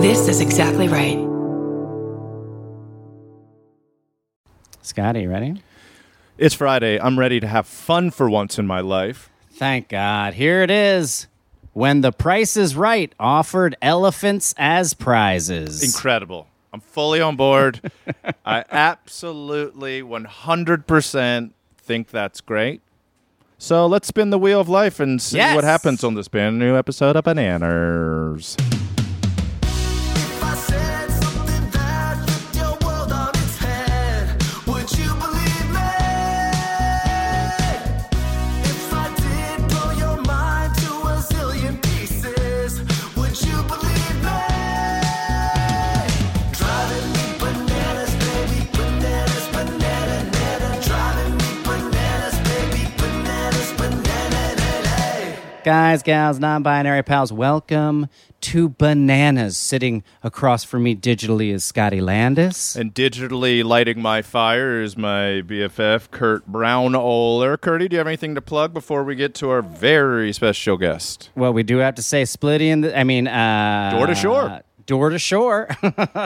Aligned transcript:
This 0.00 0.28
is 0.28 0.40
exactly 0.40 0.88
right. 0.88 1.18
Scotty, 4.82 5.26
ready? 5.26 5.62
It's 6.38 6.54
Friday. 6.54 6.98
I'm 6.98 7.18
ready 7.18 7.38
to 7.40 7.46
have 7.46 7.66
fun 7.66 8.10
for 8.10 8.30
once 8.30 8.58
in 8.58 8.66
my 8.66 8.80
life. 8.80 9.30
Thank 9.52 9.88
God. 9.88 10.34
Here 10.34 10.62
it 10.62 10.70
is. 10.70 11.26
When 11.74 12.00
the 12.00 12.12
price 12.12 12.56
is 12.56 12.74
right, 12.74 13.12
offered 13.20 13.76
elephants 13.82 14.54
as 14.56 14.94
prizes. 14.94 15.82
Incredible. 15.82 16.46
I'm 16.72 16.80
fully 16.80 17.20
on 17.20 17.36
board. 17.36 17.90
I 18.46 18.64
absolutely 18.70 20.02
100% 20.02 21.50
think 21.76 22.08
that's 22.08 22.40
great. 22.40 22.80
So 23.58 23.86
let's 23.86 24.08
spin 24.08 24.30
the 24.30 24.38
wheel 24.38 24.60
of 24.60 24.68
life 24.70 24.98
and 24.98 25.20
see 25.20 25.36
Yes. 25.36 25.54
what 25.54 25.64
happens 25.64 26.02
on 26.02 26.14
this 26.14 26.28
brand 26.28 26.58
new 26.58 26.74
episode 26.76 27.16
of 27.16 27.24
Bananas. 27.24 28.56
Guys, 55.62 56.02
gals, 56.02 56.38
non 56.38 56.62
binary 56.62 57.02
pals, 57.02 57.30
welcome 57.30 58.08
to 58.40 58.70
Bananas. 58.70 59.58
Sitting 59.58 60.02
across 60.22 60.64
from 60.64 60.84
me 60.84 60.96
digitally 60.96 61.52
is 61.52 61.64
Scotty 61.64 62.00
Landis. 62.00 62.74
And 62.76 62.94
digitally 62.94 63.62
lighting 63.62 64.00
my 64.00 64.22
fire 64.22 64.80
is 64.80 64.96
my 64.96 65.42
BFF, 65.42 66.10
Kurt 66.10 66.50
Braunohler. 66.50 67.60
Curdy, 67.60 67.88
do 67.88 67.94
you 67.94 67.98
have 67.98 68.06
anything 68.06 68.34
to 68.36 68.40
plug 68.40 68.72
before 68.72 69.04
we 69.04 69.14
get 69.14 69.34
to 69.34 69.50
our 69.50 69.60
very 69.60 70.32
special 70.32 70.78
guest? 70.78 71.28
Well, 71.36 71.52
we 71.52 71.62
do 71.62 71.76
have 71.78 71.94
to 71.96 72.02
say 72.02 72.22
Splitty 72.22 72.68
in 72.68 72.80
the, 72.80 72.98
I 72.98 73.04
mean, 73.04 73.28
uh, 73.28 73.90
Door 73.94 74.06
to 74.06 74.14
shore. 74.14 74.62
Door 74.90 75.10
to 75.10 75.20
shore. 75.20 75.68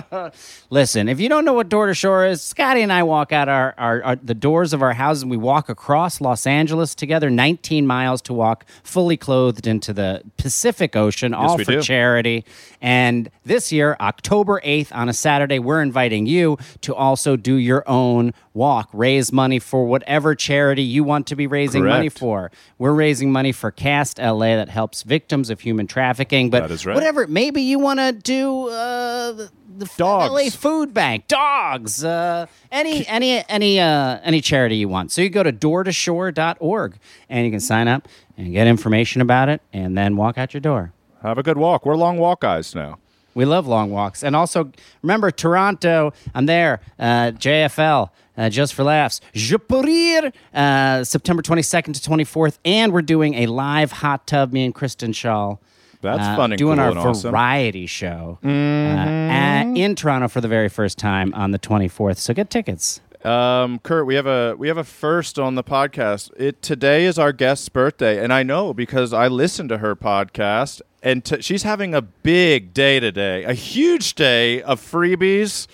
Listen, 0.70 1.06
if 1.10 1.20
you 1.20 1.28
don't 1.28 1.44
know 1.44 1.52
what 1.52 1.68
door 1.68 1.86
to 1.86 1.92
shore 1.92 2.24
is, 2.24 2.40
Scotty 2.40 2.80
and 2.80 2.90
I 2.90 3.02
walk 3.02 3.30
out 3.30 3.46
our, 3.46 3.74
our, 3.76 4.02
our 4.02 4.16
the 4.16 4.32
doors 4.32 4.72
of 4.72 4.80
our 4.80 4.94
houses 4.94 5.20
and 5.20 5.30
we 5.30 5.36
walk 5.36 5.68
across 5.68 6.18
Los 6.18 6.46
Angeles 6.46 6.94
together, 6.94 7.28
19 7.28 7.86
miles 7.86 8.22
to 8.22 8.32
walk 8.32 8.64
fully 8.82 9.18
clothed 9.18 9.66
into 9.66 9.92
the 9.92 10.22
Pacific 10.38 10.96
Ocean, 10.96 11.34
all 11.34 11.58
for 11.58 11.72
do. 11.72 11.82
charity. 11.82 12.46
And 12.80 13.30
this 13.44 13.70
year, 13.70 13.98
October 14.00 14.62
8th 14.64 14.94
on 14.94 15.10
a 15.10 15.12
Saturday, 15.12 15.58
we're 15.58 15.82
inviting 15.82 16.24
you 16.24 16.56
to 16.80 16.94
also 16.94 17.36
do 17.36 17.56
your 17.56 17.86
own 17.86 18.32
walk, 18.54 18.88
raise 18.92 19.32
money 19.32 19.58
for 19.58 19.84
whatever 19.84 20.34
charity 20.34 20.82
you 20.82 21.04
want 21.04 21.26
to 21.26 21.36
be 21.36 21.46
raising 21.46 21.84
money 21.84 22.08
for. 22.08 22.50
We're 22.78 22.92
raising 22.94 23.30
money 23.32 23.52
for 23.52 23.70
Cast 23.70 24.18
LA 24.18 24.54
that 24.56 24.68
helps 24.68 25.02
victims 25.02 25.50
of 25.50 25.60
human 25.60 25.86
trafficking. 25.86 26.50
But 26.50 26.60
That 26.60 26.70
is 26.70 26.86
right. 26.86 26.94
whatever, 26.94 27.26
maybe 27.26 27.60
you 27.62 27.78
want 27.80 27.98
to 27.98 28.12
do 28.12 28.68
uh, 28.68 29.32
the, 29.32 29.50
the 29.76 29.90
Dogs. 29.96 30.32
LA 30.32 30.50
Food 30.50 30.94
Bank, 30.94 31.26
dogs, 31.26 32.04
uh, 32.04 32.46
any 32.70 33.06
any 33.08 33.44
any 33.48 33.80
uh, 33.80 34.20
any 34.22 34.40
charity 34.40 34.76
you 34.76 34.88
want. 34.88 35.10
So 35.10 35.20
you 35.20 35.28
go 35.30 35.42
to 35.42 35.52
doortoshore.org 35.52 36.96
and 37.28 37.44
you 37.44 37.50
can 37.50 37.60
sign 37.60 37.88
up 37.88 38.08
and 38.36 38.52
get 38.52 38.66
information 38.66 39.20
about 39.20 39.48
it, 39.48 39.60
and 39.72 39.96
then 39.98 40.16
walk 40.16 40.38
out 40.38 40.54
your 40.54 40.60
door. 40.60 40.92
Have 41.22 41.38
a 41.38 41.42
good 41.42 41.56
walk. 41.56 41.84
We're 41.86 41.96
long 41.96 42.18
walk 42.18 42.40
guys 42.42 42.74
now. 42.74 42.98
We 43.34 43.44
love 43.44 43.66
long 43.66 43.90
walks. 43.90 44.22
And 44.22 44.36
also, 44.36 44.70
remember, 45.02 45.30
Toronto, 45.30 46.12
I'm 46.34 46.46
there, 46.46 46.80
uh, 46.98 47.32
JFL, 47.32 48.10
uh, 48.36 48.48
just 48.48 48.74
for 48.74 48.84
laughs. 48.84 49.20
Juste 49.34 49.66
pour 49.68 49.82
rire, 49.82 50.32
uh, 50.54 51.04
September 51.04 51.42
22nd 51.42 51.94
to 52.00 52.10
24th. 52.10 52.58
And 52.64 52.92
we're 52.92 53.02
doing 53.02 53.34
a 53.34 53.46
live 53.46 53.90
hot 53.92 54.26
tub, 54.26 54.52
me 54.52 54.64
and 54.64 54.74
Kristen 54.74 55.12
Schaal. 55.12 55.58
That's 56.00 56.20
uh, 56.22 56.36
fun 56.36 56.52
and 56.52 56.58
Doing 56.58 56.76
cool 56.76 56.84
our 56.84 56.90
and 56.90 56.98
awesome. 56.98 57.30
variety 57.30 57.86
show 57.86 58.38
uh, 58.44 58.48
at- 58.48 59.62
in 59.74 59.94
Toronto 59.96 60.28
for 60.28 60.40
the 60.42 60.48
very 60.48 60.68
first 60.68 60.98
time 60.98 61.32
on 61.34 61.50
the 61.52 61.58
24th. 61.58 62.18
So 62.18 62.34
get 62.34 62.50
tickets. 62.50 63.00
Um, 63.24 63.78
Kurt, 63.78 64.04
we 64.04 64.16
have 64.16 64.26
a 64.26 64.54
we 64.58 64.68
have 64.68 64.76
a 64.76 64.84
first 64.84 65.38
on 65.38 65.54
the 65.54 65.64
podcast. 65.64 66.30
It 66.36 66.60
today 66.60 67.06
is 67.06 67.18
our 67.18 67.32
guest's 67.32 67.70
birthday, 67.70 68.22
and 68.22 68.34
I 68.34 68.42
know 68.42 68.74
because 68.74 69.14
I 69.14 69.28
listened 69.28 69.70
to 69.70 69.78
her 69.78 69.96
podcast, 69.96 70.82
and 71.04 71.24
t- 71.24 71.40
she's 71.42 71.62
having 71.62 71.94
a 71.94 72.02
big 72.02 72.74
day 72.74 72.98
today, 72.98 73.44
a 73.44 73.52
huge 73.52 74.14
day 74.14 74.60
of 74.62 74.80
freebies, 74.80 75.68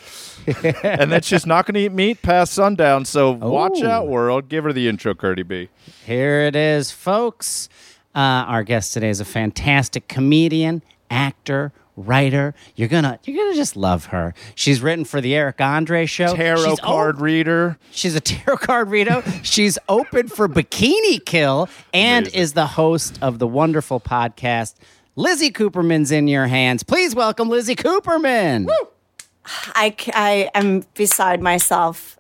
and 0.85 1.11
then 1.13 1.23
she's 1.23 1.47
not 1.47 1.65
going 1.65 1.75
to 1.75 1.81
eat 1.81 1.93
meat 1.93 2.21
past 2.21 2.53
sundown. 2.53 3.05
So 3.07 3.31
watch 3.31 3.81
out, 3.83 4.09
world. 4.09 4.49
Give 4.51 4.65
her 4.65 4.73
the 4.73 4.89
intro, 4.89 5.15
Curdy 5.15 5.43
B. 5.45 5.69
Here 6.05 6.43
it 6.43 6.57
is, 6.57 6.91
folks. 6.91 7.69
Uh, 8.15 8.19
our 8.19 8.65
guest 8.65 8.93
today 8.93 9.09
is 9.09 9.21
a 9.21 9.25
fantastic 9.25 10.09
comedian, 10.09 10.83
actor, 11.11 11.73
writer. 11.97 12.55
You're 12.75 12.89
gonna 12.89 13.21
you're 13.25 13.37
gonna 13.37 13.55
just 13.55 13.77
love 13.77 14.07
her. 14.07 14.35
She's 14.57 14.81
written 14.81 15.05
for 15.05 15.21
the 15.21 15.35
Eric 15.35 15.61
Andre 15.61 16.07
show. 16.07 16.35
Tarot 16.35 16.65
She's 16.71 16.81
card 16.81 17.17
op- 17.17 17.23
reader. 17.23 17.79
She's 17.93 18.15
a 18.17 18.21
tarot 18.21 18.57
card 18.59 18.89
reader. 18.91 19.23
She's 19.43 19.79
open 19.89 20.29
for 20.29 20.49
Bikini 20.49 21.25
Kill 21.25 21.69
and 21.95 22.27
Amazing. 22.27 22.41
is 22.41 22.53
the 22.55 22.67
host 22.67 23.19
of 23.23 23.39
the 23.39 23.47
wonderful 23.47 24.01
podcast. 24.01 24.75
Lizzy 25.17 25.51
Cooperman's 25.51 26.11
in 26.11 26.29
your 26.29 26.47
hands. 26.47 26.83
Please 26.83 27.15
welcome 27.15 27.49
Lizzy 27.49 27.77
Cooperman. 27.77 28.69
I 29.45 29.95
I 30.15 30.51
am 30.55 30.85
beside 30.95 31.41
myself 31.43 32.19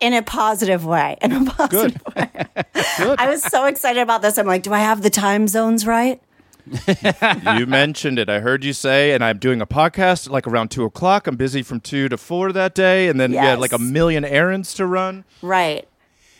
in 0.00 0.12
a 0.12 0.22
positive 0.22 0.84
way. 0.84 1.16
In 1.22 1.32
a 1.32 1.44
positive 1.50 2.02
way. 2.14 2.28
Good. 2.98 3.20
I 3.20 3.28
was 3.28 3.42
so 3.42 3.66
excited 3.66 4.00
about 4.00 4.22
this. 4.22 4.38
I'm 4.38 4.46
like, 4.46 4.62
do 4.62 4.72
I 4.72 4.80
have 4.80 5.02
the 5.02 5.10
time 5.10 5.46
zones 5.48 5.86
right? 5.86 6.20
you 7.58 7.66
mentioned 7.66 8.20
it. 8.20 8.28
I 8.28 8.38
heard 8.38 8.62
you 8.64 8.72
say, 8.72 9.12
and 9.12 9.24
I'm 9.24 9.38
doing 9.38 9.60
a 9.60 9.66
podcast 9.66 10.30
like 10.30 10.46
around 10.46 10.70
two 10.70 10.84
o'clock. 10.84 11.26
I'm 11.26 11.36
busy 11.36 11.62
from 11.62 11.80
two 11.80 12.08
to 12.08 12.16
four 12.16 12.52
that 12.52 12.74
day, 12.74 13.08
and 13.08 13.18
then 13.18 13.32
you 13.32 13.38
had 13.38 13.58
like 13.58 13.72
a 13.72 13.78
million 13.78 14.24
errands 14.24 14.74
to 14.74 14.86
run. 14.86 15.24
Right. 15.40 15.88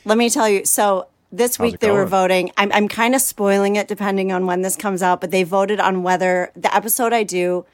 Let 0.04 0.18
me 0.18 0.30
tell 0.30 0.48
you. 0.48 0.64
So 0.64 1.08
this 1.32 1.56
How's 1.56 1.64
week 1.64 1.74
it 1.74 1.80
they 1.80 1.90
were 1.90 2.06
voting. 2.06 2.52
I'm, 2.56 2.70
I'm 2.72 2.88
kind 2.88 3.14
of 3.14 3.22
spoiling 3.22 3.76
it 3.76 3.88
depending 3.88 4.30
on 4.30 4.46
when 4.46 4.60
this 4.60 4.76
comes 4.76 5.02
out, 5.02 5.20
but 5.20 5.30
they 5.30 5.42
voted 5.42 5.80
on 5.80 6.02
whether 6.02 6.52
the 6.54 6.72
episode 6.74 7.12
I 7.12 7.22
do, 7.22 7.64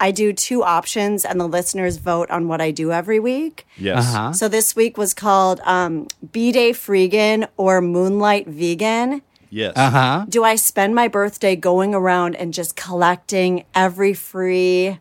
I 0.00 0.10
do 0.10 0.32
two 0.32 0.62
options 0.64 1.24
and 1.24 1.40
the 1.40 1.46
listeners 1.46 1.96
vote 1.96 2.30
on 2.30 2.48
what 2.48 2.60
I 2.60 2.72
do 2.72 2.92
every 2.92 3.20
week. 3.20 3.66
Yes. 3.76 4.04
Uh-huh. 4.06 4.32
So 4.32 4.48
this 4.48 4.74
week 4.74 4.98
was 4.98 5.14
called 5.14 5.60
um, 5.60 6.08
B 6.32 6.52
Day 6.52 6.72
Freegan 6.72 7.48
or 7.56 7.80
Moonlight 7.80 8.48
Vegan. 8.48 9.22
Yes. 9.50 9.72
Uh-huh. 9.76 10.26
do 10.28 10.44
I 10.44 10.56
spend 10.56 10.94
my 10.94 11.08
birthday 11.08 11.56
going 11.56 11.94
around 11.94 12.36
and 12.36 12.52
just 12.52 12.76
collecting 12.76 13.64
every 13.74 14.12
free 14.12 14.98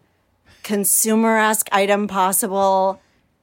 consumer 0.64 1.38
esque 1.38 1.68
item 1.74 2.08
possible 2.08 3.02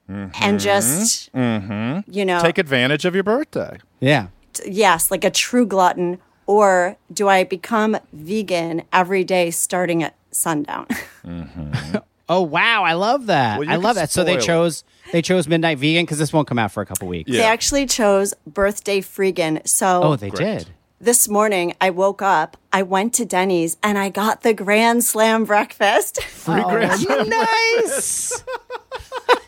and 0.08 0.60
just, 0.60 1.28
you 1.34 1.40
know, 1.40 2.02
Mm-hmm. 2.06 2.42
Take 2.46 2.58
advantage 2.58 3.04
of 3.04 3.14
your 3.14 3.24
birthday. 3.24 3.78
Yeah. 4.00 4.28
yes, 4.66 5.10
like 5.10 5.24
a 5.24 5.30
true 5.30 5.66
glutton? 5.66 6.18
Or 6.46 6.96
do 7.12 7.28
I 7.28 7.44
become 7.44 7.96
vegan 8.12 8.82
every 8.92 9.24
day 9.24 9.50
starting 9.50 10.02
at 10.02 10.14
sundown? 10.30 10.86
Oh 12.26 12.40
wow, 12.40 12.84
I 12.84 12.94
love 12.94 13.26
that. 13.26 13.58
Well, 13.60 13.68
I 13.68 13.76
love 13.76 13.96
that. 13.96 14.10
So 14.10 14.24
they 14.24 14.38
chose 14.38 14.82
they 15.12 15.20
chose 15.20 15.46
Midnight 15.46 15.76
Vegan 15.78 16.06
because 16.06 16.16
this 16.18 16.32
won't 16.32 16.48
come 16.48 16.58
out 16.58 16.72
for 16.72 16.80
a 16.82 16.86
couple 16.86 17.06
weeks. 17.06 17.30
Yeah. 17.30 17.40
They 17.42 17.46
actually 17.46 17.84
chose 17.84 18.32
birthday 18.46 19.02
freegan. 19.02 19.60
So 19.68 20.02
Oh, 20.02 20.16
they 20.16 20.30
Great. 20.30 20.60
did. 20.60 20.68
this 20.98 21.28
morning 21.28 21.74
I 21.82 21.90
woke 21.90 22.22
up, 22.22 22.56
I 22.72 22.82
went 22.82 23.12
to 23.14 23.26
Denny's, 23.26 23.76
and 23.82 23.98
I 23.98 24.08
got 24.08 24.40
the 24.40 24.54
Grand 24.54 25.04
Slam 25.04 25.44
breakfast. 25.44 26.22
Free 26.22 26.62
grand 26.62 26.98
slam. 27.02 27.28
nice. 27.28 28.42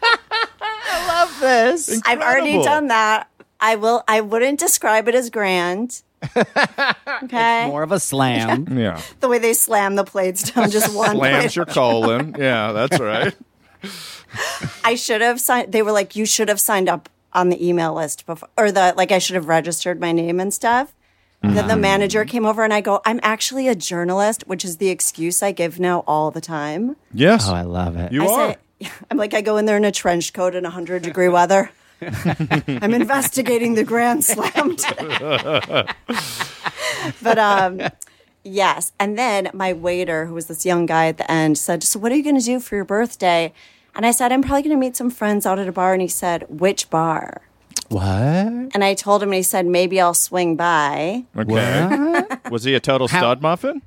I 0.97 1.07
love 1.09 1.41
this. 1.41 2.01
I've 2.07 2.21
already 2.21 2.63
done 2.63 2.89
that. 2.89 3.29
I 3.61 3.77
will. 3.77 4.03
I 4.09 4.21
wouldn't 4.21 4.59
describe 4.61 5.09
it 5.09 5.15
as 5.15 5.31
grand. 5.31 6.03
Okay, 7.23 7.67
More 7.69 7.83
of 7.83 7.93
a 7.93 8.01
slam. 8.01 8.67
Yeah. 8.79 9.01
the 9.21 9.29
way 9.29 9.39
they 9.39 9.55
slam 9.55 9.95
the 9.95 10.05
plates 10.05 10.51
down 10.51 10.71
just 10.71 10.95
one 10.95 11.17
plate. 11.17 11.31
Slams 11.31 11.57
your 11.57 11.65
colon. 11.67 12.35
Yeah, 12.39 12.73
that's 12.73 12.99
right. 13.01 13.35
I 14.85 14.95
should 14.97 15.21
have 15.23 15.41
signed. 15.41 15.73
They 15.73 15.83
were 15.83 15.93
like, 15.93 16.15
you 16.17 16.27
should 16.27 16.49
have 16.49 16.61
signed 16.61 16.89
up 16.89 17.09
on 17.33 17.49
the 17.49 17.67
email 17.67 17.95
list 17.95 18.27
before, 18.27 18.49
or 18.59 18.71
the 18.73 18.93
like. 18.97 19.13
I 19.13 19.19
should 19.19 19.35
have 19.37 19.49
registered 19.49 20.01
my 20.01 20.13
name 20.13 20.41
and 20.41 20.53
stuff. 20.53 20.95
And 21.43 21.57
then 21.57 21.69
the 21.69 21.77
manager 21.77 22.25
came 22.25 22.45
over 22.45 22.65
and 22.65 22.73
I 22.75 22.81
go, 22.81 23.01
I'm 23.05 23.21
actually 23.23 23.69
a 23.69 23.75
journalist, 23.77 24.43
which 24.49 24.65
is 24.65 24.79
the 24.79 24.89
excuse 24.89 25.43
I 25.45 25.53
give 25.53 25.79
now 25.79 26.03
all 26.07 26.33
the 26.33 26.41
time. 26.41 26.97
Yes. 27.15 27.47
Oh, 27.49 27.55
I 27.55 27.63
love 27.63 27.97
it. 27.97 28.11
you 28.11 28.25
I 28.25 28.27
are. 28.27 28.53
say, 28.53 28.57
I'm 29.11 29.17
like, 29.17 29.34
I 29.34 29.40
go 29.40 29.56
in 29.56 29.67
there 29.67 29.76
in 29.76 29.84
a 29.84 29.93
trench 29.93 30.32
coat 30.32 30.55
in 30.55 30.64
100 30.64 31.02
degree 31.02 31.28
weather. 31.28 31.70
I'm 32.02 32.93
investigating 32.93 33.75
the 33.75 33.84
Grand 33.84 34.25
Slam 34.25 34.76
but 37.23 37.38
um, 37.38 37.81
Yes. 38.46 38.93
And 39.00 39.19
then 39.19 39.50
my 39.52 39.73
waiter, 39.73 40.26
who 40.26 40.34
was 40.34 40.46
this 40.46 40.64
young 40.64 40.87
guy 40.87 41.08
at 41.08 41.19
the 41.19 41.31
end, 41.31 41.58
said, 41.58 41.82
So, 41.82 41.99
what 41.99 42.12
are 42.12 42.14
you 42.14 42.23
going 42.23 42.38
to 42.38 42.44
do 42.44 42.61
for 42.61 42.76
your 42.76 42.84
birthday? 42.84 43.52
And 43.96 44.06
I 44.06 44.12
said, 44.12 44.31
I'm 44.31 44.43
probably 44.43 44.62
going 44.62 44.76
to 44.76 44.81
meet 44.81 44.96
some 44.96 45.11
friends 45.11 45.46
out 45.46 45.58
at 45.58 45.67
a 45.67 45.73
bar. 45.73 45.93
And 45.93 46.00
he 46.00 46.08
said, 46.08 46.44
Which 46.49 46.88
bar? 46.88 47.43
What? 47.88 48.05
And 48.05 48.84
I 48.84 48.94
told 48.94 49.23
him, 49.23 49.31
and 49.31 49.37
he 49.37 49.43
said, 49.43 49.67
Maybe 49.67 50.00
I'll 50.00 50.14
swing 50.14 50.55
by. 50.55 51.25
Okay. 51.37 52.23
Was 52.50 52.62
he 52.62 52.75
a 52.75 52.81
total 52.81 53.08
stud 53.08 53.43
muffin? 53.43 53.82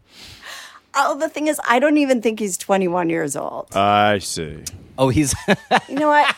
Oh, 0.96 1.18
the 1.18 1.30
thing 1.30 1.48
is, 1.48 1.60
I 1.68 1.80
don't 1.80 1.98
even 1.98 2.22
think 2.22 2.40
he's 2.40 2.58
21 2.58 3.10
years 3.10 3.36
old. 3.36 3.76
I 3.76 4.20
see. 4.20 4.64
Oh, 4.98 5.10
he's. 5.10 5.34
You 5.88 5.96
know 5.96 6.08
what? 6.10 6.36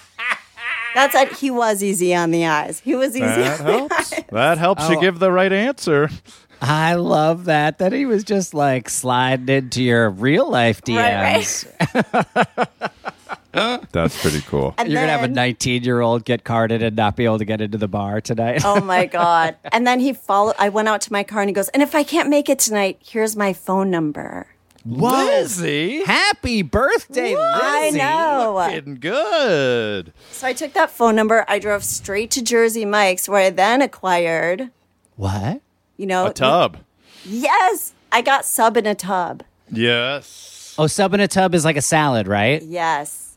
That's 0.94 1.16
it. 1.16 1.32
He 1.34 1.50
was 1.52 1.82
easy 1.82 2.14
on 2.14 2.32
the 2.32 2.46
eyes. 2.46 2.80
He 2.82 2.96
was 2.96 3.16
easy. 3.16 3.22
That 3.26 3.60
on 3.62 3.66
the 3.66 3.72
helps. 3.74 4.14
eyes. 4.14 4.24
That 4.32 4.58
helps 4.58 4.90
you 4.90 4.98
Oh. 4.98 5.02
give 5.02 5.20
the 5.20 5.32
right 5.32 5.52
answer. 5.54 6.10
I 6.62 6.96
love 6.96 7.46
that. 7.46 7.78
That 7.80 7.92
he 7.94 8.06
was 8.06 8.24
just 8.24 8.54
like 8.54 8.90
sliding 8.90 9.48
into 9.50 9.82
your 9.82 10.10
real 10.10 10.50
life 10.52 10.82
DMs. 10.84 11.66
Right, 12.14 12.92
That's 13.92 14.22
pretty 14.22 14.42
cool. 14.42 14.74
And 14.78 14.90
You're 14.92 15.02
gonna 15.02 15.12
have 15.12 15.24
a 15.24 15.28
19 15.28 15.84
year 15.84 16.00
old 16.02 16.24
get 16.26 16.44
carded 16.44 16.82
and 16.82 16.96
not 16.96 17.16
be 17.16 17.26
able 17.26 17.38
to 17.40 17.46
get 17.46 17.60
into 17.62 17.78
the 17.78 17.88
bar 17.88 18.22
tonight. 18.22 18.64
Oh 18.64 18.80
my 18.82 19.06
God. 19.22 19.56
And 19.72 19.86
then 19.86 20.00
he 20.00 20.14
followed, 20.14 20.56
I 20.58 20.70
went 20.70 20.88
out 20.88 21.02
to 21.02 21.12
my 21.14 21.24
car 21.24 21.42
and 21.42 21.50
he 21.50 21.54
goes, 21.54 21.70
And 21.70 21.84
if 21.84 21.94
I 21.96 22.04
can't 22.04 22.30
make 22.30 22.50
it 22.50 22.60
tonight, 22.60 23.00
here's 23.04 23.36
my 23.36 23.54
phone 23.54 23.90
number. 23.92 24.48
Lizzy, 24.86 26.04
Happy 26.06 26.62
birthday, 26.64 27.36
I 27.38 27.84
Lizzy! 27.86 27.98
know. 28.00 28.68
getting 28.70 28.96
good. 28.96 30.12
So 30.32 30.48
I 30.48 30.54
took 30.54 30.74
that 30.74 30.90
phone 30.90 31.16
number. 31.16 31.46
I 31.48 31.60
drove 31.60 31.84
straight 31.84 32.32
to 32.32 32.42
Jersey 32.42 32.86
Mike's, 32.86 33.30
where 33.30 33.42
I 33.46 33.50
then 33.52 33.82
acquired, 33.82 34.70
What? 35.18 35.62
you 35.98 36.08
know, 36.08 36.28
A 36.28 36.34
tub. 36.34 36.78
Yes, 37.26 37.94
I 38.12 38.22
got 38.22 38.44
sub 38.46 38.76
in 38.76 38.86
a 38.88 38.96
tub. 38.96 39.44
Yes. 39.72 40.74
Oh, 40.80 40.88
sub 40.88 41.14
in 41.14 41.20
a 41.20 41.28
tub 41.28 41.54
is 41.54 41.64
like 41.64 41.78
a 41.78 41.82
salad, 41.82 42.28
right? 42.28 42.62
Yes. 42.64 43.31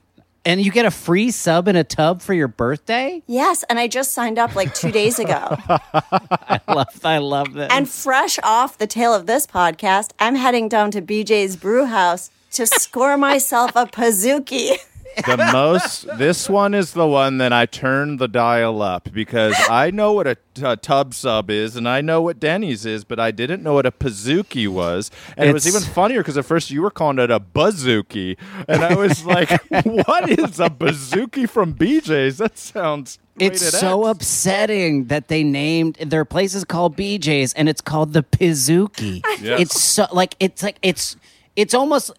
And 0.46 0.60
you 0.60 0.70
get 0.70 0.84
a 0.84 0.90
free 0.90 1.30
sub 1.30 1.68
in 1.68 1.76
a 1.76 1.84
tub 1.84 2.20
for 2.20 2.34
your 2.34 2.48
birthday? 2.48 3.22
Yes, 3.26 3.64
and 3.70 3.78
I 3.78 3.88
just 3.88 4.12
signed 4.12 4.38
up 4.38 4.54
like 4.54 4.74
two 4.74 4.90
days 4.92 5.18
ago. 5.18 5.56
I 5.68 6.60
love, 6.68 7.00
I 7.04 7.18
love 7.18 7.54
this. 7.54 7.68
and 7.72 7.88
fresh 7.88 8.38
off 8.42 8.76
the 8.76 8.86
tail 8.86 9.14
of 9.14 9.26
this 9.26 9.46
podcast, 9.46 10.10
I'm 10.18 10.34
heading 10.34 10.68
down 10.68 10.90
to 10.90 11.00
BJ's 11.00 11.56
Brew 11.56 11.86
House 11.86 12.30
to 12.52 12.66
score 12.66 13.16
myself 13.16 13.72
a 13.74 13.86
Pazuki. 13.86 14.76
The 15.26 15.36
most. 15.52 16.06
This 16.18 16.48
one 16.48 16.74
is 16.74 16.92
the 16.92 17.06
one 17.06 17.38
that 17.38 17.52
I 17.52 17.66
turned 17.66 18.18
the 18.18 18.28
dial 18.28 18.82
up 18.82 19.08
because 19.12 19.54
I 19.70 19.90
know 19.90 20.12
what 20.12 20.26
a, 20.26 20.36
a 20.62 20.76
tub 20.76 21.14
sub 21.14 21.50
is 21.50 21.76
and 21.76 21.88
I 21.88 22.00
know 22.00 22.20
what 22.22 22.38
Denny's 22.40 22.84
is, 22.84 23.04
but 23.04 23.18
I 23.20 23.30
didn't 23.30 23.62
know 23.62 23.74
what 23.74 23.86
a 23.86 23.90
Pizookie 23.92 24.68
was. 24.68 25.10
And 25.36 25.48
it 25.48 25.52
was 25.52 25.66
It's- 25.66 25.82
even 25.82 25.94
funnier 25.94 26.20
because 26.20 26.36
at 26.38 26.44
first 26.44 26.70
you 26.70 26.82
were 26.82 26.90
calling 26.90 27.18
it 27.18 27.30
a 27.30 27.40
bazooki, 27.40 28.36
and 28.68 28.84
I 28.84 28.94
was 28.94 29.24
like, 29.34 29.50
"What 29.84 30.28
is 30.30 30.60
a 30.60 30.68
bazooki 30.70 31.48
from 31.48 31.74
BJ's? 31.74 32.38
That 32.38 32.58
sounds." 32.58 33.18
it's 33.38 33.62
rated 33.62 33.80
so 33.80 34.06
X." 34.06 34.16
upsetting 34.16 35.06
that 35.06 35.26
they 35.28 35.42
named 35.42 35.96
their 35.96 36.24
place 36.24 36.54
is 36.54 36.64
called 36.64 36.96
BJ's 36.96 37.52
and 37.54 37.68
it's 37.68 37.80
called 37.80 38.12
the 38.12 38.22
Pizookie. 38.22 39.22
Yes. 39.40 39.60
It's 39.60 39.82
so 39.82 40.06
like 40.12 40.36
it's 40.38 40.62
like 40.62 40.76
it's 40.82 41.16
it's 41.56 41.74
almost 41.74 42.10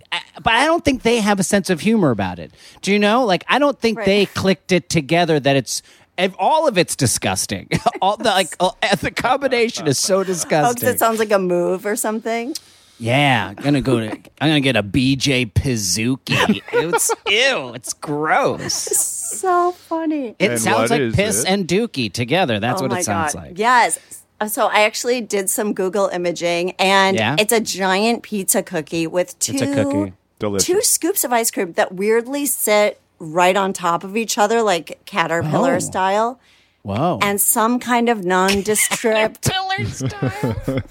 but 0.42 0.54
I 0.54 0.66
don't 0.66 0.84
think 0.86 1.02
they 1.04 1.18
have 1.20 1.40
a 1.40 1.44
sense 1.44 1.70
of 1.70 1.80
humor 1.82 2.12
about 2.12 2.40
it. 2.40 2.52
Do 2.82 2.92
you 2.92 3.00
know? 3.00 3.26
Like 3.26 3.44
I 3.48 3.60
don't 3.60 3.80
think 3.80 3.98
Right. 4.00 4.06
they 4.06 4.26
clicked 4.28 4.72
it 4.72 4.90
together 4.90 5.40
that 5.40 5.56
it's 5.56 5.82
ev- 6.18 6.36
all 6.40 6.68
of 6.68 6.78
it's 6.78 6.96
disgusting. 6.96 7.70
all 8.02 8.18
the 8.18 8.26
like 8.26 8.56
all, 8.60 8.78
the 9.02 9.12
combination 9.12 9.88
is 9.88 9.98
so 10.00 10.16
Oh, 10.16 10.24
'cause 10.24 10.28
disgusting. 10.28 10.90
it 10.90 11.00
sounds 11.00 11.20
like 11.20 11.32
a 11.32 11.40
move 11.40 11.86
or 11.86 11.96
something. 11.96 12.54
Yeah, 12.98 13.50
I'm 13.50 13.56
gonna 13.62 13.82
go 13.82 14.00
to. 14.00 14.10
I'm 14.42 14.50
gonna 14.50 14.62
get 14.62 14.78
a 14.78 14.84
BJ 14.84 15.52
Pizookie. 15.52 16.62
It's 16.72 17.12
ew. 17.28 17.74
It's 17.74 17.94
gross. 17.94 19.12
So 19.36 19.74
funny. 19.74 20.34
It 20.40 20.52
And 20.52 20.62
sounds 20.62 20.90
like 20.92 21.14
piss 21.14 21.44
it? 21.44 21.50
and 21.50 21.68
dookie 21.68 22.12
together. 22.14 22.62
That's 22.62 22.82
oh 22.82 22.86
what 22.88 22.98
it 22.98 23.04
sounds 23.04 23.34
God. 23.34 23.42
like. 23.50 23.60
Yes. 23.60 24.00
Uh, 24.42 24.48
So 24.48 24.68
I 24.68 24.82
actually 24.82 25.22
did 25.22 25.50
some 25.50 25.74
Google 25.74 26.08
imaging, 26.08 26.72
and 26.80 27.16
Yeah? 27.18 27.36
it's 27.40 27.54
a 27.54 27.60
giant 27.62 28.24
pizza 28.24 28.62
cookie 28.64 29.08
with 29.08 29.38
two 29.40 29.54
It's 29.54 29.62
a 29.62 29.74
cookie. 29.74 30.14
Delicious. 30.40 30.66
two 30.68 30.82
scoops 30.82 31.24
of 31.24 31.32
ice 31.32 31.50
cream 31.52 31.72
that 31.74 31.94
weirdly 31.94 32.46
sit 32.46 33.00
right 33.20 33.56
on 33.56 33.72
top 33.72 34.04
of 34.04 34.18
each 34.18 34.38
other, 34.38 34.62
like 34.62 35.00
caterpillar 35.06 35.76
Oh. 35.76 35.80
style, 35.80 36.40
Whoa. 36.84 37.20
and 37.22 37.40
some 37.40 37.80
kind 37.80 38.10
of 38.10 38.26
nondescript. 38.26 39.50
pillar 39.50 39.86
style. 39.90 40.82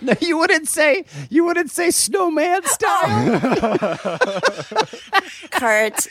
no, 0.00 0.14
you 0.20 0.38
wouldn't 0.38 0.66
say. 0.68 1.04
You 1.28 1.44
wouldn't 1.44 1.70
say 1.70 1.90
snowman 1.90 2.62
style. 2.64 3.40
Kurt, 5.50 6.06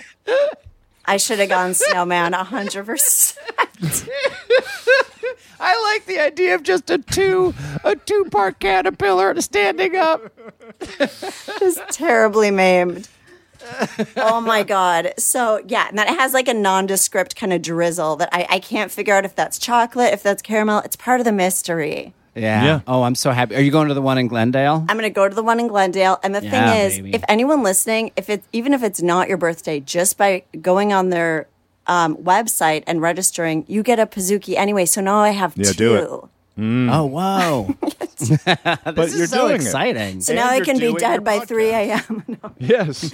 I 1.05 1.17
should 1.17 1.39
have 1.39 1.49
gone 1.49 1.73
snowman 1.73 2.33
hundred 2.33 2.85
percent. 2.85 3.39
I 5.63 5.81
like 5.93 6.05
the 6.05 6.19
idea 6.19 6.55
of 6.55 6.63
just 6.63 6.89
a 6.89 6.97
two 6.97 7.53
a 7.83 7.95
two 7.95 8.25
part 8.31 8.59
caterpillar 8.59 9.39
standing 9.41 9.95
up. 9.95 10.21
Just 11.59 11.81
terribly 11.89 12.51
maimed. 12.51 13.07
oh 14.17 14.41
my 14.41 14.63
god! 14.63 15.13
So 15.17 15.61
yeah, 15.67 15.87
and 15.87 15.97
then 15.97 16.07
it 16.07 16.19
has 16.19 16.33
like 16.33 16.49
a 16.49 16.53
nondescript 16.53 17.35
kind 17.37 17.53
of 17.53 17.61
drizzle 17.61 18.17
that 18.17 18.27
I, 18.33 18.45
I 18.49 18.59
can't 18.59 18.91
figure 18.91 19.13
out 19.15 19.23
if 19.23 19.35
that's 19.35 19.57
chocolate, 19.57 20.13
if 20.13 20.21
that's 20.21 20.41
caramel. 20.41 20.79
It's 20.79 20.97
part 20.97 21.21
of 21.21 21.25
the 21.25 21.31
mystery. 21.31 22.13
Yeah. 22.35 22.65
Yeah. 22.65 22.79
Oh, 22.87 23.03
I'm 23.03 23.15
so 23.15 23.31
happy. 23.31 23.55
Are 23.55 23.61
you 23.61 23.71
going 23.71 23.87
to 23.89 23.93
the 23.93 24.01
one 24.01 24.17
in 24.17 24.27
Glendale? 24.27 24.83
I'm 24.89 24.97
going 24.97 25.03
to 25.03 25.09
go 25.11 25.29
to 25.29 25.35
the 25.35 25.43
one 25.43 25.59
in 25.59 25.67
Glendale. 25.67 26.19
And 26.23 26.33
the 26.33 26.43
Yeah, 26.43 26.49
thing 26.73 26.85
is, 26.87 26.95
baby. 26.97 27.13
if 27.13 27.23
anyone 27.29 27.61
listening, 27.61 28.11
if 28.17 28.27
it's 28.27 28.45
even 28.51 28.73
if 28.73 28.81
it's 28.83 29.01
not 29.03 29.29
your 29.29 29.37
birthday, 29.37 29.79
just 29.79 30.17
by 30.17 30.43
going 30.59 30.91
on 30.91 31.09
their 31.11 31.47
um, 31.87 32.15
website 32.17 32.83
and 32.87 33.01
registering, 33.01 33.65
you 33.67 33.83
get 33.83 33.99
a 33.99 34.05
Pizookie 34.05 34.55
anyway. 34.55 34.85
So 34.85 35.01
now 35.01 35.17
I 35.19 35.29
have 35.31 35.53
Yeah, 35.57 35.71
two. 35.71 35.73
do 35.73 35.95
it. 35.95 36.09
Oh, 36.91 37.05
whoa. 37.05 37.75
But 38.85 38.95
this 38.95 39.15
you're 39.15 39.23
is 39.23 39.31
so 39.31 39.47
doing 39.47 39.55
it. 39.61 39.65
exciting. 39.65 40.21
So 40.21 40.33
now 40.35 40.49
I 40.49 40.61
can 40.61 40.77
be 40.79 40.93
dead 40.93 41.23
by 41.23 41.39
3 41.39 41.69
a.m. 41.69 42.23
No. 42.27 42.51
Yes. 42.59 43.11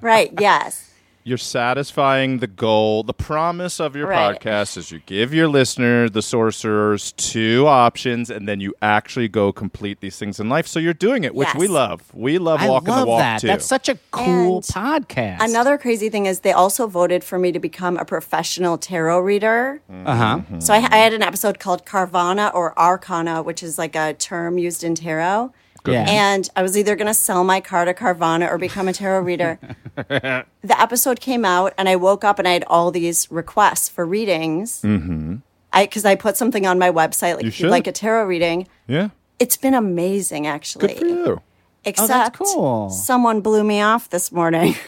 right. 0.00 0.30
Yes. 0.38 0.90
You're 1.26 1.38
satisfying 1.38 2.38
the 2.38 2.46
goal. 2.46 3.02
The 3.02 3.12
promise 3.12 3.80
of 3.80 3.96
your 3.96 4.06
Right. 4.06 4.38
podcast 4.40 4.76
is 4.76 4.92
you 4.92 5.00
give 5.06 5.34
your 5.34 5.48
listener, 5.48 6.08
the 6.08 6.22
sorcerers, 6.22 7.10
two 7.16 7.66
options, 7.66 8.30
and 8.30 8.46
then 8.46 8.60
you 8.60 8.72
actually 8.80 9.26
go 9.26 9.52
complete 9.52 10.00
these 10.00 10.16
things 10.20 10.38
in 10.38 10.48
life. 10.48 10.68
So 10.68 10.78
you're 10.78 10.94
doing 10.94 11.24
it, 11.24 11.34
which 11.34 11.52
we 11.56 11.66
love. 11.66 12.04
We 12.14 12.38
love 12.38 12.60
I 12.60 12.68
walking 12.68 12.90
love 12.90 13.00
the 13.00 13.06
walk 13.06 13.18
that. 13.22 13.40
too. 13.40 13.48
That's 13.48 13.66
such 13.66 13.88
a 13.88 13.98
cool 14.12 14.58
And 14.58 14.62
podcast. 14.64 15.40
Another 15.40 15.76
crazy 15.78 16.08
thing 16.10 16.26
is 16.26 16.40
they 16.40 16.52
also 16.52 16.86
voted 16.86 17.24
for 17.24 17.40
me 17.40 17.50
to 17.50 17.58
become 17.58 17.96
a 17.96 18.04
professional 18.04 18.78
tarot 18.78 19.18
reader. 19.18 19.80
Uh 20.04 20.14
huh. 20.14 20.60
So 20.60 20.74
I, 20.74 20.76
I 20.76 20.98
had 20.98 21.12
an 21.12 21.22
episode 21.24 21.58
called 21.58 21.84
Carvana 21.84 22.54
or 22.54 22.72
Arcana, 22.78 23.42
which 23.42 23.64
is 23.64 23.78
like 23.78 23.96
a 23.96 24.14
term 24.14 24.58
used 24.58 24.84
in 24.84 24.94
tarot. 24.94 25.52
Yeah. 25.92 26.06
And 26.08 26.48
I 26.56 26.62
was 26.62 26.76
either 26.76 26.96
going 26.96 27.06
to 27.06 27.14
sell 27.14 27.44
my 27.44 27.60
car 27.60 27.84
to 27.84 27.94
Carvana 27.94 28.50
or 28.50 28.58
become 28.58 28.88
a 28.88 28.92
tarot 28.92 29.20
reader. 29.20 29.58
the 29.96 30.44
episode 30.80 31.20
came 31.20 31.44
out, 31.44 31.72
and 31.78 31.88
I 31.88 31.96
woke 31.96 32.24
up 32.24 32.38
and 32.38 32.46
I 32.46 32.52
had 32.52 32.64
all 32.64 32.90
these 32.90 33.30
requests 33.30 33.88
for 33.88 34.04
readings. 34.04 34.82
Mm-hmm. 34.82 35.36
I 35.72 35.84
because 35.84 36.04
I 36.04 36.14
put 36.14 36.36
something 36.36 36.66
on 36.66 36.78
my 36.78 36.90
website 36.90 37.36
like 37.36 37.44
if 37.44 37.60
you'd 37.60 37.70
like 37.70 37.86
a 37.86 37.92
tarot 37.92 38.24
reading. 38.26 38.66
yeah. 38.86 39.10
It's 39.38 39.58
been 39.58 39.74
amazing, 39.74 40.46
actually. 40.46 40.88
Good 40.88 40.98
for 40.98 41.04
you. 41.04 41.42
Except 41.84 42.38
cool. 42.38 42.88
someone 42.88 43.42
blew 43.42 43.62
me 43.62 43.82
off 43.82 44.08
this 44.10 44.32
morning. 44.32 44.74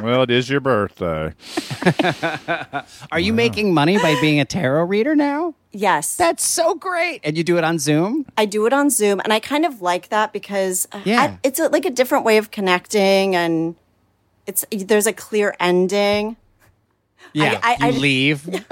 Well, 0.00 0.22
it 0.22 0.30
is 0.30 0.48
your 0.48 0.60
birthday. 0.60 1.32
Are 3.12 3.18
you 3.18 3.32
making 3.32 3.74
money 3.74 3.98
by 3.98 4.16
being 4.20 4.38
a 4.38 4.44
tarot 4.44 4.84
reader 4.84 5.16
now? 5.16 5.54
Yes, 5.74 6.16
That's 6.16 6.46
so 6.46 6.74
great. 6.74 7.20
And 7.24 7.36
you 7.36 7.44
do 7.44 7.58
it 7.58 7.64
on 7.64 7.78
Zoom? 7.78 8.24
I 8.38 8.46
do 8.46 8.64
it 8.66 8.72
on 8.72 8.88
Zoom, 8.90 9.20
and 9.20 9.32
I 9.32 9.40
kind 9.40 9.64
of 9.66 9.82
like 9.82 10.08
that 10.08 10.32
because 10.32 10.86
uh, 10.92 11.00
Yeah. 11.04 11.20
I- 11.22 11.38
it's 11.42 11.58
a, 11.60 11.68
like 11.68 11.84
a 11.84 11.90
different 11.90 12.24
way 12.24 12.38
of 12.38 12.50
connecting, 12.50 13.36
and 13.36 13.74
it's 14.46 14.64
there's 14.70 15.06
a 15.06 15.12
clear 15.12 15.54
ending. 15.60 16.36
Yeah. 17.32 17.58
I- 17.62 17.76
I- 17.80 17.88
you 17.90 18.00
leave. 18.00 18.48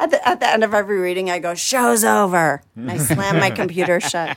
At 0.00 0.10
the 0.10 0.26
at 0.28 0.40
the 0.40 0.48
end 0.48 0.64
of 0.64 0.72
every 0.74 0.98
reading, 0.98 1.30
I 1.30 1.38
go, 1.38 1.54
"Show's 1.54 2.02
over." 2.04 2.62
And 2.74 2.90
I 2.90 2.96
slam 2.96 3.38
my 3.38 3.50
computer 3.50 4.00
shut. 4.12 4.36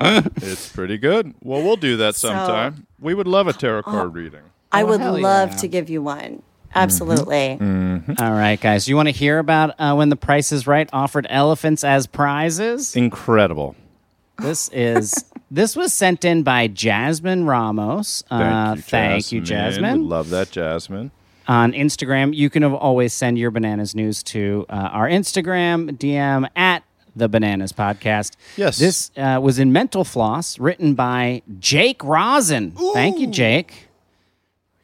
It's 0.00 0.68
pretty 0.72 0.98
good. 0.98 1.34
Well, 1.42 1.62
we'll 1.62 1.76
do 1.76 1.96
that 1.98 2.16
So- 2.16 2.28
sometime. 2.28 2.86
We 2.98 3.14
would 3.14 3.28
love 3.28 3.46
a 3.48 3.52
tarot 3.52 3.82
card 3.84 4.14
reading. 4.14 4.40
I 4.72 4.82
Oh, 4.82 4.86
would 4.86 5.00
love 5.00 5.50
yeah. 5.50 5.56
to 5.56 5.68
give 5.68 5.88
you 5.90 6.02
one. 6.02 6.42
Absolutely. 6.74 7.58
All 7.60 8.32
right, 8.32 8.60
guys. 8.60 8.88
You 8.88 8.96
want 8.96 9.08
to 9.08 9.12
hear 9.12 9.38
about 9.38 9.74
uh, 9.78 9.94
when 9.94 10.08
the 10.08 10.16
Price 10.16 10.52
is 10.52 10.66
Right 10.66 10.88
offered 10.92 11.26
elephants 11.28 11.84
as 11.84 12.06
prizes? 12.06 12.94
Incredible. 12.96 13.74
This 14.38 14.70
is 14.72 15.24
this 15.50 15.76
was 15.76 15.92
sent 15.92 16.24
in 16.24 16.42
by 16.42 16.66
Jasmine 16.68 17.46
Ramos. 17.46 18.22
Thank 18.28 18.42
uh, 18.42 18.74
you, 18.76 18.82
thank 18.82 19.32
you, 19.32 19.40
Jasmine. 19.40 20.00
We 20.00 20.06
love 20.06 20.30
that, 20.30 20.50
Jasmine. 20.50 21.10
on 21.48 21.72
Instagram. 21.72 22.34
You 22.34 22.50
can 22.50 22.64
always 22.64 23.12
send 23.12 23.38
your 23.38 23.50
bananas 23.50 23.94
news 23.94 24.22
to 24.24 24.66
uh, 24.68 24.74
our 24.92 25.08
Instagram 25.08 25.96
DM 25.98 26.48
at 26.56 26.84
the 27.16 27.28
Bananas 27.28 27.72
podcast. 27.72 28.36
Yes. 28.56 28.78
This 28.78 29.10
uh, 29.16 29.40
was 29.42 29.58
in 29.58 29.72
Mental 29.72 30.04
Floss, 30.04 30.58
written 30.58 30.94
by 30.94 31.42
Jake 31.58 31.98
Rossen. 31.98 32.72
Thank 32.94 33.18
you, 33.18 33.26
Jake. 33.26 33.88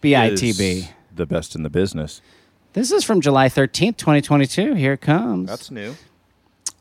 B 0.01 0.15
I 0.15 0.35
T 0.35 0.53
B. 0.53 0.81
Is 0.81 0.89
The 1.17 1.27
best 1.27 1.55
in 1.55 1.63
the 1.63 1.71
business. 1.71 2.21
This 2.75 2.93
is 2.93 3.05
from 3.05 3.21
July 3.21 3.49
13th, 3.49 3.97
2022. 3.97 4.75
Here 4.75 4.93
it 4.93 5.01
comes. 5.01 5.49
That's 5.49 5.71
new. 5.71 5.97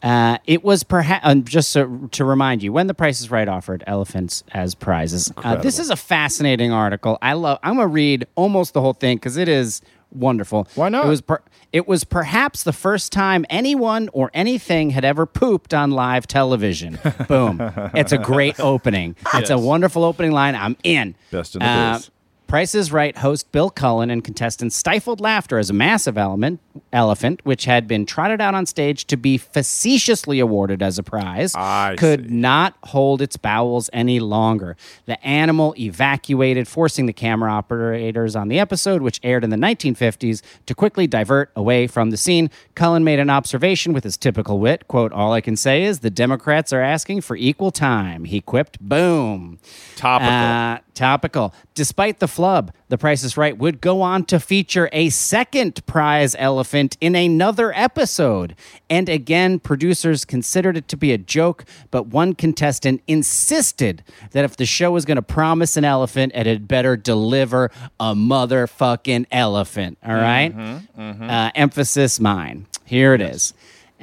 Uh, 0.03 0.37
it 0.45 0.63
was 0.63 0.83
perhaps 0.83 1.25
um, 1.25 1.43
just 1.45 1.71
so, 1.71 2.07
to 2.11 2.25
remind 2.25 2.61
you 2.61 2.71
when 2.71 2.87
the 2.87 2.93
Price 2.93 3.21
is 3.21 3.31
Right 3.31 3.47
offered 3.47 3.83
elephants 3.87 4.43
as 4.51 4.75
prizes. 4.75 5.31
Uh, 5.37 5.55
this 5.55 5.79
is 5.79 5.89
a 5.89 5.95
fascinating 5.95 6.71
article. 6.71 7.17
I 7.21 7.33
love. 7.33 7.59
I'm 7.63 7.77
gonna 7.77 7.87
read 7.87 8.27
almost 8.35 8.73
the 8.73 8.81
whole 8.81 8.93
thing 8.93 9.17
because 9.17 9.37
it 9.37 9.47
is 9.47 9.81
wonderful. 10.11 10.67
Why 10.75 10.89
not? 10.89 11.05
It 11.05 11.09
was. 11.09 11.21
Per, 11.21 11.41
it 11.71 11.87
was 11.87 12.03
perhaps 12.03 12.61
the 12.63 12.73
first 12.73 13.11
time 13.13 13.45
anyone 13.49 14.09
or 14.13 14.29
anything 14.33 14.91
had 14.91 15.05
ever 15.05 15.25
pooped 15.25 15.73
on 15.73 15.91
live 15.91 16.27
television. 16.27 16.99
Boom! 17.27 17.59
It's 17.95 18.11
a 18.11 18.17
great 18.19 18.59
opening. 18.59 19.15
It's 19.33 19.49
a 19.49 19.57
wonderful 19.57 20.03
opening 20.03 20.33
line. 20.33 20.55
I'm 20.55 20.75
in. 20.83 21.15
Best 21.31 21.55
in 21.55 21.59
the 21.61 21.65
Uh, 21.65 21.97
biz. 21.97 22.11
Price 22.47 22.75
is 22.75 22.91
Right 22.91 23.17
host 23.17 23.51
Bill 23.51 23.69
Cullen 23.69 24.09
and 24.11 24.23
contestants 24.23 24.75
stifled 24.75 25.19
laughter 25.19 25.57
as 25.57 25.69
a 25.69 25.73
massive 25.73 26.17
element 26.17 26.59
elephant, 26.93 27.41
which 27.43 27.65
had 27.65 27.87
been 27.87 28.05
trotted 28.05 28.39
out 28.39 28.53
on 28.53 28.65
stage 28.65 29.05
to 29.05 29.17
be 29.17 29.37
facetiously 29.37 30.39
awarded 30.39 30.81
as 30.81 30.97
a 30.99 31.03
prize, 31.03 31.53
I 31.55 31.95
could 31.97 32.27
see. 32.27 32.33
not 32.35 32.75
hold 32.83 33.21
its 33.21 33.37
bowels 33.37 33.89
any 33.93 34.19
longer. 34.19 34.77
The 35.05 35.23
animal 35.25 35.73
evacuated, 35.77 36.67
forcing 36.67 37.05
the 37.05 37.13
camera 37.13 37.51
operators 37.51 38.35
on 38.35 38.47
the 38.47 38.59
episode, 38.59 39.01
which 39.01 39.19
aired 39.23 39.43
in 39.43 39.49
the 39.49 39.57
1950s, 39.57 40.41
to 40.65 40.75
quickly 40.75 41.07
divert 41.07 41.51
away 41.55 41.87
from 41.87 42.11
the 42.11 42.17
scene. 42.17 42.49
Cullen 42.75 43.03
made 43.03 43.19
an 43.19 43.29
observation 43.29 43.93
with 43.93 44.03
his 44.03 44.17
typical 44.17 44.59
wit. 44.59 44.87
Quote, 44.87 45.11
all 45.11 45.33
I 45.33 45.41
can 45.41 45.55
say 45.55 45.83
is 45.83 45.99
the 45.99 46.09
Democrats 46.09 46.71
are 46.71 46.81
asking 46.81 47.21
for 47.21 47.35
equal 47.35 47.71
time. 47.71 48.25
He 48.25 48.41
quipped, 48.41 48.79
boom. 48.79 49.59
Topical. 49.95 50.33
Uh, 50.33 50.79
topical. 50.93 51.53
Despite 51.73 52.19
the 52.19 52.27
flub, 52.35 52.73
The 52.89 52.97
Price 52.97 53.23
is 53.23 53.37
Right 53.37 53.57
would 53.57 53.79
go 53.79 54.01
on 54.01 54.25
to 54.25 54.39
feature 54.39 54.89
a 54.91 55.09
second 55.09 55.85
prize 55.85 56.35
elephant 56.37 56.97
in 56.99 57.15
another 57.15 57.71
episode. 57.73 58.55
And 58.89 59.07
again, 59.07 59.57
producers 59.59 60.25
considered 60.25 60.75
it 60.75 60.89
to 60.89 60.97
be 60.97 61.13
a 61.13 61.17
joke, 61.17 61.63
but 61.91 62.07
one 62.07 62.33
contestant 62.33 63.01
insisted 63.07 64.03
that 64.31 64.43
if 64.43 64.57
the 64.57 64.65
show 64.65 64.91
was 64.91 65.05
going 65.05 65.15
to 65.15 65.21
promise 65.21 65.77
an 65.77 65.85
elephant, 65.85 66.33
it 66.35 66.45
had 66.45 66.67
better 66.67 66.97
deliver 66.97 67.71
a 67.99 68.13
motherfucking 68.13 69.25
elephant. 69.31 69.97
All 70.05 70.13
right? 70.13 70.53
Uh, 70.97 71.51
emphasis 71.55 72.19
mine. 72.19 72.67
Here 72.83 73.13
it 73.13 73.21
is. 73.21 73.53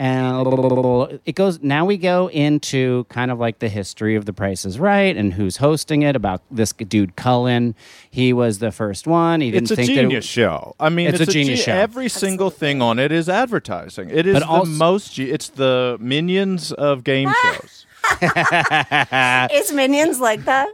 And 0.02 1.20
it 1.24 1.36
goes 1.36 1.60
now 1.62 1.84
we 1.84 1.96
go 1.96 2.28
into 2.28 3.04
kind 3.04 3.30
of 3.30 3.38
like 3.38 3.60
the 3.60 3.68
history 3.68 4.16
of 4.16 4.26
the 4.26 4.32
Price 4.32 4.64
is 4.64 4.80
Right 4.80 5.16
and 5.16 5.32
who's 5.32 5.58
hosting 5.58 6.02
it 6.02 6.16
about 6.16 6.42
this 6.50 6.72
dude 6.72 7.14
Cullen. 7.14 7.76
He 8.10 8.32
was 8.32 8.58
the 8.58 8.72
first 8.72 9.06
one. 9.06 9.40
He 9.40 9.52
didn't 9.52 9.68
think 9.68 9.78
It's 9.78 9.88
a 9.88 9.92
think 9.94 10.00
genius 10.00 10.24
that 10.24 10.28
show. 10.28 10.74
I 10.80 10.88
mean, 10.88 11.06
It's 11.06 11.20
it's, 11.20 11.30
a 11.30 11.32
genius 11.32 11.60
ge- 11.60 11.66
show. 11.66 11.72
Every 11.74 12.08
single 12.08 12.50
thing 12.50 12.82
on 12.82 12.98
it 12.98 13.12
is 13.12 13.28
advertising. 13.28 14.10
It 14.10 14.26
is 14.26 14.34
But 14.34 14.40
the 14.40 14.46
also- 14.48 14.72
most. 14.72 15.14
Ge- 15.14 15.20
it's 15.20 15.50
the 15.50 15.96
minions 16.00 16.72
of 16.72 17.04
game 17.04 17.32
shows. 17.44 17.86
Is 19.52 19.72
Minions 19.72 20.18
like 20.18 20.44
that? 20.46 20.68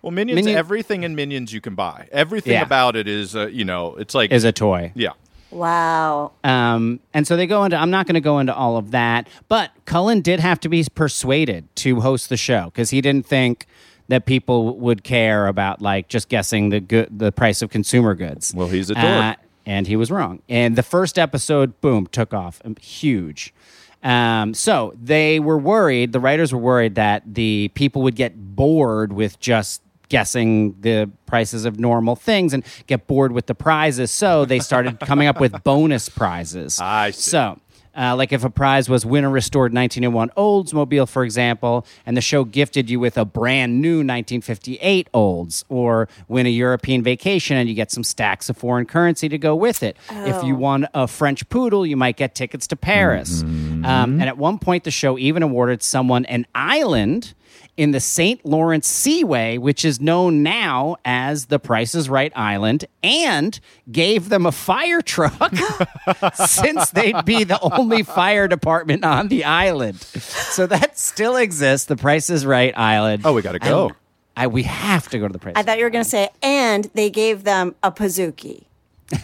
Well, 0.00 0.10
minions. 0.12 0.36
Minion- 0.36 0.56
everything 0.56 1.02
in 1.02 1.14
minions 1.14 1.52
you 1.52 1.60
can 1.60 1.74
buy. 1.74 2.08
Everything 2.10 2.54
Yeah. 2.54 2.62
about 2.62 2.96
it 2.96 3.06
is, 3.06 3.36
uh, 3.36 3.48
you 3.48 3.66
know, 3.66 3.96
it's 3.96 4.14
like 4.14 4.32
is 4.32 4.44
a 4.44 4.52
toy. 4.52 4.92
yeah. 4.94 5.10
Wow. 5.50 6.32
Um, 6.44 7.00
and 7.12 7.26
so 7.26 7.36
they 7.36 7.46
go 7.46 7.64
into. 7.64 7.76
I'm 7.76 7.90
not 7.90 8.06
going 8.06 8.14
to 8.14 8.20
go 8.20 8.38
into 8.38 8.54
all 8.54 8.76
of 8.76 8.92
that, 8.92 9.28
but 9.48 9.70
Cullen 9.84 10.20
did 10.20 10.40
have 10.40 10.60
to 10.60 10.68
be 10.68 10.84
persuaded 10.94 11.74
to 11.76 12.00
host 12.00 12.28
the 12.28 12.36
show 12.36 12.66
because 12.66 12.90
he 12.90 13.00
didn't 13.00 13.26
think 13.26 13.66
that 14.08 14.26
people 14.26 14.76
would 14.78 15.04
care 15.04 15.46
about 15.46 15.80
like 15.80 16.08
just 16.08 16.28
guessing 16.28 16.68
the 16.70 16.80
good 16.80 17.08
the 17.16 17.32
price 17.32 17.62
of 17.62 17.70
consumer 17.70 18.14
goods. 18.14 18.54
Well, 18.54 18.68
he's 18.68 18.90
a 18.90 18.94
dork. 18.94 19.04
Uh, 19.06 19.34
and 19.66 19.86
he 19.86 19.96
was 19.96 20.10
wrong. 20.10 20.42
And 20.48 20.74
the 20.74 20.82
first 20.82 21.18
episode, 21.18 21.80
boom, 21.80 22.06
took 22.06 22.34
off, 22.34 22.60
um, 22.64 22.76
huge. 22.80 23.54
Um, 24.02 24.54
so 24.54 24.94
they 25.00 25.38
were 25.38 25.58
worried. 25.58 26.12
The 26.12 26.20
writers 26.20 26.52
were 26.52 26.58
worried 26.58 26.94
that 26.94 27.22
the 27.34 27.70
people 27.74 28.02
would 28.02 28.16
get 28.16 28.34
bored 28.56 29.12
with 29.12 29.38
just 29.38 29.82
guessing 30.10 30.78
the 30.80 31.10
prices 31.24 31.64
of 31.64 31.80
normal 31.80 32.16
things 32.16 32.52
and 32.52 32.62
get 32.86 33.06
bored 33.06 33.32
with 33.32 33.46
the 33.46 33.54
prizes. 33.54 34.10
So 34.10 34.44
they 34.44 34.58
started 34.58 35.00
coming 35.06 35.26
up 35.26 35.40
with 35.40 35.64
bonus 35.64 36.10
prizes. 36.10 36.78
I 36.78 37.12
see. 37.12 37.30
So. 37.30 37.60
Uh, 37.92 38.14
like 38.14 38.32
if 38.32 38.44
a 38.44 38.50
prize 38.50 38.88
was 38.88 39.04
win 39.04 39.24
a 39.24 39.28
restored 39.28 39.74
1901 39.74 40.30
Oldsmobile, 40.36 41.08
for 41.08 41.24
example, 41.24 41.84
and 42.06 42.16
the 42.16 42.20
show 42.20 42.44
gifted 42.44 42.88
you 42.88 43.00
with 43.00 43.18
a 43.18 43.24
brand 43.24 43.82
new 43.82 43.96
1958 43.96 45.10
Olds, 45.12 45.64
or 45.68 46.08
win 46.28 46.46
a 46.46 46.50
European 46.50 47.02
vacation 47.02 47.56
and 47.56 47.68
you 47.68 47.74
get 47.74 47.90
some 47.90 48.04
stacks 48.04 48.48
of 48.48 48.56
foreign 48.56 48.86
currency 48.86 49.28
to 49.28 49.38
go 49.38 49.56
with 49.56 49.82
it. 49.82 49.96
If 50.08 50.44
you 50.44 50.54
won 50.54 50.86
a 50.94 51.08
French 51.08 51.46
poodle, 51.48 51.84
you 51.84 51.96
might 51.96 52.16
get 52.16 52.36
tickets 52.36 52.68
to 52.68 52.76
Paris. 52.76 53.42
Um, 53.42 53.84
and 53.84 54.22
at 54.22 54.38
one 54.38 54.60
point, 54.60 54.84
the 54.84 54.92
show 54.92 55.18
even 55.18 55.42
awarded 55.42 55.82
someone 55.82 56.24
an 56.26 56.46
island 56.54 57.34
in 57.80 57.92
the 57.92 58.00
St. 58.00 58.44
Lawrence 58.44 58.86
Seaway, 58.86 59.56
which 59.56 59.86
is 59.86 60.02
known 60.02 60.42
now 60.42 60.96
as 61.02 61.46
the 61.46 61.58
Price 61.58 61.94
is 61.94 62.10
Right 62.10 62.30
Island, 62.36 62.84
and 63.02 63.58
gave 63.90 64.28
them 64.28 64.44
a 64.44 64.52
fire 64.52 65.00
truck 65.00 65.50
since 66.34 66.90
they'd 66.90 67.24
be 67.24 67.44
the 67.44 67.58
only 67.62 68.02
fire 68.02 68.46
department 68.48 69.02
on 69.02 69.28
the 69.28 69.44
island. 69.44 69.98
So 70.02 70.66
that 70.66 70.98
still 70.98 71.36
exists, 71.36 71.86
the 71.86 71.96
Price 71.96 72.28
is 72.28 72.44
Right 72.44 72.76
Island. 72.76 73.22
Oh, 73.24 73.32
we 73.32 73.40
gotta 73.40 73.58
go. 73.58 73.92
I, 74.36 74.44
I- 74.44 74.46
we 74.48 74.64
have 74.64 75.08
to 75.08 75.18
go 75.18 75.26
to 75.26 75.32
the 75.32 75.38
Price. 75.38 75.54
I 75.56 75.62
thought 75.62 75.78
you 75.78 75.84
were 75.84 75.90
going 75.90 76.04
to 76.04 76.10
say, 76.10 76.28
and 76.42 76.84
they 76.92 77.08
gave 77.08 77.44
them 77.44 77.74
a 77.82 77.90
Pizookie. 77.90 78.64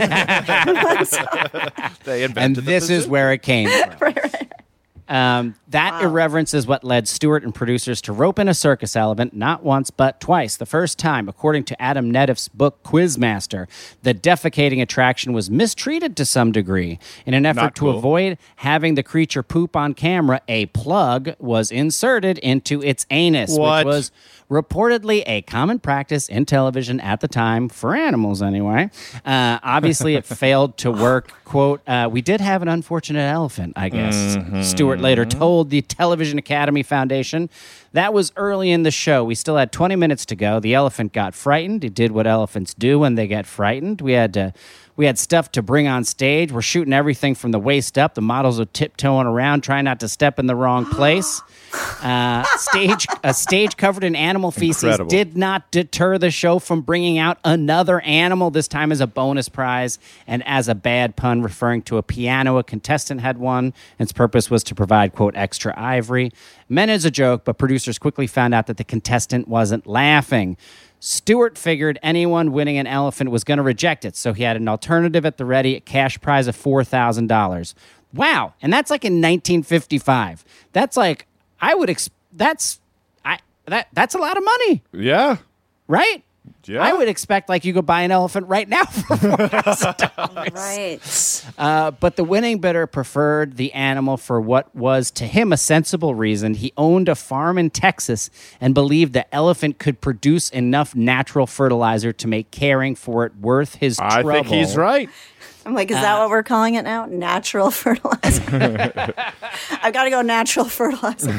They 2.05 2.25
invented 2.25 2.37
and 2.39 2.57
the 2.57 2.61
this 2.63 2.89
is 2.91 3.07
where 3.07 3.33
it 3.33 3.43
came 3.43 3.69
from. 3.99 4.15
Um, 5.09 5.55
that 5.69 6.03
irreverence 6.03 6.53
is 6.53 6.67
what 6.67 6.83
led 6.83 7.07
Stewart 7.07 7.45
and 7.45 7.55
producers 7.55 8.01
to 8.03 8.13
rope 8.13 8.39
in 8.39 8.49
a 8.49 8.55
circus 8.55 8.97
elephant 8.97 9.35
not 9.35 9.63
once 9.63 9.91
but 9.91 10.21
twice. 10.21 10.57
The 10.57 10.67
first 10.67 10.99
time, 10.99 11.29
according 11.29 11.65
to 11.65 11.81
Adam 11.81 12.13
Nedeff's 12.13 12.49
book 12.49 12.83
Quizmaster, 12.83 13.69
the 14.03 14.13
defecating 14.15 14.83
attraction 14.83 15.33
was 15.33 15.49
mistreated 15.49 16.17
to 16.17 16.25
some 16.25 16.51
degree. 16.51 16.99
In 17.25 17.35
an 17.35 17.47
effort 17.47 17.61
Not 17.61 17.75
to 17.77 17.81
cool. 17.83 17.99
avoid 17.99 18.39
having 18.57 18.97
the 18.97 19.03
creature 19.05 19.43
poop 19.45 19.77
on 19.77 19.95
camera, 19.95 20.41
a 20.49 20.67
plug 20.67 21.35
was 21.39 21.71
inserted 21.71 22.39
into 22.39 22.83
its 22.83 23.07
anus, 23.11 23.57
What? 23.57 23.87
which 23.87 23.93
was 23.93 24.13
reportedly 24.51 25.23
a 25.27 25.43
common 25.43 25.79
practice 25.79 26.29
in 26.29 26.47
television 26.47 27.01
at 27.01 27.21
the 27.21 27.29
time 27.29 27.69
for 27.69 27.95
animals 27.95 28.43
anyway. 28.43 28.91
Uh, 29.25 29.59
obviously 29.63 30.15
it 30.15 30.25
failed 30.25 30.77
to 30.79 30.91
work. 30.91 31.33
Quote 31.45 31.81
uh, 31.89 32.09
we 32.11 32.23
did 32.23 32.41
have 32.41 32.61
an 32.63 32.67
unfortunate 32.69 33.21
elephant 33.21 33.73
i 33.77 33.89
guess 33.89 34.37
stewart 34.69 34.99
later 34.99 35.25
told 35.25 35.71
the 35.71 35.83
television 35.83 36.39
academy 36.39 36.83
foundation. 36.83 37.49
That 37.93 38.13
was 38.13 38.33
early 38.37 38.71
in 38.71 38.83
the 38.83 38.91
show. 38.91 39.25
We 39.25 39.35
still 39.35 39.57
had 39.57 39.73
20 39.73 39.97
minutes 39.97 40.27
to 40.27 40.37
go. 40.37 40.61
The 40.61 40.75
elephant 40.75 41.13
got 41.13 41.35
frightened. 41.35 41.83
It 41.85 41.95
did 41.95 42.13
what 42.13 42.27
elephants 42.27 42.75
do 42.75 42.99
when 42.99 43.15
they 43.15 43.27
get 43.27 43.47
frightened. 43.47 44.01
We 44.03 44.13
had 44.13 44.35
to 44.35 44.53
we 44.97 45.05
had 45.07 45.19
stuff 45.19 45.53
to 45.53 45.63
bring 45.63 45.87
on 45.87 46.05
stage. 46.05 46.51
We're 46.51 46.63
shooting 46.63 46.93
everything 46.93 47.35
from 47.35 47.51
the 47.53 47.59
waist 47.59 47.99
up. 47.99 48.15
The 48.15 48.23
models 48.23 48.59
are 48.59 48.65
tiptoeing 48.65 49.27
around, 49.27 49.63
trying 49.63 49.85
not 49.85 50.01
to 50.01 50.09
step 50.09 50.39
in 50.39 50.47
the 50.47 50.57
wrong 50.57 50.87
place. 50.91 51.43
Uh, 52.03 52.43
stage 52.57 53.07
a 53.23 53.35
stage 53.35 53.77
covered 53.77 54.05
in 54.05 54.17
animal 54.17 54.51
feces 54.51 54.85
Incredible. 54.85 55.11
did 55.11 55.37
not 55.37 55.71
deter 55.71 56.17
the 56.17 56.31
show 56.31 56.59
from 56.59 56.81
bringing 56.81 57.19
out 57.19 57.39
another 57.45 58.01
animal. 58.01 58.51
This 58.51 58.69
time 58.69 58.93
as 58.93 59.01
a 59.01 59.07
bonus 59.07 59.49
prize 59.49 59.99
and 60.27 60.43
as 60.47 60.69
a 60.69 60.75
bad 60.75 61.17
pun, 61.17 61.43
referring 61.43 61.83
to 61.83 61.99
a 61.99 62.03
piano 62.03 62.57
a 62.57 62.65
contestant 62.65 63.21
had 63.21 63.37
won. 63.39 63.75
Its 63.99 64.13
purpose 64.13 64.51
was 64.51 64.65
to 64.65 64.75
provide 64.75 65.13
quote 65.13 65.37
extra 65.37 65.75
ivory. 65.79 66.33
Meant 66.69 66.91
as 66.91 67.05
a 67.05 67.11
joke, 67.11 67.45
but 67.45 67.59
producers 67.59 67.99
quickly 67.99 68.27
found 68.27 68.55
out 68.55 68.67
that 68.67 68.77
the 68.77 68.85
contestant 68.85 69.47
wasn't 69.47 69.87
laughing. 69.87 70.57
Stewart 71.01 71.59
figured 71.59 71.99
anyone 72.03 72.53
winning 72.53 72.79
an 72.79 72.87
elephant 72.87 73.31
was 73.31 73.45
going 73.45 73.59
to 73.59 73.63
reject 73.63 74.05
it, 74.05 74.17
so 74.17 74.33
he 74.33 74.43
had 74.43 74.57
an 74.57 74.69
alternative 74.69 75.25
at 75.27 75.37
the 75.37 75.45
ready, 75.45 75.77
a 75.77 75.81
cash 75.81 76.21
prize 76.21 76.47
of 76.47 76.57
$4,000. 76.57 77.75
Wow. 78.15 78.55
And 78.63 78.73
that's 78.73 78.91
like 78.91 79.05
in 79.05 79.15
1955. 79.15 80.45
That's 80.73 80.97
like, 80.97 81.27
I 81.61 81.75
would, 81.75 81.91
ex- 81.91 82.11
that's, 82.33 82.81
I, 83.25 83.39
that, 83.67 83.89
that's 83.93 84.15
a 84.15 84.19
lot 84.19 84.37
of 84.37 84.45
money, 84.45 84.83
yeah. 84.93 85.37
right? 85.87 86.25
Yeah. 86.65 86.83
I 86.83 86.93
would 86.93 87.09
expect 87.09 87.49
like 87.49 87.65
you 87.65 87.73
could 87.73 87.87
buy 87.87 88.03
an 88.03 88.11
elephant 88.11 88.49
right 88.49 88.69
now 88.69 88.85
for 88.85 89.17
Right. 90.53 91.45
Uh, 91.59 91.91
but 91.93 92.17
the 92.17 92.25
winning 92.25 92.59
bidder 92.59 92.87
preferred 92.87 93.57
the 93.57 93.73
animal 93.73 94.17
for 94.17 94.41
what 94.41 94.75
was 94.75 95.11
to 95.13 95.27
him 95.27 95.53
a 95.53 95.57
sensible 95.57 96.15
reason. 96.15 96.55
He 96.55 96.73
owned 96.77 97.09
a 97.09 97.15
farm 97.15 97.59
in 97.59 97.71
Texas 97.71 98.31
and 98.61 98.75
believed 98.75 99.13
the 99.13 99.33
elephant 99.35 99.79
could 99.79 100.01
produce 100.01 100.51
enough 100.51 100.95
natural 100.95 101.47
fertilizer 101.47 102.13
to 102.15 102.27
make 102.29 102.51
caring 102.51 102.95
for 102.97 103.25
it 103.27 103.37
worth 103.37 103.77
his 103.77 103.99
I 104.01 104.23
trouble. 104.23 104.31
think 104.33 104.47
he's 104.49 104.77
right. 104.77 105.09
I'm 105.65 105.75
like, 105.75 105.91
is 105.91 105.97
Uh, 105.97 106.01
that 106.03 106.19
what 106.19 106.31
we're 106.31 106.43
calling 106.45 106.75
it 106.75 106.83
now? 106.83 107.07
Natural 107.07 107.71
fertilizer. 107.73 108.43
I've 109.83 109.93
got 109.93 110.05
to 110.05 110.11
go 110.11 110.23
natural 110.23 110.67
fertilizer. 110.67 111.33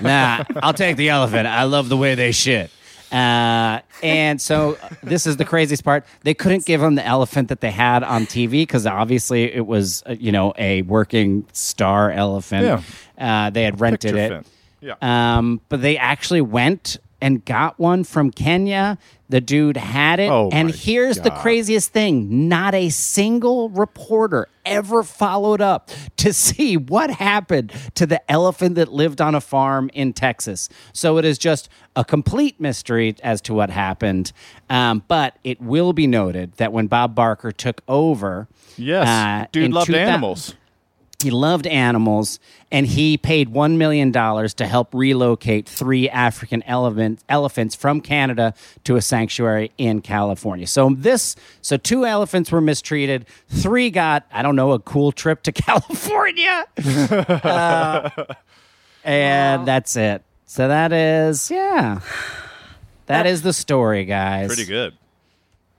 nah, 0.00 0.44
I'll 0.62 0.74
take 0.74 0.96
the 0.96 1.08
elephant. 1.08 1.46
I 1.46 1.64
love 1.64 1.88
the 1.88 1.96
way 1.96 2.14
they 2.14 2.32
shit. 2.32 2.70
Uh, 3.12 3.80
and 4.02 4.40
so 4.40 4.78
uh, 4.82 4.88
this 5.02 5.26
is 5.26 5.36
the 5.36 5.44
craziest 5.44 5.84
part. 5.84 6.04
They 6.22 6.34
couldn't 6.34 6.64
give 6.64 6.82
him 6.82 6.94
the 6.94 7.04
elephant 7.04 7.48
that 7.48 7.60
they 7.60 7.70
had 7.70 8.02
on 8.02 8.26
TV 8.26 8.50
because 8.62 8.86
obviously 8.86 9.52
it 9.52 9.66
was, 9.66 10.02
uh, 10.06 10.12
you 10.12 10.32
know, 10.32 10.54
a 10.56 10.82
working 10.82 11.46
star 11.52 12.10
elephant. 12.10 12.84
Uh, 13.18 13.50
they 13.50 13.64
had 13.64 13.80
rented 13.80 14.14
Picture 14.14 14.36
it. 14.36 14.44
fin. 14.44 14.44
Yeah. 14.80 15.36
Um, 15.36 15.60
but 15.68 15.82
they 15.82 15.96
actually 15.96 16.40
went 16.40 16.96
and 17.22 17.44
got 17.44 17.78
one 17.78 18.04
from 18.04 18.30
Kenya. 18.30 18.98
The 19.28 19.40
dude 19.40 19.78
had 19.78 20.20
it. 20.20 20.30
Oh, 20.30 20.50
and 20.52 20.70
here's 20.70 21.20
the 21.20 21.30
craziest 21.30 21.90
thing 21.90 22.48
not 22.48 22.74
a 22.74 22.90
single 22.90 23.70
reporter 23.70 24.48
ever 24.66 25.02
followed 25.02 25.62
up 25.62 25.90
to 26.18 26.32
see 26.34 26.76
what 26.76 27.10
happened 27.10 27.72
to 27.94 28.04
the 28.04 28.30
elephant 28.30 28.74
that 28.74 28.92
lived 28.92 29.22
on 29.22 29.34
a 29.34 29.40
farm 29.40 29.88
in 29.94 30.12
Texas. 30.12 30.68
So 30.92 31.16
it 31.16 31.24
is 31.24 31.38
just 31.38 31.70
a 31.96 32.04
complete 32.04 32.60
mystery 32.60 33.14
as 33.22 33.40
to 33.42 33.54
what 33.54 33.70
happened. 33.70 34.32
Um, 34.68 35.02
but 35.08 35.38
it 35.44 35.60
will 35.62 35.92
be 35.92 36.06
noted 36.06 36.52
that 36.56 36.72
when 36.72 36.88
Bob 36.88 37.14
Barker 37.14 37.52
took 37.52 37.80
over, 37.88 38.48
yes. 38.76 39.08
uh, 39.08 39.46
Dude 39.52 39.72
loved 39.72 39.86
2000 39.86 40.08
animals. 40.08 40.54
He 41.22 41.30
loved 41.30 41.66
animals, 41.66 42.38
and 42.70 42.86
he 42.86 43.16
paid 43.16 43.52
$1 43.52 43.76
million 43.76 44.12
to 44.12 44.66
help 44.66 44.92
relocate 44.94 45.68
three 45.68 46.08
African 46.08 46.62
elephant, 46.64 47.20
elephants 47.28 47.74
from 47.74 48.00
Canada 48.00 48.54
to 48.84 48.96
a 48.96 49.02
sanctuary 49.02 49.70
in 49.78 50.00
California. 50.02 50.66
So, 50.66 50.90
this, 50.96 51.34
so 51.62 51.76
two 51.76 52.04
elephants 52.04 52.52
were 52.52 52.60
mistreated. 52.60 53.26
Three 53.48 53.90
got, 53.90 54.26
I 54.32 54.42
don't 54.42 54.56
know, 54.56 54.72
a 54.72 54.78
cool 54.78 55.12
trip 55.12 55.42
to 55.44 55.52
California. 55.52 56.66
Uh, 56.76 58.10
and 59.04 59.66
that's 59.66 59.96
it. 59.96 60.22
So, 60.46 60.68
that 60.68 60.92
is, 60.92 61.50
yeah. 61.50 62.00
That 63.06 63.26
is 63.26 63.42
the 63.42 63.52
story, 63.52 64.04
guys. 64.04 64.46
Pretty 64.48 64.64
good. 64.64 64.94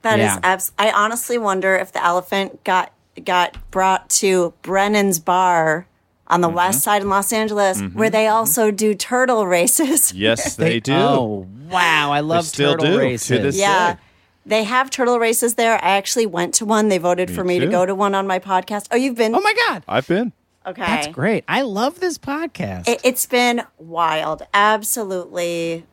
That 0.02 0.18
is 0.18 0.24
Yeah. 0.26 0.38
abs- 0.42 0.72
I 0.78 0.90
honestly 0.90 1.38
wonder 1.38 1.74
if 1.76 1.92
the 1.92 2.04
elephant 2.04 2.62
got 2.64 2.92
got 3.24 3.56
brought 3.70 4.08
to 4.10 4.54
Brennan's 4.62 5.18
Bar 5.18 5.86
on 6.26 6.40
Mm-hmm. 6.40 6.42
the 6.42 6.48
west 6.56 6.82
side 6.82 7.02
in 7.02 7.08
Los 7.10 7.32
Angeles, 7.32 7.80
where 7.92 8.08
they 8.10 8.26
also 8.28 8.70
do 8.70 8.94
turtle 8.94 9.46
races. 9.46 10.12
Yes, 10.16 10.56
they, 10.56 10.80
do. 10.80 10.94
Oh, 10.94 11.46
wow. 11.68 12.12
I 12.12 12.20
love 12.20 12.46
still 12.46 12.72
turtle 12.72 12.86
do 12.86 12.92
to 12.92 12.98
races. 12.98 13.42
this 13.42 13.56
Yeah. 13.58 13.94
day. 13.94 14.00
They 14.46 14.64
have 14.64 14.90
turtle 14.90 15.18
races 15.18 15.54
there. 15.54 15.74
I 15.74 15.96
actually 15.96 16.26
went 16.26 16.54
to 16.54 16.64
one. 16.66 16.88
They 16.88 16.98
voted 16.98 17.30
for 17.30 17.44
me 17.44 17.58
to 17.60 17.66
go 17.66 17.84
to 17.86 17.94
one 17.94 18.14
on 18.14 18.26
my 18.26 18.38
podcast. 18.38 18.88
Oh, 18.90 18.96
you've 18.96 19.16
been? 19.16 19.34
Oh, 19.34 19.40
my 19.40 19.54
God. 19.68 19.84
I've 19.88 20.06
been. 20.08 20.32
okay. 20.66 20.82
That's 20.82 21.06
great. 21.08 21.44
I 21.48 21.62
love 21.62 22.00
this 22.00 22.16
podcast. 22.18 22.88
It, 22.88 23.00
it's 23.04 23.24
been 23.26 23.62
wild, 23.78 24.42
absolutely 24.52 25.84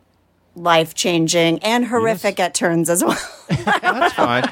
life 0.55 0.93
changing 0.93 1.59
and 1.59 1.85
horrific 1.85 2.39
at 2.39 2.53
turns 2.53 2.89
as 2.89 3.03
well. 3.03 3.19
That's 3.49 4.13
fine. 4.13 4.51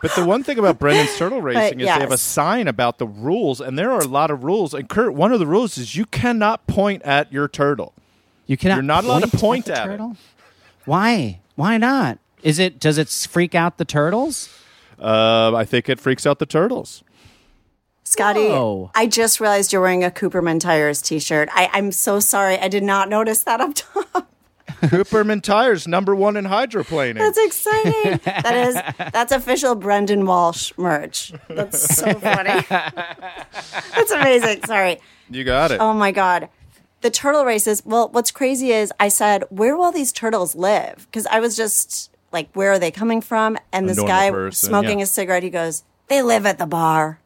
But 0.00 0.14
the 0.14 0.24
one 0.24 0.42
thing 0.42 0.58
about 0.58 0.78
Brendan's 0.78 1.16
turtle 1.16 1.40
racing 1.40 1.80
is 1.80 1.86
they 1.86 1.92
have 1.92 2.12
a 2.12 2.18
sign 2.18 2.68
about 2.68 2.98
the 2.98 3.06
rules, 3.06 3.60
and 3.60 3.78
there 3.78 3.90
are 3.90 4.00
a 4.00 4.06
lot 4.06 4.30
of 4.30 4.44
rules. 4.44 4.74
And 4.74 4.88
Kurt, 4.88 5.14
one 5.14 5.32
of 5.32 5.38
the 5.40 5.46
rules 5.46 5.78
is 5.78 5.96
you 5.96 6.04
cannot 6.06 6.66
point 6.66 7.02
at 7.02 7.32
your 7.32 7.48
turtle. 7.48 7.94
You 8.46 8.56
cannot. 8.56 8.74
You're 8.76 8.82
not 8.82 9.04
allowed 9.04 9.30
to 9.30 9.36
point 9.36 9.66
the 9.66 9.72
at 9.78 9.86
it. 9.86 9.90
turtle? 9.92 10.16
Why? 10.84 11.40
Why 11.56 11.78
not? 11.78 12.18
Is 12.42 12.58
it? 12.58 12.78
Does 12.78 12.98
it 12.98 13.08
freak 13.08 13.54
out 13.54 13.78
the 13.78 13.84
turtles? 13.84 14.50
Uh, 14.98 15.54
I 15.54 15.64
think 15.64 15.88
it 15.88 15.98
freaks 15.98 16.26
out 16.26 16.38
the 16.38 16.46
turtles. 16.46 17.02
Scotty, 18.04 18.48
Whoa. 18.48 18.90
I 18.94 19.06
just 19.06 19.40
realized 19.40 19.72
you're 19.72 19.80
wearing 19.80 20.04
a 20.04 20.10
Cooperman 20.10 20.60
Tires 20.60 21.00
t 21.00 21.18
shirt. 21.18 21.48
I'm 21.54 21.90
so 21.90 22.20
sorry. 22.20 22.58
I 22.58 22.68
did 22.68 22.82
not 22.82 23.08
notice 23.08 23.42
that 23.44 23.60
up 23.62 23.72
top. 23.74 24.30
Cooperman 24.82 25.42
Tires, 25.42 25.86
number 25.86 26.14
one 26.14 26.36
in 26.36 26.44
hydroplaning. 26.44 27.18
That's 27.18 27.38
exciting. 27.38 28.20
that 28.24 28.54
is 28.68 28.74
that's 29.12 29.32
official 29.32 29.74
Brendan 29.74 30.26
Walsh 30.26 30.72
merch. 30.76 31.32
That's 31.48 31.96
so 31.96 32.12
funny. 32.14 32.60
that's 32.68 34.10
amazing. 34.10 34.64
Sorry. 34.64 35.00
you 35.30 35.44
got 35.44 35.70
it. 35.70 35.80
Oh 35.80 35.92
my 35.94 36.12
god. 36.12 36.48
The 37.00 37.10
turtle 37.10 37.44
races. 37.44 37.82
Well, 37.84 38.08
what's 38.08 38.30
crazy 38.30 38.72
is 38.72 38.92
I 38.98 39.08
said, 39.08 39.44
"Where 39.50 39.76
will 39.76 39.92
these 39.92 40.12
turtles 40.12 40.54
live?" 40.54 41.06
Because 41.10 41.26
I 41.26 41.40
was 41.40 41.56
just 41.56 42.10
like, 42.32 42.48
"Where 42.54 42.72
are 42.72 42.78
they 42.78 42.90
coming 42.90 43.20
from?" 43.20 43.58
And 43.72 43.88
this 43.88 44.00
guy 44.00 44.30
person, 44.30 44.68
smoking 44.68 44.98
yeah. 45.00 45.04
a 45.04 45.06
cigarette, 45.06 45.42
he 45.42 45.50
goes, 45.50 45.84
"They 46.08 46.22
live 46.22 46.46
at 46.46 46.58
the 46.58 46.66
bar." 46.66 47.20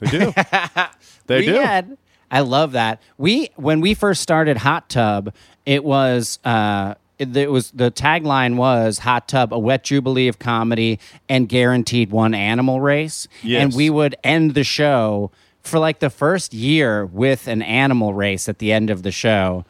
They 0.00 0.10
do. 0.10 0.32
they 1.26 1.40
we 1.40 1.46
do. 1.46 1.54
had. 1.54 1.96
I 2.30 2.40
love 2.40 2.72
that. 2.72 3.00
We 3.16 3.50
when 3.54 3.80
we 3.80 3.94
first 3.94 4.20
started 4.20 4.56
Hot 4.56 4.88
Tub, 4.88 5.32
it 5.66 5.84
was 5.84 6.38
uh 6.44 6.94
it, 7.18 7.36
it 7.36 7.50
was 7.50 7.70
the 7.70 7.90
tagline 7.90 8.56
was 8.56 8.98
Hot 8.98 9.28
Tub, 9.28 9.52
a 9.52 9.58
wet 9.58 9.84
jubilee 9.84 10.28
of 10.28 10.38
comedy 10.38 10.98
and 11.28 11.48
guaranteed 11.48 12.10
one 12.10 12.34
animal 12.34 12.80
race. 12.80 13.28
Yes. 13.42 13.62
And 13.62 13.74
we 13.74 13.88
would 13.88 14.16
end 14.24 14.54
the 14.54 14.64
show 14.64 15.30
for 15.62 15.78
like 15.78 16.00
the 16.00 16.10
first 16.10 16.52
year 16.52 17.06
with 17.06 17.46
an 17.46 17.62
animal 17.62 18.14
race 18.14 18.48
at 18.48 18.58
the 18.58 18.72
end 18.72 18.90
of 18.90 19.02
the 19.02 19.12
show. 19.12 19.64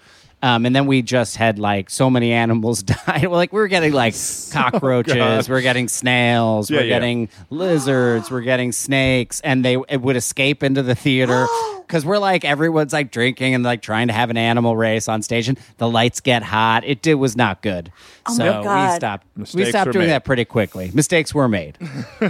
Um, 0.45 0.67
and 0.67 0.77
then 0.77 0.85
we 0.87 1.01
just 1.01 1.37
had 1.37 1.59
like 1.59 1.89
so 1.89 2.11
many 2.11 2.31
animals 2.33 2.83
die. 2.83 3.21
Well, 3.23 3.31
like 3.33 3.51
we 3.53 3.59
were 3.61 3.69
getting 3.69 3.93
like 3.95 4.15
cockroaches, 4.53 5.15
God. 5.15 5.49
we're 5.49 5.63
getting 5.63 5.89
snails, 5.89 6.71
Yeah, 6.71 6.79
we're 6.81 6.85
yeah. 6.85 6.95
getting 6.97 7.29
lizards, 7.49 8.31
we're 8.31 8.43
getting 8.43 8.71
snakes, 8.73 9.41
and 9.41 9.65
they 9.65 9.77
it 9.89 10.03
would 10.03 10.17
escape 10.17 10.63
into 10.63 10.83
the 10.83 10.95
theater 10.95 11.47
because 11.87 12.05
we're 12.05 12.19
like 12.19 12.45
everyone's 12.45 12.93
like 12.93 13.11
drinking 13.11 13.55
and 13.55 13.65
like 13.65 13.81
trying 13.81 14.09
to 14.09 14.13
have 14.13 14.29
an 14.29 14.37
animal 14.37 14.77
race 14.77 15.09
on 15.09 15.23
stage, 15.23 15.49
and 15.49 15.59
the 15.79 15.89
lights 15.89 16.21
get 16.21 16.43
hot. 16.43 16.85
It 16.85 17.01
did 17.01 17.15
was 17.15 17.37
not 17.37 17.63
good, 17.63 17.91
Oh 18.27 18.35
so 18.37 18.45
my 18.45 18.59
we 18.59 18.65
God. 18.65 18.97
stopped. 18.97 19.27
we 19.55 19.65
stopped 19.65 19.93
doing 19.93 20.07
made. 20.09 20.13
that 20.13 20.25
pretty 20.27 20.45
quickly. 20.45 20.91
Mistakes 20.93 21.33
were 21.35 21.49
made. 21.49 21.79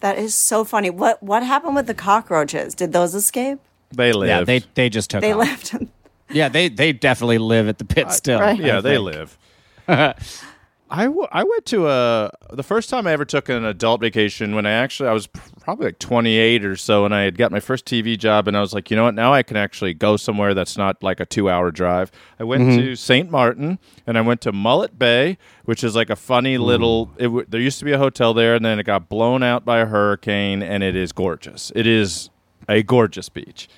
That 0.00 0.16
is 0.16 0.32
so 0.34 0.62
funny. 0.64 0.90
What 0.90 1.20
what 1.24 1.42
happened 1.42 1.74
with 1.74 1.88
the 1.88 1.94
cockroaches? 1.94 2.76
Did 2.76 2.92
those 2.92 3.16
escape? 3.16 3.58
They 3.90 4.12
live. 4.12 4.28
Yeah, 4.28 4.44
they 4.44 4.58
they 4.74 4.88
just 4.88 5.10
took. 5.10 5.20
They 5.22 5.32
off. 5.32 5.38
left. 5.38 5.74
Yeah, 6.30 6.50
they 6.50 6.68
they 6.68 6.92
definitely 6.92 7.38
live 7.38 7.68
at 7.68 7.78
the 7.78 7.86
pit 7.86 8.10
still. 8.12 8.38
right. 8.38 8.60
Yeah, 8.60 8.78
I 8.78 8.80
they 8.82 8.96
think. 8.96 9.04
live. 9.06 9.38
I, 10.90 11.04
w- 11.04 11.26
I 11.30 11.44
went 11.44 11.66
to 11.66 11.88
a 11.88 12.30
the 12.50 12.62
first 12.62 12.88
time 12.88 13.06
I 13.06 13.12
ever 13.12 13.24
took 13.26 13.48
an 13.50 13.64
adult 13.64 14.00
vacation 14.00 14.54
when 14.54 14.64
I 14.64 14.70
actually 14.72 15.08
I 15.10 15.12
was 15.12 15.26
probably 15.26 15.86
like 15.86 15.98
28 15.98 16.64
or 16.64 16.76
so 16.76 17.04
and 17.04 17.14
I 17.14 17.22
had 17.22 17.36
got 17.36 17.52
my 17.52 17.60
first 17.60 17.84
TV 17.84 18.18
job 18.18 18.48
and 18.48 18.56
I 18.56 18.60
was 18.60 18.72
like 18.72 18.90
you 18.90 18.96
know 18.96 19.04
what 19.04 19.14
now 19.14 19.34
I 19.34 19.42
can 19.42 19.56
actually 19.58 19.92
go 19.92 20.16
somewhere 20.16 20.54
that's 20.54 20.78
not 20.78 21.02
like 21.02 21.20
a 21.20 21.26
2 21.26 21.50
hour 21.50 21.70
drive. 21.70 22.10
I 22.40 22.44
went 22.44 22.62
Mm-hmm. 22.62 22.78
to 22.78 22.94
St. 22.96 23.30
Martin 23.30 23.78
and 24.06 24.16
I 24.16 24.22
went 24.22 24.40
to 24.42 24.52
Mullet 24.52 24.98
Bay 24.98 25.36
which 25.64 25.84
is 25.84 25.94
like 25.94 26.08
a 26.10 26.16
funny 26.16 26.56
little 26.56 27.10
it 27.18 27.24
w- 27.24 27.44
there 27.48 27.60
used 27.60 27.78
to 27.80 27.84
be 27.84 27.92
a 27.92 27.98
hotel 27.98 28.32
there 28.32 28.54
and 28.54 28.64
then 28.64 28.78
it 28.78 28.84
got 28.84 29.10
blown 29.10 29.42
out 29.42 29.66
by 29.66 29.78
a 29.80 29.86
hurricane 29.86 30.62
and 30.62 30.82
it 30.82 30.96
is 30.96 31.12
gorgeous. 31.12 31.70
It 31.74 31.86
is 31.86 32.30
a 32.68 32.82
gorgeous 32.82 33.28
beach 33.28 33.68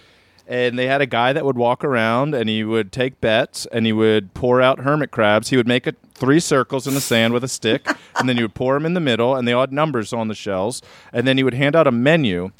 and 0.50 0.76
they 0.76 0.88
had 0.88 1.00
a 1.00 1.06
guy 1.06 1.32
that 1.32 1.44
would 1.44 1.56
walk 1.56 1.84
around 1.84 2.34
and 2.34 2.48
he 2.48 2.64
would 2.64 2.90
take 2.90 3.20
bets 3.20 3.66
and 3.66 3.86
he 3.86 3.92
would 3.92 4.34
pour 4.34 4.60
out 4.60 4.80
hermit 4.80 5.12
crabs. 5.12 5.50
He 5.50 5.56
would 5.56 5.68
make 5.68 5.86
a, 5.86 5.94
three 6.12 6.40
circles 6.40 6.88
in 6.88 6.94
the 6.94 7.00
sand 7.00 7.32
with 7.32 7.44
a 7.44 7.48
stick 7.48 7.86
and 8.16 8.28
then 8.28 8.36
he 8.36 8.42
would 8.42 8.54
pour 8.54 8.74
them 8.74 8.84
in 8.84 8.94
the 8.94 9.00
middle 9.00 9.36
and 9.36 9.46
they 9.46 9.52
odd 9.52 9.70
numbers 9.70 10.12
on 10.12 10.26
the 10.26 10.34
shells. 10.34 10.82
And 11.12 11.24
then 11.24 11.36
he 11.36 11.44
would 11.44 11.54
hand 11.54 11.76
out 11.76 11.86
a 11.86 11.92
menu 11.92 12.50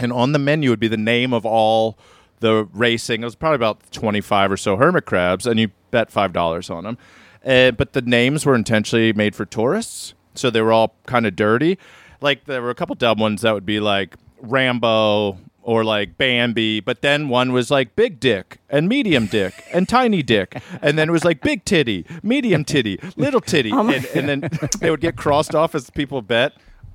and 0.00 0.12
on 0.12 0.32
the 0.32 0.40
menu 0.40 0.70
would 0.70 0.80
be 0.80 0.88
the 0.88 0.96
name 0.96 1.32
of 1.32 1.46
all 1.46 1.96
the 2.40 2.68
racing. 2.72 3.22
It 3.22 3.24
was 3.24 3.36
probably 3.36 3.54
about 3.54 3.92
25 3.92 4.50
or 4.50 4.56
so 4.56 4.76
hermit 4.76 5.06
crabs 5.06 5.46
and 5.46 5.60
you 5.60 5.70
bet 5.92 6.10
$5 6.10 6.74
on 6.74 6.82
them. 6.82 6.98
Uh, 7.46 7.70
but 7.70 7.92
the 7.92 8.02
names 8.02 8.44
were 8.44 8.56
intentionally 8.56 9.12
made 9.12 9.36
for 9.36 9.44
tourists. 9.44 10.14
So 10.34 10.50
they 10.50 10.60
were 10.60 10.72
all 10.72 10.96
kind 11.06 11.24
of 11.24 11.36
dirty. 11.36 11.78
Like 12.20 12.46
there 12.46 12.62
were 12.62 12.70
a 12.70 12.74
couple 12.74 12.96
dumb 12.96 13.20
ones 13.20 13.42
that 13.42 13.54
would 13.54 13.66
be 13.66 13.78
like 13.78 14.16
Rambo 14.40 15.38
or 15.62 15.84
like 15.84 16.18
Bambi, 16.18 16.80
but 16.80 17.02
then 17.02 17.28
one 17.28 17.52
was 17.52 17.70
like 17.70 17.94
big 17.96 18.20
dick 18.20 18.58
and 18.68 18.88
medium 18.88 19.26
dick 19.26 19.64
and 19.72 19.88
tiny 19.88 20.22
dick, 20.22 20.60
and 20.80 20.98
then 20.98 21.08
it 21.08 21.12
was 21.12 21.24
like 21.24 21.40
big 21.40 21.64
titty, 21.64 22.04
medium 22.22 22.64
titty, 22.64 22.98
little 23.16 23.40
titty, 23.40 23.72
oh 23.72 23.88
and, 23.88 24.04
and 24.14 24.28
then 24.28 24.50
they 24.80 24.90
would 24.90 25.00
get 25.00 25.16
crossed 25.16 25.54
off 25.54 25.74
as 25.74 25.90
people 25.90 26.22
bet. 26.22 26.52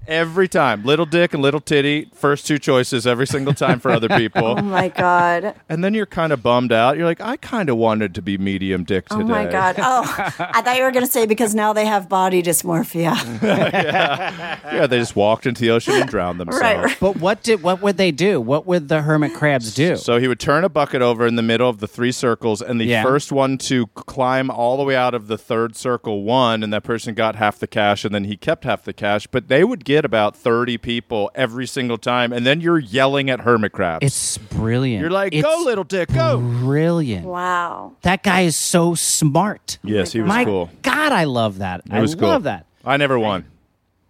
Every 0.07 0.47
time, 0.47 0.83
little 0.85 1.05
dick 1.05 1.33
and 1.33 1.43
little 1.43 1.59
titty, 1.59 2.09
first 2.13 2.47
two 2.47 2.57
choices 2.57 3.05
every 3.05 3.27
single 3.27 3.53
time 3.53 3.81
for 3.81 3.91
other 3.91 4.07
people. 4.17 4.45
Oh 4.57 4.61
my 4.61 4.87
god. 4.87 5.53
and 5.67 5.83
then 5.83 5.93
you're 5.93 6.05
kind 6.05 6.31
of 6.31 6.41
bummed 6.41 6.71
out. 6.71 6.95
You're 6.95 7.05
like, 7.05 7.19
I 7.19 7.35
kind 7.35 7.69
of 7.69 7.75
wanted 7.75 8.15
to 8.15 8.21
be 8.21 8.37
medium 8.37 8.85
dick 8.85 9.07
oh, 9.11 9.17
today. 9.17 9.25
Oh 9.25 9.35
my 9.35 9.45
god. 9.51 9.75
Oh, 9.89 10.03
I 10.39 10.61
thought 10.61 10.77
you 10.77 10.83
were 10.83 10.91
going 10.91 11.05
to 11.05 11.11
say 11.11 11.25
because 11.25 11.53
now 11.55 11.73
they 11.73 11.85
have 11.85 12.07
body 12.09 12.41
dysmorphia. 12.41 13.15
Yeah, 13.57 14.59
yeah, 14.73 14.87
they 14.87 14.97
just 14.99 15.15
walked 15.15 15.45
into 15.45 15.61
the 15.61 15.71
ocean 15.71 15.93
and 15.95 16.09
drowned 16.09 16.39
themselves. 16.39 16.61
Right, 16.61 16.83
right. 16.83 16.97
But 16.99 17.17
what 17.17 17.43
did 17.43 17.61
what 17.63 17.81
would 17.81 17.97
they 17.97 18.11
do? 18.11 18.39
What 18.41 18.65
would 18.65 18.87
the 18.89 19.01
hermit 19.01 19.33
crabs 19.33 19.73
do? 19.73 19.95
So 19.97 20.19
he 20.19 20.27
would 20.27 20.39
turn 20.39 20.63
a 20.63 20.69
bucket 20.69 21.01
over 21.01 21.25
in 21.25 21.35
the 21.35 21.41
middle 21.41 21.69
of 21.69 21.79
the 21.79 21.87
three 21.87 22.11
circles, 22.11 22.61
and 22.61 22.79
the 22.79 22.85
Yeah. 22.85 23.03
first 23.03 23.31
one 23.31 23.57
to 23.59 23.87
climb 23.87 24.49
all 24.49 24.77
the 24.77 24.83
way 24.83 24.95
out 24.95 25.13
of 25.13 25.27
the 25.27 25.37
third 25.37 25.75
circle 25.75 26.23
won, 26.23 26.63
and 26.63 26.71
that 26.73 26.83
person 26.83 27.13
got 27.13 27.35
half 27.35 27.59
the 27.59 27.67
cash, 27.67 28.03
and 28.05 28.13
then 28.13 28.23
he 28.25 28.37
kept 28.37 28.63
half 28.63 28.83
the 28.83 28.93
cash. 28.93 29.27
But 29.27 29.47
they 29.47 29.63
would 29.63 29.83
get 29.97 30.05
about 30.05 30.35
30 30.35 30.77
people 30.77 31.31
every 31.33 31.65
single 31.65 31.97
time, 31.97 32.31
and 32.31 32.45
then 32.45 32.61
you're 32.61 32.77
yelling 32.77 33.31
at 33.31 33.39
hermit 33.41 33.71
crabs. 33.71 34.05
it's 34.05 34.37
brilliant. 34.37 35.01
you're 35.01 35.09
like, 35.09 35.33
It's 35.33 35.41
go, 35.43 35.63
little 35.65 35.83
dick, 35.83 36.13
go. 36.13 36.37
Brilliant. 36.39 37.25
Wow. 37.25 37.93
That 38.03 38.21
guy 38.21 38.41
is 38.41 38.55
so 38.55 38.93
smart. 38.93 39.79
Yes, 39.83 40.11
he 40.11 40.21
was 40.21 40.27
My 40.29 40.45
cool. 40.45 40.69
God, 40.83 41.11
I 41.11 41.23
love 41.23 41.57
that. 41.59 41.81
It 41.91 41.99
was 41.99 42.13
I 42.15 42.19
cool. 42.19 42.27
love 42.29 42.43
that. 42.43 42.67
I 42.85 42.97
never 42.97 43.17
won. 43.17 43.45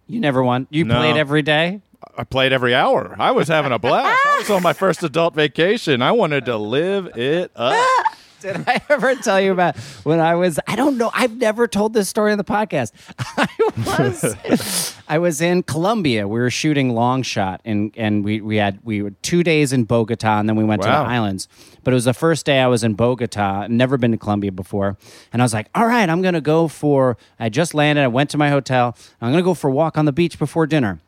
You 0.06 0.20
never 0.20 0.42
won. 0.42 0.66
You 0.68 0.84
No. 0.84 0.96
played 0.98 1.16
every 1.16 1.40
day. 1.40 1.80
I 2.16 2.24
played 2.24 2.52
every 2.52 2.74
hour. 2.74 3.16
I 3.18 3.30
was 3.30 3.48
having 3.48 3.72
a 3.72 3.78
blast. 3.78 4.18
I 4.26 4.38
was 4.40 4.50
on 4.50 4.62
my 4.62 4.74
first 4.74 5.02
adult 5.02 5.34
vacation. 5.34 6.02
I 6.02 6.12
wanted 6.12 6.44
to 6.46 6.56
live 6.58 7.16
it 7.16 7.50
up. 7.56 7.74
Did 8.40 8.68
I 8.68 8.80
ever 8.88 9.16
tell 9.16 9.40
you 9.40 9.50
about 9.50 9.76
when 10.04 10.20
I 10.20 10.36
was? 10.36 10.60
I 10.66 10.76
don't 10.76 10.96
know. 10.96 11.10
I've 11.12 11.36
never 11.36 11.66
told 11.66 11.92
this 11.92 12.08
story 12.08 12.30
on 12.30 12.38
the 12.38 12.44
podcast. 12.44 12.92
I 13.36 14.08
was, 14.08 14.94
I 15.08 15.18
was 15.18 15.40
in 15.40 15.64
Colombia. 15.64 16.28
We 16.28 16.38
were 16.38 16.50
shooting 16.50 16.94
long 16.94 17.22
shot, 17.22 17.60
and 17.64 17.92
and 17.96 18.24
we 18.24 18.40
we 18.40 18.56
had 18.56 18.78
we 18.84 19.02
were 19.02 19.10
two 19.22 19.42
days 19.42 19.72
in 19.72 19.84
Bogota, 19.84 20.38
and 20.38 20.48
then 20.48 20.54
we 20.54 20.62
went 20.62 20.82
to 20.82 20.88
the 20.88 20.94
islands. 20.94 21.48
But 21.82 21.92
it 21.92 21.94
was 21.94 22.04
the 22.04 22.14
first 22.14 22.46
day 22.46 22.60
I 22.60 22.68
was 22.68 22.84
in 22.84 22.94
Bogota. 22.94 23.66
Never 23.68 23.96
been 23.96 24.12
to 24.12 24.18
Colombia 24.18 24.52
before, 24.52 24.96
and 25.32 25.42
I 25.42 25.44
was 25.44 25.52
like, 25.52 25.68
all 25.74 25.86
right, 25.86 26.08
I'm 26.08 26.22
gonna 26.22 26.40
go 26.40 26.68
for. 26.68 27.16
I 27.40 27.48
just 27.48 27.74
landed. 27.74 28.04
I 28.04 28.08
went 28.08 28.30
to 28.30 28.38
my 28.38 28.50
hotel. 28.50 28.96
I'm 29.20 29.32
gonna 29.32 29.42
go 29.42 29.54
for 29.54 29.68
a 29.68 29.72
walk 29.72 29.98
on 29.98 30.04
the 30.04 30.12
beach 30.12 30.38
before 30.38 30.66
dinner 30.66 31.00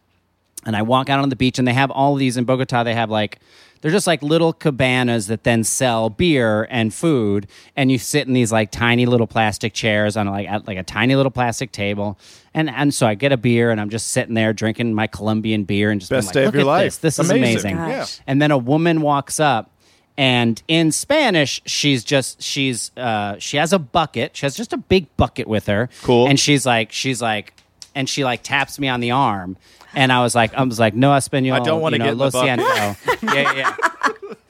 and 0.67 0.77
I 0.77 0.83
walk 0.83 1.09
out 1.09 1.21
on 1.21 1.31
the 1.31 1.37
beach, 1.37 1.59
and 1.59 1.67
they 1.67 1.73
have 1.73 1.91
all 1.91 2.13
of 2.15 2.19
these 2.19 2.37
in 2.37 2.45
Bogota. 2.45 2.83
They 2.83 2.95
have 2.95 3.09
like 3.09 3.39
they're 3.81 3.91
just 3.91 4.07
like 4.07 4.23
little 4.23 4.53
cabanas 4.53 5.29
that 5.29 5.45
then 5.45 5.65
sell 5.65 6.11
beer 6.11 6.67
and 6.71 6.93
food, 6.93 7.47
and 7.77 7.91
you 7.91 7.99
sit 7.99 8.27
in 8.27 8.35
these 8.35 8.53
like 8.53 8.71
tiny 8.71 9.07
little 9.07 9.27
plastic 9.27 9.73
chairs 9.73 10.17
on 10.17 10.27
like 10.27 10.49
at 10.49 10.67
like 10.67 10.79
a 10.79 10.83
tiny 10.83 11.17
little 11.17 11.31
plastic 11.33 11.73
table, 11.73 12.19
and 12.53 12.69
and 12.69 12.93
so 12.93 13.07
I 13.07 13.15
get 13.15 13.33
a 13.33 13.37
beer, 13.37 13.71
and 13.71 13.81
I'm 13.81 13.91
just 13.91 14.09
sitting 14.09 14.35
there 14.35 14.53
drinking 14.53 14.95
my 14.95 15.07
Colombian 15.07 15.65
beer, 15.65 15.91
and 15.91 16.01
just 16.01 16.11
being 16.11 16.19
Best 16.19 16.29
like, 16.29 16.35
day 16.35 16.45
of 16.45 16.55
your 16.55 16.63
at 16.63 16.67
life. 16.67 17.01
This, 17.01 17.17
this 17.17 17.25
is 17.25 17.31
Amazing. 17.31 17.79
amazing. 17.79 17.91
Yeah. 17.91 18.07
And 18.27 18.43
then 18.43 18.51
a 18.51 18.59
woman 18.59 19.01
walks 19.03 19.41
up. 19.41 19.71
And 20.19 20.63
in 20.69 20.93
Spanish, 20.93 21.63
she's 21.65 22.05
just 22.05 22.43
she's 22.43 22.91
uh, 22.97 23.37
she 23.39 23.57
has 23.57 23.73
a 23.73 23.79
bucket. 23.79 24.37
She 24.37 24.45
has 24.45 24.55
just 24.55 24.75
a 24.75 24.77
big 24.77 25.17
bucket 25.17 25.47
with 25.47 25.67
her. 25.67 25.89
Cool. 26.03 26.27
And 26.27 26.39
she's 26.39 26.67
like 26.67 26.93
she's 26.93 27.23
like, 27.23 27.55
and 27.95 28.07
she 28.07 28.23
like 28.23 28.43
taps 28.43 28.79
me 28.79 28.89
on 28.89 29.01
the 29.01 29.13
arm, 29.13 29.57
and 29.95 30.13
I 30.13 30.23
was 30.23 30.35
like 30.35 30.55
I 30.55 30.63
was 30.63 30.79
like 30.79 30.95
no 30.95 31.11
español. 31.11 31.53
I 31.53 31.61
don't 31.61 31.81
wanna 31.81 31.97
you 31.97 31.99
know, 31.99 32.05
get 32.07 32.17
lo 32.17 32.31
siento. 32.31 32.97
yeah, 33.35 33.55
yeah. 33.55 33.77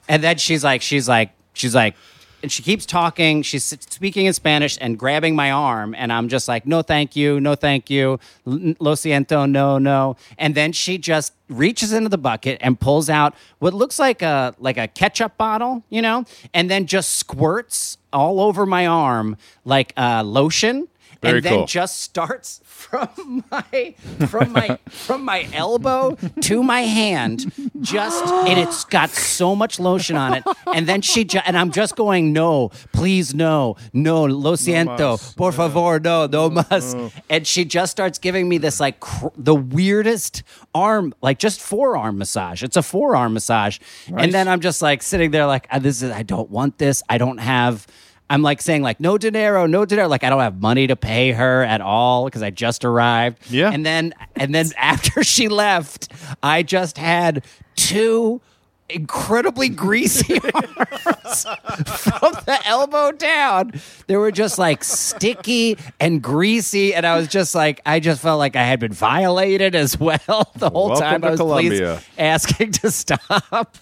And 0.08 0.22
then 0.22 0.36
she's 0.38 0.64
like 0.64 0.82
she's 0.82 1.08
like 1.08 1.32
she's 1.52 1.74
like. 1.74 1.94
And 2.42 2.50
she 2.50 2.62
keeps 2.62 2.86
talking. 2.86 3.42
She's 3.42 3.64
speaking 3.64 4.24
in 4.24 4.32
Spanish 4.32 4.78
and 4.80 4.98
grabbing 4.98 5.36
my 5.36 5.50
arm, 5.50 5.94
and 5.94 6.10
I'm 6.10 6.28
just 6.30 6.48
like, 6.48 6.64
"No, 6.64 6.80
thank 6.80 7.14
you, 7.14 7.38
no, 7.38 7.54
thank 7.54 7.90
you, 7.90 8.18
lo 8.46 8.94
siento, 8.94 9.46
no, 9.46 9.76
no." 9.76 10.16
And 10.38 10.54
then 10.54 10.72
she 10.72 10.96
just 10.96 11.34
reaches 11.50 11.92
into 11.92 12.08
the 12.08 12.16
bucket 12.16 12.56
and 12.62 12.80
pulls 12.80 13.10
out 13.10 13.34
what 13.58 13.74
looks 13.74 13.98
like 13.98 14.22
a 14.22 14.54
like 14.58 14.78
a 14.78 14.88
ketchup 14.88 15.36
bottle, 15.36 15.84
you 15.90 16.00
know, 16.00 16.24
and 16.54 16.70
then 16.70 16.86
just 16.86 17.16
squirts 17.16 17.98
all 18.10 18.40
over 18.40 18.64
my 18.64 18.86
arm 18.86 19.36
like 19.66 19.92
uh, 19.98 20.22
lotion, 20.22 20.88
Very 21.22 21.36
and 21.38 21.44
then 21.44 21.52
cool. 21.58 21.66
just 21.66 22.00
starts 22.00 22.60
from 22.64 23.44
my 23.50 23.94
from 24.26 24.52
my 24.52 24.78
from 24.88 25.22
my 25.24 25.46
elbow 25.52 26.16
to 26.40 26.62
my 26.62 26.80
hand 26.80 27.52
just 27.80 28.24
and 28.24 28.58
it's 28.58 28.84
got 28.84 29.10
so 29.10 29.54
much 29.54 29.78
lotion 29.78 30.16
on 30.16 30.34
it. 30.34 30.44
And 30.74 30.86
then 30.86 31.02
she 31.02 31.24
ju- 31.24 31.40
and 31.44 31.58
I'm 31.58 31.72
just 31.72 31.94
going 31.94 32.32
no 32.32 32.70
please 32.92 33.34
no 33.34 33.76
no 33.92 34.24
lo 34.24 34.54
siento 34.56 35.18
mas. 35.18 35.34
por 35.34 35.52
favor 35.52 36.00
no 36.00 36.26
no 36.26 36.48
mas. 36.48 36.94
and 37.28 37.46
she 37.46 37.64
just 37.66 37.92
starts 37.92 38.18
giving 38.18 38.48
me 38.48 38.56
this 38.58 38.80
like 38.80 39.00
cr- 39.00 39.28
the 39.36 39.54
weirdest 39.54 40.42
arm 40.74 41.12
like 41.20 41.38
just 41.38 41.60
forearm 41.60 42.16
massage. 42.18 42.62
It's 42.62 42.76
a 42.76 42.82
forearm 42.82 43.34
massage. 43.34 43.78
And 44.16 44.32
then 44.32 44.48
I'm 44.48 44.60
just 44.60 44.80
like 44.80 45.02
sitting 45.02 45.32
there 45.32 45.46
like 45.46 45.66
"Ah, 45.70 45.78
this 45.80 46.00
is 46.02 46.10
I 46.10 46.22
don't 46.22 46.48
want 46.50 46.78
this. 46.78 47.02
I 47.10 47.18
don't 47.18 47.38
have 47.38 47.86
I'm 48.30 48.42
like 48.42 48.62
saying 48.62 48.82
like 48.82 49.00
no 49.00 49.18
dinero, 49.18 49.66
no 49.66 49.84
dinero. 49.84 50.08
Like 50.08 50.24
I 50.24 50.30
don't 50.30 50.40
have 50.40 50.60
money 50.60 50.86
to 50.86 50.96
pay 50.96 51.32
her 51.32 51.64
at 51.64 51.80
all 51.80 52.24
because 52.26 52.42
I 52.42 52.50
just 52.50 52.84
arrived. 52.84 53.50
Yeah. 53.50 53.70
And 53.70 53.84
then 53.84 54.14
and 54.36 54.54
then 54.54 54.66
after 54.78 55.22
she 55.34 55.48
left, 55.48 56.08
I 56.42 56.62
just 56.62 56.96
had 56.96 57.44
two 57.76 58.40
incredibly 58.88 59.68
greasy 59.68 60.34
arms 60.54 61.44
from 61.44 62.32
the 62.46 62.58
elbow 62.64 63.12
down. 63.12 63.72
They 64.06 64.16
were 64.16 64.30
just 64.32 64.58
like 64.58 64.82
sticky 64.84 65.78
and 66.00 66.22
greasy, 66.22 66.94
and 66.94 67.06
I 67.06 67.16
was 67.16 67.28
just 67.28 67.54
like, 67.54 67.80
I 67.86 68.00
just 68.00 68.20
felt 68.20 68.38
like 68.38 68.56
I 68.56 68.64
had 68.64 68.80
been 68.80 68.92
violated 68.92 69.74
as 69.74 69.98
well 69.98 70.18
the 70.56 70.70
whole 70.70 70.88
Welcome 70.90 71.02
time. 71.20 71.24
I 71.24 71.30
was 71.30 71.40
Colombia. 71.40 71.70
please 72.00 72.04
asking 72.18 72.72
to 72.72 72.90
stop. 72.90 73.76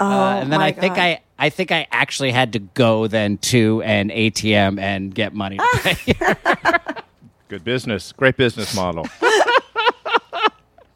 Oh, 0.00 0.06
Uh, 0.06 0.40
and 0.40 0.52
then 0.52 0.60
my 0.60 0.66
I 0.66 0.72
think 0.72 0.98
I, 0.98 1.20
I 1.42 1.50
think 1.50 1.72
I 1.72 1.88
actually 1.90 2.30
had 2.30 2.52
to 2.52 2.60
go 2.60 3.08
then 3.08 3.36
to 3.38 3.82
an 3.82 4.10
ATM 4.10 4.78
and 4.78 5.12
get 5.12 5.34
money 5.34 5.58
to 5.58 5.78
pay. 5.82 6.14
Good 7.48 7.64
business. 7.64 8.12
Great 8.12 8.36
business 8.36 8.74
model. 8.76 9.06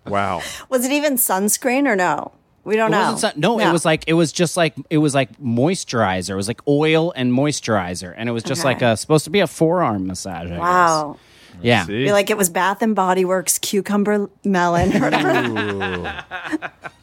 wow. 0.06 0.42
Was 0.68 0.84
it 0.84 0.92
even 0.92 1.14
sunscreen 1.16 1.86
or 1.88 1.96
no? 1.96 2.32
We 2.64 2.76
don't 2.76 2.88
It 2.88 2.96
know. 2.96 3.12
wasn't 3.12 3.20
sun- 3.34 3.40
no, 3.40 3.58
it 3.60 3.70
was 3.72 3.84
like 3.84 4.04
it 4.06 4.12
was 4.14 4.32
just 4.32 4.56
like 4.56 4.74
it 4.90 4.98
was 4.98 5.14
like 5.14 5.36
moisturizer. 5.40 6.30
It 6.30 6.34
was 6.36 6.48
like 6.48 6.60
oil 6.66 7.12
and 7.14 7.32
moisturizer, 7.32 8.12
and 8.16 8.28
it 8.28 8.32
was 8.32 8.42
just 8.42 8.60
Okay. 8.62 8.68
like 8.68 8.82
a 8.82 8.96
supposed 8.96 9.24
to 9.24 9.30
be 9.30 9.40
a 9.40 9.46
forearm 9.46 10.06
massage. 10.06 10.50
I 10.50 10.58
wow. 10.58 11.16
guess. 11.54 11.62
Yeah. 11.64 11.86
Be 11.86 12.12
like 12.12 12.28
it 12.30 12.36
was 12.36 12.50
Bath 12.50 12.82
and 12.82 12.94
Body 12.94 13.24
Works 13.24 13.58
cucumber 13.58 14.28
melon 14.44 14.96
or 14.96 15.00
whatever. 15.00 16.24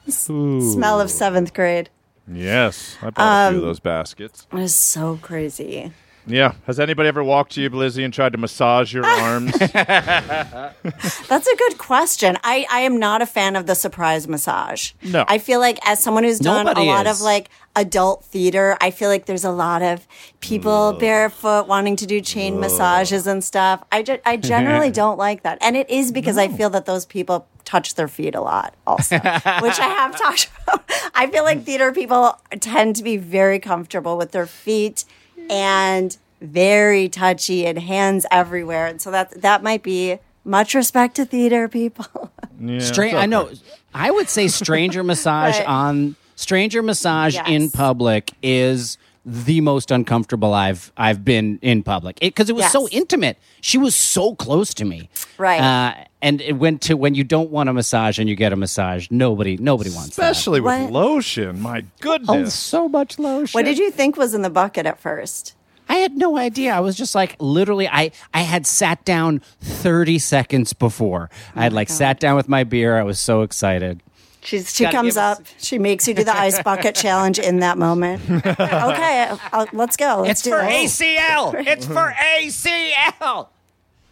S- 0.08 0.23
Smell 0.25 0.99
of 0.99 1.10
seventh 1.10 1.53
grade. 1.53 1.89
Yes. 2.31 2.97
I 3.01 3.09
bought 3.09 3.23
a 3.23 3.47
Um, 3.47 3.53
few 3.53 3.62
of 3.62 3.65
those 3.67 3.79
baskets. 3.79 4.47
It 4.51 4.55
was 4.55 4.73
so 4.73 5.19
crazy. 5.21 5.91
Yeah. 6.25 6.53
Has 6.67 6.79
anybody 6.79 7.09
ever 7.09 7.21
walked 7.23 7.51
to 7.53 7.62
you, 7.62 7.69
Blizzy, 7.69 8.05
and 8.05 8.13
tried 8.13 8.31
to 8.31 8.38
massage 8.38 8.93
your 8.93 9.05
arms? 9.05 9.51
That's 9.59 11.47
a 11.47 11.55
good 11.57 11.77
question. 11.77 12.38
I, 12.43 12.65
I 12.71 12.79
am 12.81 12.97
not 12.97 13.21
a 13.21 13.25
fan 13.25 13.55
of 13.57 13.65
the 13.65 13.75
surprise 13.75 14.27
massage. 14.27 14.93
No. 15.03 15.25
I 15.27 15.38
feel 15.38 15.59
like 15.59 15.79
as 15.86 16.01
someone 16.01 16.23
who's 16.23 16.39
done 16.39 16.65
Nobody 16.65 16.88
a 16.88 16.91
lot 16.91 17.07
is. 17.07 17.19
of 17.19 17.25
like 17.25 17.49
adult 17.75 18.23
theater, 18.25 18.77
I 18.81 18.91
feel 18.91 19.09
like 19.09 19.25
there's 19.25 19.43
a 19.43 19.51
lot 19.51 19.81
of 19.81 20.07
people 20.41 20.93
barefoot 20.93 21.67
wanting 21.67 21.95
to 21.97 22.05
do 22.05 22.21
chain 22.21 22.59
massages 22.59 23.25
and 23.27 23.43
stuff. 23.43 23.83
I, 23.91 24.03
ge- 24.03 24.21
I 24.25 24.38
generally 24.38 24.91
don't 25.01 25.17
like 25.17 25.43
that. 25.43 25.57
And 25.62 25.75
it 25.75 25.89
is 25.89 26.12
because 26.12 26.38
I 26.38 26.47
feel 26.49 26.69
that 26.71 26.86
those 26.86 27.05
people 27.05 27.47
touch 27.65 27.95
their 27.95 28.07
feet 28.07 28.36
a 28.36 28.41
lot 28.41 28.75
also, 28.86 29.15
which 29.17 29.79
I 29.79 29.88
have 29.97 30.15
talked 30.19 30.49
about. 30.67 30.83
I 31.15 31.27
feel 31.27 31.43
like 31.43 31.63
theater 31.63 31.91
people 31.91 32.38
tend 32.59 32.95
to 32.97 33.03
be 33.03 33.17
very 33.17 33.59
comfortable 33.59 34.17
with 34.17 34.31
their 34.31 34.45
feet 34.45 35.05
and 35.49 36.15
very 36.41 37.09
touchy 37.09 37.65
and 37.65 37.79
hands 37.79 38.25
everywhere. 38.29 38.86
And 38.88 39.01
so 39.01 39.09
that 39.12 39.41
that 39.41 39.63
might 39.63 39.81
be 39.81 40.19
much 40.45 40.75
respect 40.75 41.15
to 41.15 41.25
theater 41.25 41.67
people. 41.67 42.31
Yeah, 42.62 42.79
Stra- 42.79 43.07
it's 43.07 43.15
I 43.15 43.25
know. 43.25 43.49
I 43.93 44.09
would 44.12 44.29
say 44.29 44.47
stranger 44.47 45.03
massage 45.03 45.57
Right. 45.57 45.67
on 45.67 46.15
stranger 46.43 46.84
massage 46.84 47.36
Yes. 47.36 47.47
in 47.47 47.69
public 47.71 48.32
is 48.43 48.97
the 49.25 49.62
most 49.62 49.89
uncomfortable 49.91 50.53
I've 50.53 50.91
I've 50.97 51.23
been 51.23 51.58
in 51.62 51.82
public 51.84 52.19
because 52.19 52.49
it, 52.49 52.56
was 52.56 52.69
so 52.71 52.89
intimate. 52.89 53.38
She 53.62 53.77
was 53.77 53.95
so 53.95 54.36
close 54.36 54.73
to 54.75 54.86
me, 54.86 55.10
Right. 55.38 55.62
Uh, 55.62 56.03
and 56.21 56.41
it 56.41 56.53
went 56.53 56.82
to 56.84 56.95
when 56.97 57.15
you 57.15 57.23
don't 57.23 57.49
want 57.49 57.69
a 57.69 57.73
massage 57.73 58.19
and 58.19 58.27
you 58.29 58.36
get 58.36 58.51
a 58.51 58.58
massage. 58.58 59.08
Nobody 59.10 59.56
nobody 59.58 59.91
wants 59.91 60.17
that. 60.17 60.23
Especially 60.32 60.60
with 60.60 60.82
What? 60.82 60.91
lotion. 60.91 61.62
My 61.62 61.79
Oh, 61.79 61.84
goodness. 62.01 62.53
so 62.53 62.89
much 62.89 63.17
lotion. 63.17 63.58
What 63.58 63.63
did 63.65 63.77
you 63.77 63.91
think 63.91 64.17
was 64.17 64.34
in 64.34 64.41
the 64.41 64.49
bucket 64.49 64.86
at 64.86 64.99
first? 64.99 65.53
I 65.88 65.95
had 65.95 66.17
no 66.17 66.38
idea. 66.38 66.73
I 66.73 66.79
was 66.82 66.95
just 66.97 67.15
like 67.15 67.38
literally 67.39 67.88
I 67.88 68.12
I 68.34 68.41
had 68.41 68.67
sat 68.67 69.06
down 69.06 69.41
30 69.62 70.19
seconds 70.19 70.73
before. 70.73 71.29
I 71.56 71.63
had 71.63 71.71
like 71.71 71.89
sat 71.89 72.19
down 72.19 72.36
with 72.36 72.49
my 72.49 72.63
beer. 72.65 72.97
I 72.99 73.03
was 73.03 73.19
so 73.19 73.41
excited. 73.41 74.01
She's, 74.43 74.75
she 74.75 74.86
comes 74.86 75.13
give 75.15 75.17
us- 75.23 75.39
up. 75.39 75.45
She 75.58 75.79
makes 75.79 76.08
you 76.08 76.13
do 76.13 76.23
the 76.23 76.36
ice 76.36 76.62
bucket 76.63 76.95
challenge 76.95 77.39
in 77.39 77.60
that 77.60 77.77
moment. 77.77 78.21
okay, 78.29 79.32
I'll, 79.51 79.67
let's 79.73 79.95
go. 79.97 80.21
Let's 80.25 80.32
It's 80.39 80.41
do 80.43 80.51
for 80.51 80.62
this. 80.62 80.99
ACL. 81.01 81.67
It's 81.67 81.86
for 81.86 82.13
ACL. 82.13 83.47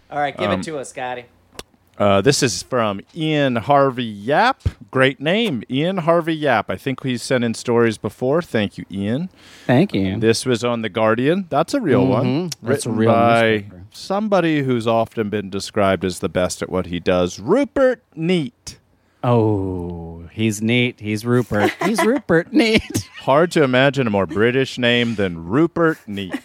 All 0.10 0.20
right, 0.20 0.36
give 0.38 0.50
Um, 0.50 0.60
it 0.60 0.64
to 0.64 0.78
us, 0.78 0.90
Scotty. 0.90 1.26
Uh, 1.98 2.20
this 2.20 2.42
is 2.42 2.64
from 2.64 3.00
Ian 3.16 3.58
Harvey 3.58 4.04
Yap. 4.04 4.62
Great 4.90 5.20
name, 5.20 5.62
Ian 5.70 5.98
Harvey 5.98 6.36
Yap. 6.36 6.70
I 6.70 6.76
think 6.76 7.04
he's 7.04 7.22
sent 7.22 7.44
in 7.44 7.54
stories 7.54 7.98
before. 8.00 8.42
Thank 8.42 8.78
you, 8.78 8.86
Ian. 8.92 9.30
Thank 9.68 9.94
you. 9.94 10.20
This 10.20 10.46
was 10.46 10.64
on 10.64 10.82
The 10.82 10.90
Guardian. 10.90 11.46
That's 11.50 11.74
a 11.76 11.80
real 11.82 12.08
one. 12.08 12.26
Mhm. 12.50 12.54
That's 12.64 12.86
a 12.86 12.90
Written 12.90 12.96
real 12.98 13.12
by 13.12 13.52
newspaper. 13.52 13.84
somebody 13.92 14.64
who's 14.64 14.88
often 14.88 15.30
been 15.30 15.50
described 15.52 16.04
as 16.04 16.20
the 16.20 16.30
best 16.30 16.64
at 16.64 16.70
what 16.70 16.88
he 16.88 17.00
does, 17.00 17.40
Rupert 17.40 18.02
Neate. 18.18 18.78
oh, 19.24 20.11
he's 20.32 20.62
neat. 20.62 21.00
He's 21.00 21.26
Rupert. 21.26 21.72
He's 21.86 22.04
Rupert 22.04 22.52
neat. 22.54 23.10
Hard 23.20 23.52
to 23.52 23.64
imagine 23.64 24.08
a 24.08 24.10
more 24.10 24.26
British 24.26 24.78
name 24.78 25.16
than 25.16 25.46
Rupert 25.46 25.98
Neate. 26.08 26.40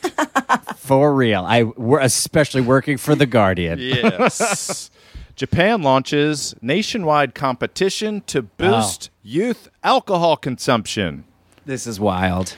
For 0.76 1.14
real. 1.14 1.44
I 1.44 1.64
we're 1.64 2.00
especially 2.00 2.60
working 2.60 2.96
for 2.96 3.14
the 3.14 3.26
Guardian. 3.26 3.78
Yes. 3.80 4.90
Japan 5.34 5.82
launches 5.82 6.54
nationwide 6.62 7.34
competition 7.34 8.22
to 8.28 8.42
boost 8.42 9.10
oh. 9.12 9.18
youth 9.22 9.68
alcohol 9.82 10.36
consumption. 10.36 11.24
This 11.64 11.86
is 11.86 11.98
wild. 11.98 12.56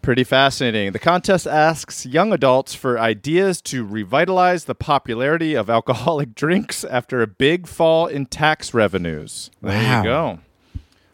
Pretty 0.00 0.24
fascinating. 0.24 0.92
The 0.92 1.00
contest 1.00 1.46
asks 1.46 2.06
young 2.06 2.32
adults 2.32 2.74
for 2.74 2.98
ideas 2.98 3.60
to 3.62 3.84
revitalize 3.84 4.64
the 4.66 4.74
popularity 4.74 5.54
of 5.54 5.68
alcoholic 5.68 6.34
drinks 6.34 6.84
after 6.84 7.20
a 7.20 7.26
big 7.26 7.66
fall 7.66 8.06
in 8.06 8.26
tax 8.26 8.72
revenues. 8.72 9.50
There 9.60 9.72
Wow. 9.72 9.98
you 9.98 10.04
go. 10.04 10.38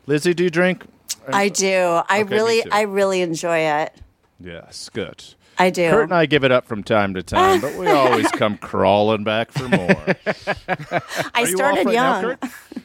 Lizzy, 0.06 0.34
do 0.34 0.44
you 0.44 0.50
drink? 0.50 0.84
I 1.32 1.48
do. 1.48 2.02
I 2.08 2.20
Okay, 2.20 2.24
me 2.24 2.36
really, 2.36 2.62
too. 2.62 2.68
I 2.70 2.82
really 2.82 3.22
enjoy 3.22 3.58
it. 3.58 3.92
Yes, 4.38 4.90
good. 4.92 5.24
I 5.58 5.70
do. 5.70 5.88
Kurt 5.88 6.04
and 6.04 6.14
I 6.14 6.26
give 6.26 6.44
it 6.44 6.50
up 6.52 6.66
from 6.66 6.82
time 6.82 7.14
to 7.14 7.22
time, 7.22 7.60
but 7.60 7.76
we 7.76 7.86
always 7.90 8.30
come 8.32 8.58
crawling 8.58 9.24
back 9.24 9.52
for 9.52 9.68
more. 9.68 9.86
I 11.34 11.40
you 11.40 11.56
started 11.56 11.80
off 11.80 11.86
right 11.86 11.86
now, 11.86 11.92
young. 11.92 12.22
Kurt? 12.22 12.44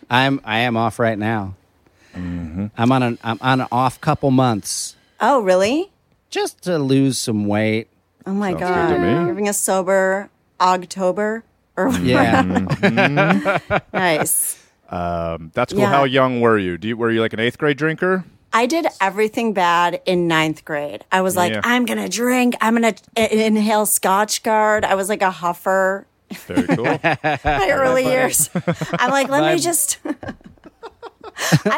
I'm 0.10 0.42
I 0.44 0.60
am 0.60 0.78
off 0.78 1.00
right 1.00 1.18
now. 1.18 1.56
Mm-hmm. 2.16 2.68
I'm 2.78 2.92
on 2.92 3.04
an 3.04 3.18
I'm 3.24 3.38
on 3.42 3.62
an 3.62 3.68
off 3.72 4.00
couple 4.02 4.32
months 4.32 4.96
oh, 5.20 5.42
really? 5.42 5.92
just 6.30 6.62
to 6.64 6.78
lose 6.78 7.18
some 7.18 7.46
weight. 7.48 7.88
Oh 8.26 8.34
my 8.34 8.52
Sounds 8.52 8.60
good 8.62 8.68
god! 8.68 8.94
to 8.94 9.00
me. 9.00 9.12
You're 9.12 9.28
having 9.28 9.50
a 9.50 9.54
sober 9.54 10.30
October 10.62 11.44
or 11.76 11.90
Yeah. 12.00 12.44
Mm-hmm. 12.44 13.78
nice. 13.98 14.59
Um, 14.90 15.52
that's 15.54 15.74
cool. 15.74 15.82
Yeah. 15.82 15.90
How 15.90 16.04
young 16.04 16.42
were 16.42 16.58
you? 16.58 16.78
Do 16.78 16.88
you? 16.88 16.98
Were 16.98 17.12
you 17.12 17.22
like 17.22 17.34
an 17.34 17.40
eighth 17.40 17.58
grade 17.58 17.78
drinker? 17.78 18.26
I 18.52 18.66
did 18.66 18.88
everything 19.00 19.54
bad 19.54 20.02
in 20.08 20.28
ninth 20.28 20.66
grade. 20.66 21.06
I 21.12 21.22
was 21.22 21.36
like, 21.36 21.54
Yeah. 21.54 21.62
I'm 21.64 21.86
gonna 21.86 22.10
drink. 22.10 22.56
I'm 22.62 22.74
gonna 22.74 22.96
inhale 23.16 23.86
Scotchgard. 23.86 24.84
I 24.84 24.96
was 24.96 25.08
like 25.10 25.22
a 25.22 25.30
huffer. 25.30 26.06
Very 26.48 26.68
cool. 26.76 26.86
My 27.44 27.70
early 27.72 28.06
years. 28.06 28.50
I'm 28.94 29.12
like, 29.12 29.30
let 29.30 29.42
My- 29.42 29.54
me 29.56 29.60
just. 29.60 30.00
I 30.06 30.10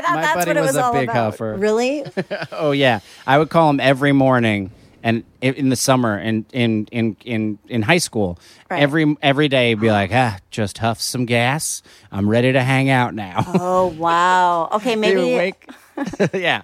thought 0.02 0.04
My 0.16 0.22
that's 0.22 0.34
buddy 0.46 0.50
what 0.50 0.58
it 0.58 0.62
was 0.62 0.68
was 0.70 0.76
a 0.78 0.84
all 0.86 0.94
big 0.94 1.10
about. 1.10 1.34
huffer. 1.36 1.60
Really? 1.60 2.04
Oh 2.52 2.72
yeah, 2.72 3.00
I 3.28 3.38
would 3.38 3.50
call 3.50 3.70
him 3.70 3.80
every 3.80 4.12
morning, 4.12 4.72
and 5.04 5.24
in 5.42 5.70
the 5.70 5.76
summer, 5.76 6.16
and 6.18 6.46
in 6.54 6.86
in 6.92 7.18
in 7.26 7.60
in 7.68 7.82
high 7.82 7.98
school, 7.98 8.38
Right. 8.70 8.82
every 8.82 9.16
every 9.22 9.48
day, 9.48 9.74
be 9.74 9.90
like, 9.92 10.12
ah, 10.14 10.38
just 10.52 10.78
huff 10.78 11.02
some 11.02 11.26
gas. 11.26 11.82
I'm 12.12 12.30
ready 12.30 12.52
to 12.54 12.62
hang 12.62 12.90
out 12.90 13.14
now. 13.16 13.44
Oh 13.48 13.88
wow. 13.88 14.70
Okay, 14.74 14.96
maybe. 14.98 15.54
yeah. 16.34 16.64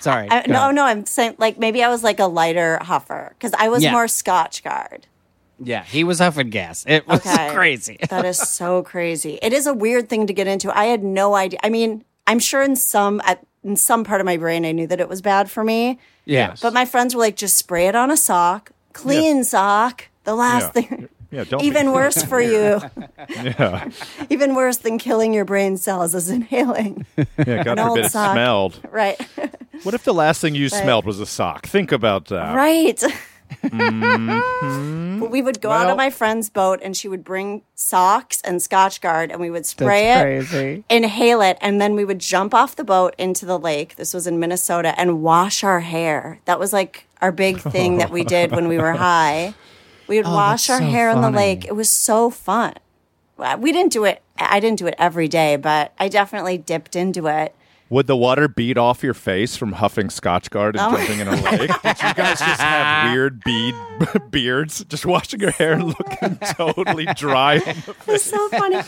Sorry. 0.00 0.28
I, 0.30 0.44
no, 0.46 0.60
on. 0.64 0.74
no, 0.74 0.84
I'm 0.84 1.06
saying 1.06 1.36
like 1.38 1.58
maybe 1.58 1.82
I 1.82 1.88
was 1.88 2.04
like 2.04 2.20
a 2.20 2.26
lighter 2.26 2.78
huffer 2.82 3.30
because 3.30 3.52
I 3.58 3.68
was 3.68 3.82
Yeah. 3.82 3.92
more 3.92 4.06
Scotchgard. 4.06 5.04
Yeah, 5.58 5.82
he 5.84 6.04
was 6.04 6.18
huffing 6.18 6.50
gas. 6.50 6.84
It 6.86 7.06
was 7.08 7.20
Okay. 7.26 7.48
crazy. 7.54 7.96
That 8.10 8.24
is 8.26 8.36
so 8.38 8.82
crazy. 8.82 9.38
It 9.42 9.52
is 9.54 9.66
a 9.66 9.72
weird 9.72 10.08
thing 10.10 10.26
to 10.26 10.34
get 10.34 10.46
into. 10.46 10.76
I 10.76 10.84
had 10.86 11.02
no 11.02 11.34
idea. 11.34 11.58
I 11.64 11.70
mean, 11.70 12.04
I'm 12.26 12.38
sure 12.38 12.62
in 12.62 12.76
some 12.76 13.22
at, 13.24 13.42
in 13.64 13.74
some 13.76 14.04
part 14.04 14.20
of 14.20 14.26
my 14.26 14.36
brain 14.36 14.66
I 14.66 14.72
knew 14.72 14.86
that 14.86 15.00
it 15.00 15.08
was 15.08 15.22
bad 15.22 15.50
for 15.50 15.64
me. 15.64 15.98
Yeah. 16.26 16.54
But 16.60 16.74
my 16.74 16.84
friends 16.84 17.14
were 17.14 17.20
like, 17.22 17.36
just 17.36 17.56
spray 17.56 17.86
it 17.88 17.94
on 17.94 18.10
a 18.10 18.16
sock, 18.16 18.72
clean 18.92 19.44
sock. 19.44 20.08
The 20.24 20.34
last 20.34 20.72
Yeah. 20.76 20.82
thing, 20.82 21.08
Yeah, 21.30 21.44
even 21.60 21.92
worse 21.92 22.22
for 22.22 22.40
you, 22.40 22.80
Yeah, 23.28 23.88
even 24.30 24.54
worse 24.54 24.78
than 24.78 24.98
killing 24.98 25.32
your 25.34 25.44
brain 25.44 25.76
cells 25.76 26.14
is 26.14 26.28
inhaling. 26.30 27.04
yeah. 27.16 27.62
God 27.64 27.78
An 27.78 27.88
forbid 27.88 28.04
it 28.06 28.12
sock. 28.12 28.32
smelled. 28.34 28.80
right, 28.90 29.20
What 29.82 29.94
if 29.94 30.04
the 30.04 30.14
last 30.14 30.40
thing 30.40 30.54
you 30.54 30.68
smelled 30.68 31.04
was 31.04 31.20
a 31.20 31.26
sock? 31.26 31.66
Think 31.66 31.92
about 31.92 32.26
that. 32.26 32.54
right. 32.54 33.02
But 33.62 35.30
we 35.30 35.42
would 35.42 35.60
go 35.60 35.70
out 35.70 35.88
on 35.88 35.96
my 35.96 36.10
friend's 36.10 36.50
boat, 36.50 36.80
and 36.82 36.96
she 36.96 37.08
would 37.08 37.24
bring 37.24 37.62
socks 37.74 38.40
and 38.42 38.60
Scotchgard, 38.60 39.30
and 39.30 39.40
we 39.40 39.50
would 39.50 39.66
spray 39.66 40.12
it. 40.12 40.20
crazy. 40.22 40.84
inhale 40.90 41.40
it, 41.40 41.58
and 41.60 41.80
then 41.80 41.94
we 41.94 42.04
would 42.04 42.18
jump 42.18 42.54
off 42.54 42.76
the 42.76 42.84
boat 42.84 43.14
into 43.18 43.46
the 43.46 43.58
lake. 43.58 43.96
This 43.96 44.12
was 44.14 44.26
in 44.26 44.38
Minnesota, 44.38 44.94
and 44.98 45.22
wash 45.22 45.64
our 45.64 45.80
hair. 45.80 46.40
That 46.44 46.58
was 46.58 46.72
like 46.72 47.06
our 47.22 47.32
big 47.32 47.58
thing 47.60 47.98
that 47.98 48.10
we 48.10 48.24
did 48.24 48.50
when 48.52 48.68
we 48.68 48.78
were 48.78 48.92
high. 49.08 49.54
We 50.06 50.18
would 50.18 50.26
wash 50.26 50.70
our 50.70 50.76
Oh, 50.76 50.80
so 50.80 50.86
hair 50.86 51.10
in 51.10 51.20
the 51.20 51.30
lake. 51.30 51.64
It 51.64 51.74
was 51.74 51.90
so 51.90 52.30
fun. 52.30 52.74
We 53.58 53.72
didn't 53.72 53.92
do 53.92 54.04
it. 54.04 54.22
I 54.38 54.60
didn't 54.60 54.78
do 54.78 54.86
it 54.86 54.94
every 54.98 55.28
day, 55.28 55.56
but 55.56 55.92
I 55.98 56.08
definitely 56.08 56.58
dipped 56.58 56.94
into 56.94 57.26
it. 57.26 57.54
Would 57.88 58.08
the 58.08 58.16
water 58.16 58.48
bead 58.48 58.78
off 58.78 59.02
your 59.04 59.14
face 59.14 59.56
from 59.56 59.72
huffing 59.72 60.08
Scotchgard 60.08 60.70
and 60.70 60.80
Oh. 60.80 60.96
jumping 60.96 61.20
in 61.20 61.28
a 61.28 61.36
lake? 61.36 61.70
Did 61.82 62.02
you 62.02 62.14
guys 62.14 62.38
just 62.40 62.60
have 62.60 63.12
weird 63.12 63.44
bead 63.44 63.74
beards, 64.30 64.84
just 64.86 65.06
washing 65.06 65.38
your 65.38 65.52
hair 65.52 65.74
and 65.74 65.84
looking 65.84 66.36
totally 66.56 67.06
dry? 67.14 67.62
It's 68.08 68.24
so 68.24 68.48
funny. 68.48 68.80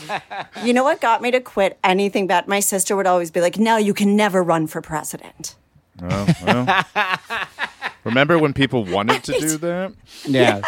you 0.65 0.73
know 0.73 0.83
what 0.83 0.99
got 0.99 1.21
me 1.21 1.31
to 1.31 1.39
quit 1.39 1.79
anything 1.83 2.27
bad? 2.27 2.47
My 2.49 2.59
sister 2.59 2.95
would 2.97 3.07
always 3.07 3.31
be 3.31 3.39
like, 3.39 3.57
"No, 3.57 3.77
you 3.77 3.93
can 3.93 4.17
never 4.17 4.43
run 4.43 4.67
for 4.67 4.81
president." 4.81 5.55
Oh, 6.01 6.27
well. 6.45 6.85
Remember 8.03 8.37
when 8.37 8.53
people 8.53 8.83
wanted 8.85 9.23
to 9.25 9.39
do 9.39 9.57
that? 9.59 9.93
Yeah. 10.25 10.61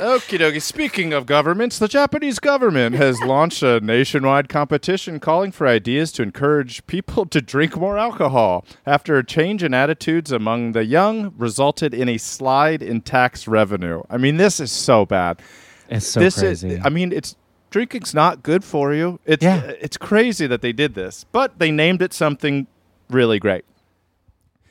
Okie 0.00 0.38
dokie. 0.38 0.62
Speaking 0.62 1.12
of 1.12 1.26
governments, 1.26 1.78
the 1.78 1.86
Japanese 1.86 2.38
government 2.38 2.96
has 2.96 3.20
launched 3.26 3.62
a 3.62 3.80
nationwide 3.80 4.48
competition 4.48 5.20
calling 5.20 5.52
for 5.52 5.66
ideas 5.66 6.10
to 6.12 6.22
encourage 6.22 6.86
people 6.86 7.26
to 7.26 7.42
drink 7.42 7.76
more 7.76 7.98
alcohol. 7.98 8.64
After 8.86 9.18
a 9.18 9.24
change 9.26 9.62
in 9.62 9.74
attitudes 9.74 10.32
among 10.32 10.72
the 10.72 10.86
young 10.86 11.34
resulted 11.36 11.92
in 11.92 12.08
a 12.08 12.16
slide 12.16 12.80
in 12.80 13.02
tax 13.02 13.46
revenue. 13.46 14.02
I 14.08 14.16
mean, 14.16 14.38
this 14.38 14.58
is 14.58 14.72
so 14.72 15.04
bad. 15.04 15.42
It's 15.90 16.06
so 16.06 16.18
this 16.20 16.38
crazy. 16.38 16.70
is. 16.70 16.80
I 16.82 16.88
mean, 16.88 17.12
it's 17.12 17.36
drinking's 17.68 18.14
not 18.14 18.42
good 18.42 18.64
for 18.64 18.94
you. 18.94 19.20
It's 19.26 19.44
Yeah. 19.44 19.56
Uh, 19.56 19.74
it's 19.82 19.98
crazy 19.98 20.46
that 20.46 20.62
they 20.62 20.72
did 20.72 20.94
this, 20.94 21.26
but 21.30 21.58
they 21.58 21.70
named 21.70 22.00
it 22.00 22.14
something 22.14 22.68
really 23.10 23.38
great. 23.38 23.66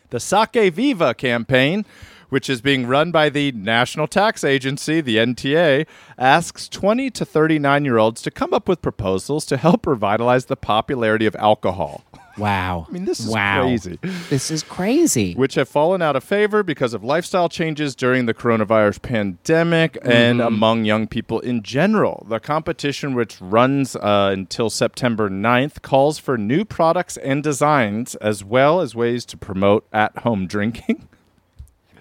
The 0.10 0.20
Sake 0.20 0.74
Viva 0.74 1.14
campaign, 1.14 1.86
which 2.30 2.50
is 2.50 2.62
being 2.62 2.88
run 2.88 3.12
by 3.12 3.30
the 3.30 3.52
National 3.52 4.08
Tax 4.08 4.44
Agency, 4.44 5.02
the 5.02 5.18
NTA, 5.18 5.86
asks 6.18 6.70
20 6.70 7.10
to 7.12 7.26
39 7.26 7.86
year 7.86 7.98
olds 7.98 8.22
to 8.22 8.32
come 8.32 8.54
up 8.54 8.68
with 8.68 8.82
proposals 8.82 9.46
to 9.48 9.58
help 9.58 9.86
revitalize 9.86 10.46
the 10.46 10.56
popularity 10.56 11.26
of 11.26 11.36
alcohol, 11.36 12.04
wow. 12.40 12.86
I 12.90 12.92
mean, 12.92 13.06
this 13.06 13.20
is 13.20 13.28
wow. 13.28 13.62
crazy. 13.62 14.00
This 14.30 14.50
is 14.50 14.64
crazy. 14.64 15.34
which 15.36 15.56
have 15.56 15.70
fallen 15.70 16.02
out 16.02 16.16
of 16.16 16.24
favor 16.24 16.64
because 16.64 16.94
of 16.94 17.04
lifestyle 17.04 17.50
changes 17.50 17.96
during 17.96 18.26
the 18.26 18.34
coronavirus 18.34 19.02
pandemic 19.02 19.98
and 20.04 20.42
among 20.42 20.86
young 20.86 21.08
people 21.08 21.40
in 21.42 21.62
general. 21.62 22.26
The 22.30 22.40
competition, 22.40 23.14
which 23.14 23.40
runs 23.42 23.96
uh, 23.96 24.30
until 24.34 24.70
September 24.70 25.30
9th, 25.30 25.82
calls 25.82 26.18
for 26.18 26.38
new 26.38 26.66
products 26.66 27.18
and 27.18 27.44
designs 27.44 28.16
as 28.16 28.44
well 28.44 28.82
as 28.82 28.96
ways 28.96 29.26
to 29.26 29.38
promote 29.38 29.86
at 29.92 30.20
home 30.20 30.48
drinking. 30.48 31.08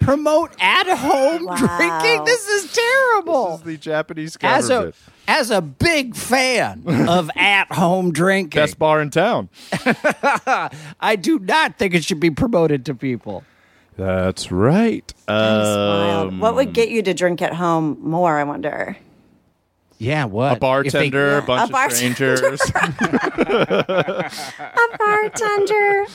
Promote 0.00 0.52
at 0.60 0.86
home 0.88 1.44
Wow. 1.44 1.56
drinking. 1.56 2.24
This 2.24 2.48
is 2.48 2.72
terrible. 2.72 3.50
This 3.52 3.58
is 3.60 3.64
the 3.66 3.76
Japanese 3.76 4.36
as 4.42 4.66
a 4.66 4.68
government. 4.68 4.94
as 5.26 5.50
a 5.50 5.60
big 5.60 6.14
fan 6.16 6.82
of 7.08 7.30
at 7.36 7.72
home 7.72 8.12
drinking, 8.12 8.58
Best 8.60 8.78
bar 8.78 9.00
in 9.02 9.10
town. 9.10 9.48
I 11.00 11.16
do 11.20 11.38
not 11.38 11.78
think 11.78 11.94
it 11.94 12.04
should 12.04 12.20
be 12.20 12.30
promoted 12.30 12.84
to 12.86 12.94
people. 12.94 13.44
That's 13.96 14.52
right. 14.52 15.12
That's. 15.26 15.66
Um, 15.66 16.38
What 16.40 16.54
would 16.54 16.72
get 16.72 16.88
you 16.90 17.02
to 17.02 17.12
drink 17.14 17.42
at 17.42 17.54
home 17.54 17.98
more? 18.00 18.38
I 18.38 18.44
wonder. 18.44 18.96
Yeah, 20.00 20.26
what 20.26 20.56
a 20.56 20.60
bartender, 20.60 21.38
a 21.38 21.40
Yeah, 21.40 21.46
bunch 21.46 21.72
a 21.72 21.76
of 21.76 21.92
strangers. 21.92 22.60
A 23.48 24.96
bartender. 24.98 26.06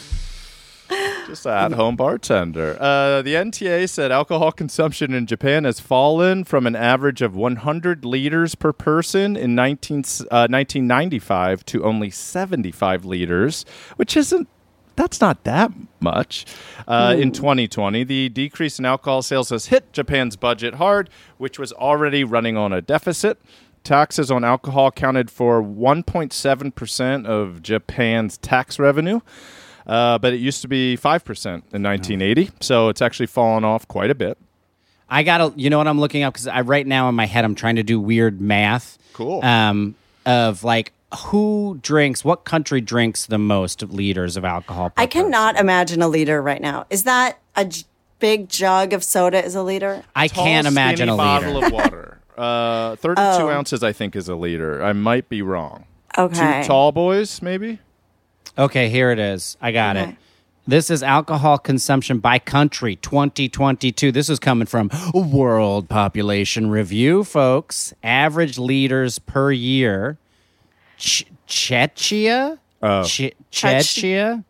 Just 1.28 1.48
at 1.48 1.72
home 1.72 1.96
bartender. 1.96 2.78
Uh, 2.80 3.22
the 3.22 3.34
NTA 3.34 3.90
said 3.90 4.12
alcohol 4.12 4.52
consumption 4.52 5.14
in 5.14 5.26
Japan 5.26 5.64
has 5.64 5.80
fallen 5.80 6.44
from 6.44 6.68
an 6.68 6.76
average 6.76 7.22
of 7.22 7.36
100 7.36 8.04
liters 8.06 8.56
per 8.56 8.74
person 8.74 9.36
in 9.36 9.56
19, 9.56 10.00
uh, 10.30 10.48
1995 10.50 11.66
to 11.66 11.84
only 11.84 12.10
75 12.10 13.06
liters, 13.06 13.66
which 13.96 14.18
isn't. 14.18 14.48
That's 14.96 15.20
not 15.20 15.44
that 15.46 15.72
much. 16.02 16.46
Uh, 16.88 17.16
in 17.18 17.32
2020, 17.32 18.04
the 18.04 18.30
decrease 18.30 18.78
in 18.78 18.86
alcohol 18.86 19.24
sales 19.24 19.50
has 19.50 19.68
hit 19.68 19.92
Japan's 19.92 20.36
budget 20.36 20.76
hard, 20.76 21.10
which 21.40 21.58
was 21.58 21.74
already 21.74 22.24
running 22.24 22.58
on 22.58 22.72
a 22.72 22.80
deficit. 22.82 23.40
taxes 23.84 24.30
on 24.30 24.44
alcohol 24.44 24.88
accounted 24.88 25.32
for 25.32 25.64
1.7% 25.64 27.26
of 27.26 27.62
Japan's 27.62 28.38
tax 28.38 28.78
revenue. 28.80 29.20
Uh, 29.86 30.18
but 30.18 30.34
it 30.34 30.40
used 30.40 30.62
to 30.62 30.68
be 30.68 30.98
5% 30.98 31.46
in 31.46 31.84
1980. 31.84 32.52
So 32.62 32.90
it's 32.90 33.02
actually 33.02 33.26
fallen 33.28 33.64
off 33.64 33.88
quite 33.88 34.10
a 34.10 34.16
bit. 34.16 34.38
I 35.10 35.24
gotta, 35.24 35.54
you 35.56 35.70
know 35.70 35.78
what 35.78 35.88
I'm 35.88 36.00
looking 36.00 36.24
up 36.24 36.34
because 36.34 36.48
I 36.48 36.62
right 36.62 36.88
now 36.88 37.10
in 37.10 37.16
my 37.16 37.26
head 37.26 37.44
I'm 37.46 37.56
trying 37.56 37.76
to 37.76 37.84
do 37.84 38.00
weird 38.00 38.40
math. 38.42 38.98
Cool. 39.14 39.44
Um, 39.44 39.96
of 40.26 40.64
like 40.64 40.94
who 41.28 41.78
drinks, 41.84 42.24
what 42.26 42.44
country 42.46 42.82
drinks 42.82 43.26
the 43.28 43.38
most 43.38 43.84
liters 43.84 44.38
of 44.38 44.46
alcohol? 44.46 44.90
per 44.90 45.02
I 45.04 45.06
cannot 45.06 45.60
imagine 45.60 46.02
a 46.02 46.08
liter 46.08 46.42
right 46.42 46.62
now. 46.62 46.86
Is 46.90 47.04
that 47.04 47.38
a 47.56 47.66
j- 47.66 47.84
big 48.20 48.50
jug 48.50 48.94
of 48.94 49.04
soda 49.04 49.44
is 49.44 49.54
a 49.54 49.62
liter? 49.62 50.04
I 50.16 50.28
Tall, 50.28 50.44
can't 50.46 50.66
imagine 50.66 51.08
skinny 51.10 51.14
a 51.14 51.18
bottle 51.18 51.54
liter. 51.56 51.68
of 51.68 51.72
water. 51.74 52.20
Uh, 52.36 52.96
32 52.96 53.22
Oh. 53.22 53.50
ounces, 53.52 53.84
I 53.84 53.92
think, 53.92 54.16
is 54.16 54.28
a 54.28 54.34
liter. 54.36 54.82
I 54.84 54.92
might 54.94 55.30
be 55.30 55.44
wrong. 55.44 55.86
Okay. 56.18 56.62
Two 56.64 56.68
tall 56.68 56.92
boys, 56.92 57.44
maybe? 57.44 57.78
Okay, 58.58 58.90
here 58.90 59.12
it 59.12 59.20
is. 59.20 59.58
I 59.62 59.72
got 59.72 59.96
it. 59.98 60.16
This 60.66 60.90
is 60.90 61.04
alcohol 61.04 61.58
consumption 61.58 62.20
by 62.20 62.40
country 62.40 62.96
2022. 62.98 64.12
This 64.12 64.30
is 64.30 64.40
coming 64.40 64.66
from 64.68 64.90
World 65.14 65.90
Population 65.90 66.70
Review, 66.70 67.24
folks. 67.26 67.94
Average 68.04 68.58
liters 68.58 69.20
per 69.20 69.52
year. 69.52 70.18
Ch- 70.98 71.26
Czechia? 71.48 72.60
Oh. 72.82 73.04
Che- 73.04 73.34
Czechia? 73.52 74.44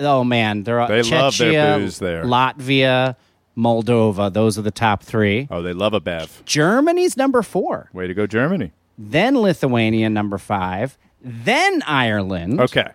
Oh, 0.00 0.24
man. 0.24 0.64
They're, 0.64 0.88
They 0.88 1.02
love 1.02 1.36
their 1.38 1.52
Czechia, 1.52 1.78
booze 1.78 1.98
there. 2.00 2.24
Latvia, 2.24 3.14
Moldova. 3.56 4.32
Those 4.32 4.58
are 4.58 4.62
the 4.62 4.70
top 4.72 5.04
three. 5.04 5.46
Oh, 5.50 5.62
they 5.62 5.72
love 5.74 5.94
a 5.94 6.00
bev. 6.00 6.42
Germany's 6.46 7.16
number 7.16 7.42
four. 7.42 7.90
Way 7.92 8.08
to 8.08 8.14
go, 8.14 8.26
Germany. 8.26 8.72
Then 8.98 9.38
Lithuania, 9.38 10.10
number 10.10 10.38
five. 10.38 10.98
Then 11.22 11.82
Ireland. 11.86 12.60
Okay. 12.60 12.88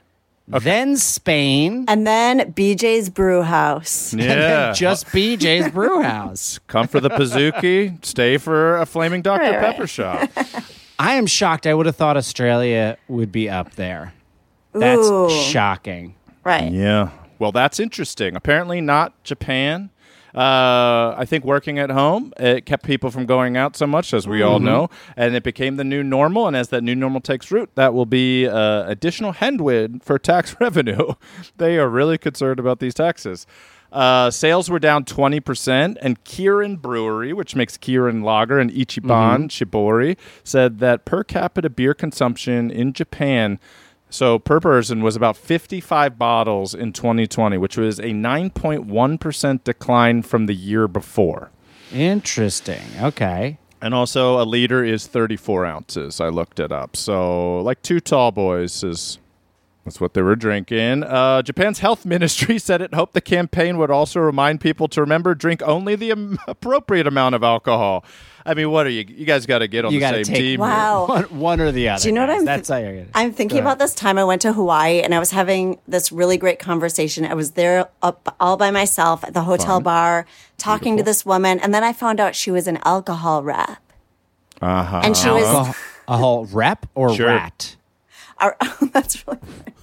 Then 0.48 0.96
Spain. 0.96 1.86
And 1.88 2.08
then 2.08 2.54
BJ's 2.54 3.10
Brew 3.10 3.42
House. 3.42 4.14
and 4.14 4.22
Yeah. 4.22 4.36
then 4.36 4.76
just 4.76 5.08
BJ's 5.08 5.72
Brew 5.74 6.02
House. 6.02 6.60
Come 6.68 6.88
for 6.88 7.00
the 7.00 7.10
Pizookie, 7.10 8.04
stay 8.06 8.38
for 8.38 8.78
a 8.78 8.86
flaming 8.86 9.22
Dr. 9.22 9.42
Right, 9.44 9.56
right. 9.56 9.72
Pepper 9.74 9.88
shot. 9.88 10.30
I 11.00 11.16
am 11.16 11.26
shocked. 11.28 11.68
I 11.68 11.74
would 11.74 11.86
have 11.86 11.96
thought 11.96 12.16
Australia 12.18 12.98
would 13.08 13.32
be 13.32 13.50
up 13.50 13.76
there. 13.76 14.14
That's 14.74 15.08
Ooh. 15.08 15.30
shocking. 15.30 16.16
Right. 16.44 16.72
Yeah. 16.72 17.10
Well, 17.40 17.52
that's 17.52 17.80
interesting. 17.80 18.36
Apparently, 18.36 18.80
not 18.82 19.22
Japan. 19.24 19.90
Uh, 20.36 21.16
I 21.18 21.26
think 21.26 21.46
working 21.46 21.80
at 21.80 21.90
home 21.90 22.34
it 22.38 22.66
kept 22.66 22.86
people 22.86 23.12
from 23.12 23.26
going 23.26 23.58
out 23.58 23.76
so 23.76 23.88
much, 23.88 24.14
as 24.14 24.28
we 24.28 24.42
all 24.42 24.60
know, 24.60 24.90
and 25.16 25.36
it 25.36 25.44
became 25.44 25.78
the 25.78 25.84
new 25.84 26.04
normal. 26.04 26.48
And 26.48 26.56
as 26.56 26.70
that 26.70 26.84
new 26.84 26.96
normal 26.96 27.22
takes 27.22 27.52
root, 27.52 27.70
that 27.76 27.94
will 27.94 28.06
be 28.06 28.48
uh, 28.48 28.84
additional 28.88 29.34
headwind 29.34 30.04
for 30.04 30.20
tax 30.20 30.56
revenue. 30.62 31.14
they 31.58 31.78
are 31.78 31.90
really 31.90 32.18
concerned 32.18 32.60
about 32.60 32.80
these 32.80 32.94
taxes. 32.94 33.48
Uh, 33.92 34.30
sales 34.30 34.70
were 34.70 34.80
down 34.80 35.06
20%, 35.06 35.98
and 36.02 36.24
Kirin 36.26 36.82
Brewery, 36.82 37.32
which 37.32 37.56
makes 37.56 37.78
Kirin 37.78 38.22
Lager 38.22 38.60
and 38.60 38.70
Ichiban 38.70 39.48
Shibori, 39.48 40.18
said 40.44 40.80
that 40.80 41.06
per 41.06 41.24
capita 41.24 41.70
beer 41.70 41.94
consumption 41.94 42.70
in 42.70 42.92
Japan 42.92 43.60
so 44.10 44.40
per 44.40 44.60
person 44.60 45.04
was 45.04 45.16
about 45.16 45.36
55 45.36 46.18
bottles 46.18 46.74
in 46.74 46.94
2020, 46.94 47.58
which 47.58 47.78
was 47.78 48.00
a 48.00 48.12
9.1% 48.12 49.64
decline 49.64 50.22
from 50.22 50.46
the 50.46 50.56
year 50.56 50.88
before. 50.88 51.52
Interesting. 51.92 52.82
Okay. 53.02 53.58
And 53.82 53.94
also 53.94 54.42
a 54.42 54.46
liter 54.46 54.84
is 54.84 55.08
34 55.08 55.66
ounces. 55.66 56.20
I 56.20 56.30
looked 56.30 56.60
it 56.60 56.72
up. 56.72 56.96
So 56.96 57.60
like 57.62 57.82
two 57.82 58.00
tall 58.00 58.32
boys 58.32 58.84
is 58.84 59.20
that's 59.88 60.02
what 60.02 60.14
they 60.14 60.22
were 60.22 60.36
drinking. 60.36 61.04
Uh, 61.04 61.42
Japan's 61.42 61.80
health 61.80 62.06
ministry 62.16 62.60
said 62.60 62.82
it 62.82 62.94
hoped 62.94 63.14
the 63.14 63.22
campaign 63.22 63.78
would 63.78 63.90
also 63.90 64.20
remind 64.20 64.60
people 64.60 64.90
to 64.90 65.00
remember 65.00 65.34
drink 65.34 65.62
only 65.64 65.96
the 65.96 66.38
appropriate 66.48 67.08
amount 67.08 67.36
of 67.36 67.44
alcohol. 67.44 68.04
I 68.48 68.54
mean, 68.54 68.72
what 68.72 68.86
are 68.86 68.90
you? 68.90 69.04
You 69.08 69.26
guys 69.26 69.46
got 69.46 69.60
to 69.60 69.68
get 69.68 69.84
on 69.86 69.92
You 69.94 70.00
the 70.00 70.10
same 70.10 70.24
take- 70.24 70.36
team. 70.38 70.46
here. 70.52 70.60
Wow. 70.60 71.06
One, 71.10 71.24
one 71.40 71.62
or 71.62 71.72
the 71.72 71.90
other. 71.90 72.02
Do 72.02 72.08
you 72.08 72.14
know 72.14 72.22
what. 72.22 72.30
I'm 72.30 72.46
That's 72.46 72.70
how 72.70 72.78
you're 72.78 72.94
gonna. 72.94 73.08
I'm 73.14 73.34
thinking 73.34 73.60
about 73.60 73.78
this 73.80 73.94
time 73.94 74.18
I 74.18 74.24
went 74.24 74.42
to 74.44 74.54
Hawaii 74.54 75.02
and 75.02 75.14
I 75.14 75.20
was 75.20 75.32
having 75.32 75.80
this 75.88 76.12
really 76.12 76.38
great 76.38 76.58
conversation. 76.60 77.26
I 77.26 77.34
was 77.34 77.52
there 77.52 77.90
up 78.02 78.36
all 78.40 78.56
by 78.58 78.72
myself 78.72 79.24
at 79.24 79.34
the 79.34 79.44
hotel 79.44 79.82
bar 79.82 80.26
talking 80.58 80.98
to 80.98 81.04
this 81.04 81.26
woman 81.26 81.60
and 81.60 81.74
then 81.74 81.84
I 81.84 81.92
found 81.94 82.20
out 82.20 82.36
she 82.36 82.50
was 82.52 82.68
an 82.68 82.80
alcohol 82.86 83.44
rep. 83.44 83.78
Uh-huh. 84.62 85.02
And 85.04 85.16
she 85.16 85.30
was 85.30 85.44
Alcohol, 85.44 85.76
a 86.08 86.18
whole 86.18 86.46
rep 86.46 86.86
or 86.96 87.14
Sure. 87.14 87.28
rat? 87.28 87.76
Our, 88.40 88.56
that's 88.92 89.28
really 89.28 89.40
funny. 89.40 89.74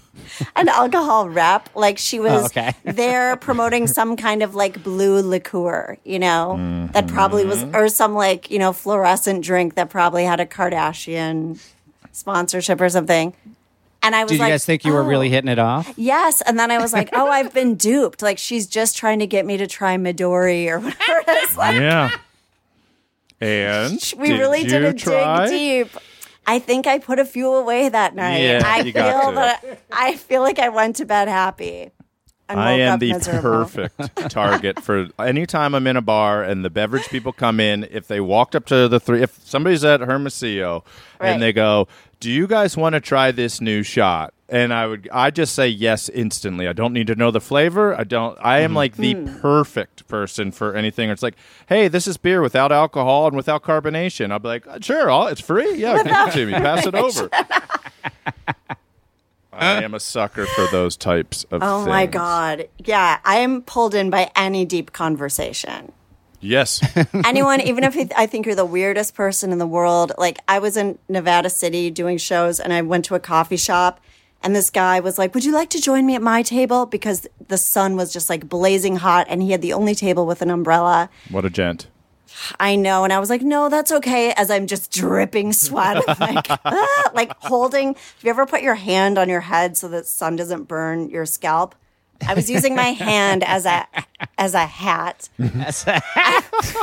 An 0.57 0.69
alcohol 0.69 1.29
rep. 1.29 1.69
Like 1.75 1.99
she 1.99 2.21
was 2.21 2.43
Oh, 2.43 2.47
okay. 2.47 2.75
there 2.85 3.37
promoting 3.37 3.87
some 3.87 4.17
kind 4.17 4.43
of 4.43 4.55
like 4.55 4.83
blue 4.83 5.21
liqueur, 5.23 5.97
you 6.05 6.19
know, 6.19 6.89
that 6.93 7.07
probably 7.09 7.45
was, 7.45 7.63
Mm-hmm. 7.65 7.77
or 7.77 7.89
some 7.89 8.15
like, 8.15 8.51
you 8.51 8.59
know, 8.59 8.73
fluorescent 8.73 9.45
drink 9.45 9.75
that 9.75 9.91
probably 9.91 10.25
had 10.25 10.41
a 10.41 10.47
Kardashian 10.47 11.59
sponsorship 12.13 12.81
or 12.81 12.89
something. 12.89 13.35
And 14.03 14.15
I 14.15 14.25
was 14.25 14.33
Did 14.33 14.41
like, 14.41 14.49
you 14.49 14.53
guys 14.53 14.65
think 14.67 14.85
you 14.85 14.93
were 14.93 15.01
"Oh." 15.03 15.07
really 15.07 15.31
hitting 15.31 15.49
it 15.51 15.59
off? 15.59 15.91
Yes. 15.97 16.43
And 16.43 16.59
then 16.59 16.71
I 16.71 16.77
was 16.79 16.93
like, 16.93 17.09
oh, 17.15 17.27
I've 17.29 17.55
been 17.55 17.75
duped. 17.77 18.21
Like 18.21 18.37
she's 18.39 18.67
just 18.67 18.99
trying 18.99 19.21
to 19.21 19.27
get 19.27 19.47
me 19.47 19.57
to 19.57 19.67
try 19.67 19.97
Midori 19.97 20.69
or 20.69 20.79
whatever 20.81 21.23
it 21.31 21.51
is. 21.51 21.57
Like, 21.57 21.77
Yeah. 21.77 22.11
And 23.41 24.01
we 24.17 24.29
did 24.29 24.39
really 24.41 24.61
you 24.61 24.69
didn't 24.69 24.97
try? 24.99 25.47
dig 25.49 25.87
deep. 25.91 26.03
I 26.47 26.59
think 26.59 26.87
I 26.87 26.99
put 26.99 27.19
a 27.19 27.25
few 27.25 27.53
away 27.53 27.89
that 27.89 28.15
night. 28.15 28.39
Yeah, 28.43 28.63
I 28.65 28.79
you 28.79 28.93
feel 28.93 28.93
got 28.93 29.31
to. 29.31 29.35
that 29.37 29.79
I 29.93 30.17
feel 30.17 30.43
like 30.43 30.59
I 30.59 30.69
went 30.69 30.97
to 30.97 31.07
bed 31.07 31.29
happy. 31.29 31.91
I 32.47 32.73
am 32.73 32.99
the 32.99 33.13
miserable. 33.15 33.41
perfect 33.65 33.97
target 34.31 34.79
for 34.83 35.09
anytime 35.19 35.75
I'm 35.75 35.87
in 35.87 35.97
a 35.97 36.03
bar 36.03 36.43
and 36.43 36.63
the 36.63 36.69
beverage 36.69 37.09
people 37.09 37.33
come 37.33 37.59
in. 37.59 37.85
If 37.91 38.07
they 38.07 38.21
walked 38.21 38.55
up 38.55 38.67
to 38.67 38.87
the 38.87 39.01
three, 39.01 39.23
if 39.23 39.39
somebody's 39.45 39.83
at 39.85 40.01
Hermosillo 40.01 40.85
Right. 41.19 41.31
and 41.31 41.41
they 41.43 41.55
go, 41.55 41.89
"Do 42.25 42.31
you 42.31 42.47
guys 42.47 42.75
want 42.75 42.95
to 42.95 43.01
try 43.01 43.31
this 43.33 43.61
new 43.61 43.83
shot?" 43.83 44.33
and 44.49 44.73
I 44.75 44.87
would, 44.87 45.09
I 45.13 45.31
just 45.31 45.55
say 45.55 45.69
yes 45.69 46.09
instantly. 46.09 46.69
I 46.69 46.73
don't 46.75 46.93
need 46.93 47.07
to 47.09 47.15
know 47.15 47.31
the 47.31 47.41
flavor. 47.41 47.95
I 47.99 48.05
don't. 48.05 48.39
I 48.41 48.61
am 48.61 48.73
like 48.75 48.97
the 48.97 49.13
Hmm. 49.15 49.41
perfect 49.41 50.07
person 50.09 50.53
for 50.53 50.75
anything. 50.75 51.11
It's 51.11 51.23
like, 51.23 51.35
hey, 51.67 51.89
this 51.89 52.07
is 52.07 52.17
beer 52.19 52.41
without 52.43 52.71
alcohol 52.73 53.27
and 53.27 53.37
without 53.37 53.63
carbonation. 53.63 54.31
I'll 54.31 54.39
be 54.39 54.49
like, 54.49 54.67
sure, 54.83 55.11
I'll, 55.11 55.27
it's 55.27 55.41
free. 55.41 55.75
Yeah, 55.77 56.03
give 56.03 56.13
it 56.13 56.33
to 56.33 56.47
me. 56.47 56.53
Pass 56.53 56.87
it 56.87 56.95
over. 56.95 57.29
I 59.53 59.83
am 59.83 59.95
a 59.95 60.01
sucker 60.01 60.47
for 60.47 60.67
those 60.73 60.97
types 60.97 61.45
of 61.51 61.63
Oh 61.63 61.87
my 61.87 62.07
god. 62.07 62.69
Yeah, 62.79 63.21
I 63.25 63.37
am 63.37 63.63
pulled 63.63 63.95
in 63.95 64.11
by 64.11 64.31
any 64.35 64.65
deep 64.65 64.93
conversation. 64.93 65.93
Yes. 66.45 66.81
Anyone, 67.25 67.61
even 67.61 67.85
if 67.85 67.97
I 68.17 68.27
think 68.27 68.47
you're 68.47 68.55
the 68.55 68.65
weirdest 68.65 69.15
person 69.15 69.51
in 69.51 69.59
the 69.59 69.67
world, 69.67 70.13
like 70.19 70.39
I 70.47 70.59
was 70.59 70.77
in 70.77 70.99
Nevada 71.09 71.49
City 71.49 71.91
doing 71.91 72.19
shows 72.19 72.61
and 72.61 72.73
I 72.73 72.83
went 72.83 73.07
to 73.07 73.15
a 73.15 73.21
coffee 73.21 73.57
shop 73.57 74.01
and 74.43 74.55
this 74.55 74.69
guy 74.69 75.01
was 75.01 75.19
like, 75.19 75.35
Would 75.35 75.45
you 75.45 75.53
like 75.53 75.71
to 75.71 75.81
join 75.81 76.05
me 76.05 76.15
at 76.15 76.23
my 76.23 76.43
table? 76.43 76.85
Because 76.85 77.27
the 77.49 77.57
sun 77.57 77.97
was 77.97 78.13
just 78.13 78.29
like 78.29 78.49
blazing 78.49 78.97
hot 78.97 79.27
and 79.31 79.43
he 79.43 79.53
had 79.53 79.63
the 79.63 79.73
only 79.73 79.95
table 79.95 80.27
with 80.27 80.43
an 80.43 80.51
umbrella. 80.51 81.09
what 81.31 81.45
a 81.45 81.51
gent. 81.51 81.87
I 82.59 82.77
know. 82.77 83.05
And 83.05 83.13
I 83.13 83.21
was 83.21 83.31
like, 83.31 83.43
no, 83.43 83.69
that's 83.69 83.93
okay. 83.93 84.33
As 84.33 84.51
I'm 84.51 84.67
just 84.67 84.91
dripping 84.93 85.53
sweat, 85.53 86.07
like, 86.21 86.47
ah, 86.51 87.11
like 87.15 87.33
holding. 87.41 87.95
Have 87.95 88.19
you 88.23 88.31
ever 88.31 88.45
put 88.45 88.63
your 88.63 88.75
hand 88.75 89.19
on 89.19 89.29
your 89.29 89.43
head 89.43 89.77
so 89.77 89.89
that 89.89 90.07
sun 90.07 90.37
doesn't 90.37 90.65
burn 90.65 91.11
your 91.11 91.27
scalp? 91.27 91.75
I 92.27 92.35
was 92.35 92.51
using 92.51 92.75
my 92.75 92.93
hand 92.93 93.45
as 93.45 93.67
a 93.67 93.87
as 94.39 94.55
a 94.55 94.67
hat. 94.67 95.29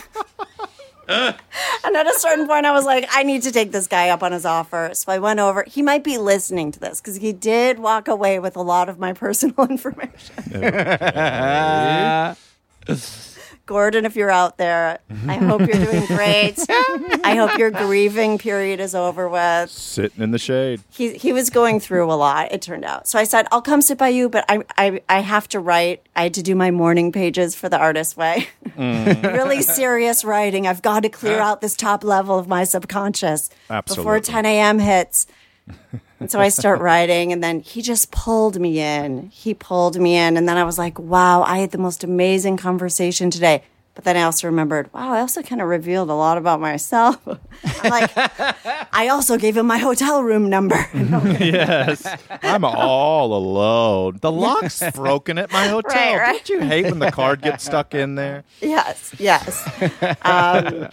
And 1.11 1.97
at 1.97 2.07
a 2.07 2.13
certain 2.19 2.47
point, 2.47 2.65
I 2.65 2.71
was 2.71 2.85
like, 2.85 3.05
I 3.11 3.23
need 3.23 3.41
to 3.43 3.51
take 3.51 3.73
this 3.73 3.87
guy 3.87 4.07
up 4.09 4.23
on 4.23 4.31
his 4.31 4.45
offer. 4.45 4.91
So 4.93 5.11
I 5.11 5.19
went 5.19 5.41
over. 5.41 5.63
He 5.63 5.81
might 5.81 6.05
be 6.05 6.17
listening 6.17 6.71
to 6.71 6.79
this 6.79 7.01
because 7.01 7.17
he 7.17 7.33
did 7.33 7.79
walk 7.79 8.07
away 8.07 8.39
with 8.39 8.55
a 8.55 8.61
lot 8.61 8.87
of 8.87 8.97
my 8.97 9.11
personal 9.11 9.65
information. 9.69 10.35
Gordon, 13.65 14.05
if 14.05 14.15
you're 14.15 14.31
out 14.31 14.57
there, 14.57 14.99
I 15.27 15.35
hope 15.35 15.61
you're 15.61 15.85
doing 15.85 16.05
great. 16.07 16.57
I 16.69 17.35
hope 17.35 17.57
your 17.57 17.71
grieving 17.71 18.37
period 18.37 18.79
is 18.79 18.93
over 18.93 19.29
with. 19.29 19.69
Sitting 19.69 20.21
in 20.23 20.31
the 20.31 20.39
shade. 20.39 20.81
He 20.89 21.13
he 21.13 21.31
was 21.31 21.49
going 21.49 21.79
through 21.79 22.11
a 22.11 22.15
lot. 22.15 22.51
It 22.51 22.61
turned 22.61 22.83
out. 22.83 23.07
So 23.07 23.17
I 23.17 23.23
said, 23.23 23.47
I'll 23.51 23.61
come 23.61 23.81
sit 23.81 23.97
by 23.97 24.09
you, 24.09 24.29
but 24.29 24.45
I 24.49 24.63
I 24.77 25.01
I 25.07 25.19
have 25.19 25.47
to 25.49 25.59
write. 25.59 26.05
I 26.15 26.23
had 26.23 26.33
to 26.35 26.43
do 26.43 26.55
my 26.55 26.71
morning 26.71 27.11
pages 27.11 27.55
for 27.55 27.69
the 27.69 27.77
artist 27.77 28.17
way. 28.17 28.47
Mm. 28.77 29.23
really 29.33 29.61
serious 29.61 30.25
writing. 30.25 30.67
I've 30.67 30.81
got 30.81 31.03
to 31.03 31.09
clear 31.09 31.39
out 31.39 31.61
this 31.61 31.75
top 31.75 32.03
level 32.03 32.37
of 32.37 32.47
my 32.47 32.63
subconscious 32.63 33.49
before 33.87 34.19
10 34.19 34.45
a.m. 34.45 34.79
hits. 34.79 35.27
And 36.19 36.29
so 36.31 36.39
I 36.39 36.49
start 36.49 36.79
writing, 36.87 37.31
and 37.31 37.43
then 37.43 37.61
he 37.61 37.81
just 37.81 38.11
pulled 38.11 38.59
me 38.59 38.79
in. 38.79 39.29
He 39.29 39.53
pulled 39.53 39.99
me 39.99 40.15
in, 40.15 40.37
and 40.37 40.47
then 40.47 40.57
I 40.57 40.63
was 40.63 40.77
like, 40.77 40.99
wow, 40.99 41.41
I 41.43 41.57
had 41.59 41.71
the 41.71 41.77
most 41.77 42.03
amazing 42.03 42.57
conversation 42.57 43.31
today. 43.31 43.63
But 43.93 44.05
then 44.05 44.15
I 44.15 44.21
also 44.21 44.47
remembered, 44.47 44.91
wow, 44.93 45.11
I 45.11 45.19
also 45.19 45.41
kind 45.41 45.61
of 45.61 45.67
revealed 45.67 46.09
a 46.09 46.13
lot 46.13 46.37
about 46.37 46.61
myself. 46.61 47.17
I'm 47.65 47.89
like, 47.89 48.09
I 48.93 49.09
also 49.09 49.37
gave 49.37 49.57
him 49.57 49.67
my 49.67 49.79
hotel 49.79 50.23
room 50.23 50.49
number. 50.49 50.77
yes. 50.93 52.07
I'm 52.41 52.63
all 52.63 53.33
alone. 53.35 54.19
The 54.21 54.31
lock's 54.31 54.81
broken 54.91 55.37
at 55.37 55.51
my 55.51 55.67
hotel. 55.67 55.91
Right, 55.93 56.17
right. 56.17 56.45
Don't 56.45 56.61
you 56.61 56.67
hate 56.67 56.85
when 56.85 56.99
the 56.99 57.11
card 57.11 57.41
gets 57.41 57.65
stuck 57.65 57.93
in 57.93 58.15
there? 58.15 58.45
yes, 58.61 59.13
yes. 59.19 59.67
Um, 60.21 60.87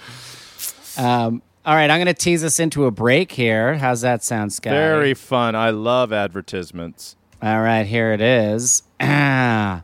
Um, 0.96 1.42
all 1.68 1.74
right, 1.74 1.90
I'm 1.90 1.98
going 1.98 2.06
to 2.06 2.14
tease 2.14 2.42
us 2.42 2.58
into 2.58 2.86
a 2.86 2.90
break 2.90 3.30
here. 3.30 3.74
How's 3.74 4.00
that 4.00 4.24
sound, 4.24 4.54
Scott? 4.54 4.72
Very 4.72 5.12
fun. 5.12 5.54
I 5.54 5.68
love 5.68 6.14
advertisements. 6.14 7.14
All 7.42 7.60
right, 7.60 7.84
here 7.86 8.14
it 8.14 8.22
is. 8.22 8.84
Ah. 8.98 9.82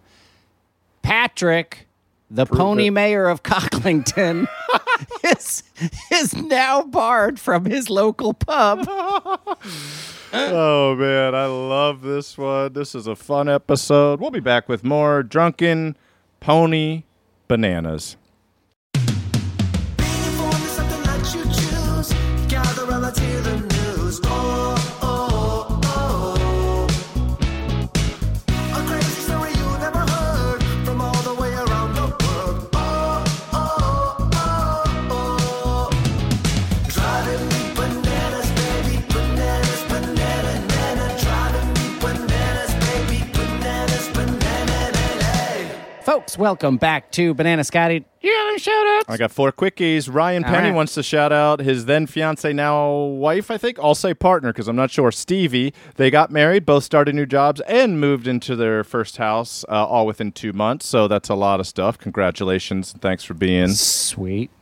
Patrick, 1.02 1.86
the 2.30 2.46
pony 2.46 2.86
it. 2.86 2.92
mayor 2.92 3.28
of 3.28 3.42
Cocklington, 3.42 4.48
is, 5.24 5.62
is 6.10 6.34
now 6.34 6.84
barred 6.84 7.38
from 7.38 7.66
his 7.66 7.90
local 7.90 8.32
pub. 8.32 8.88
Oh 10.36 10.96
man, 10.96 11.32
I 11.32 11.46
love 11.46 12.02
this 12.02 12.36
one. 12.36 12.72
This 12.72 12.96
is 12.96 13.06
a 13.06 13.14
fun 13.14 13.48
episode. 13.48 14.20
We'll 14.20 14.32
be 14.32 14.40
back 14.40 14.68
with 14.68 14.82
more 14.82 15.22
drunken 15.22 15.96
pony 16.40 17.04
bananas. 17.46 18.16
Folks, 46.14 46.38
welcome 46.38 46.76
back 46.76 47.10
to 47.10 47.34
Banana 47.34 47.64
Scotty. 47.64 48.04
Yeah, 48.20 48.56
shout 48.56 48.86
out. 48.86 49.04
I 49.08 49.16
got 49.16 49.32
four 49.32 49.50
quickies. 49.50 50.08
Ryan 50.08 50.44
All 50.44 50.50
Penny 50.52 50.68
right. 50.68 50.74
wants 50.76 50.94
to 50.94 51.02
shout 51.02 51.32
out 51.32 51.58
his 51.58 51.86
then 51.86 52.06
fiance, 52.06 52.52
now 52.52 52.88
wife, 52.94 53.50
I 53.50 53.58
think. 53.58 53.80
I'll 53.80 53.96
say 53.96 54.14
partner 54.14 54.52
because 54.52 54.68
I'm 54.68 54.76
not 54.76 54.92
sure. 54.92 55.10
Stevie. 55.10 55.74
They 55.96 56.12
got 56.12 56.30
married, 56.30 56.64
both 56.64 56.84
started 56.84 57.16
new 57.16 57.26
jobs, 57.26 57.60
and 57.62 57.98
moved 58.00 58.28
into 58.28 58.54
their 58.54 58.84
first 58.84 59.16
house 59.16 59.64
uh, 59.68 59.72
all 59.86 60.06
within 60.06 60.30
two 60.30 60.52
months. 60.52 60.86
So 60.86 61.08
that's 61.08 61.30
a 61.30 61.34
lot 61.34 61.58
of 61.58 61.66
stuff. 61.66 61.98
Congratulations. 61.98 62.92
and 62.92 63.02
Thanks 63.02 63.24
for 63.24 63.34
being 63.34 63.70
Sweet. 63.70 64.52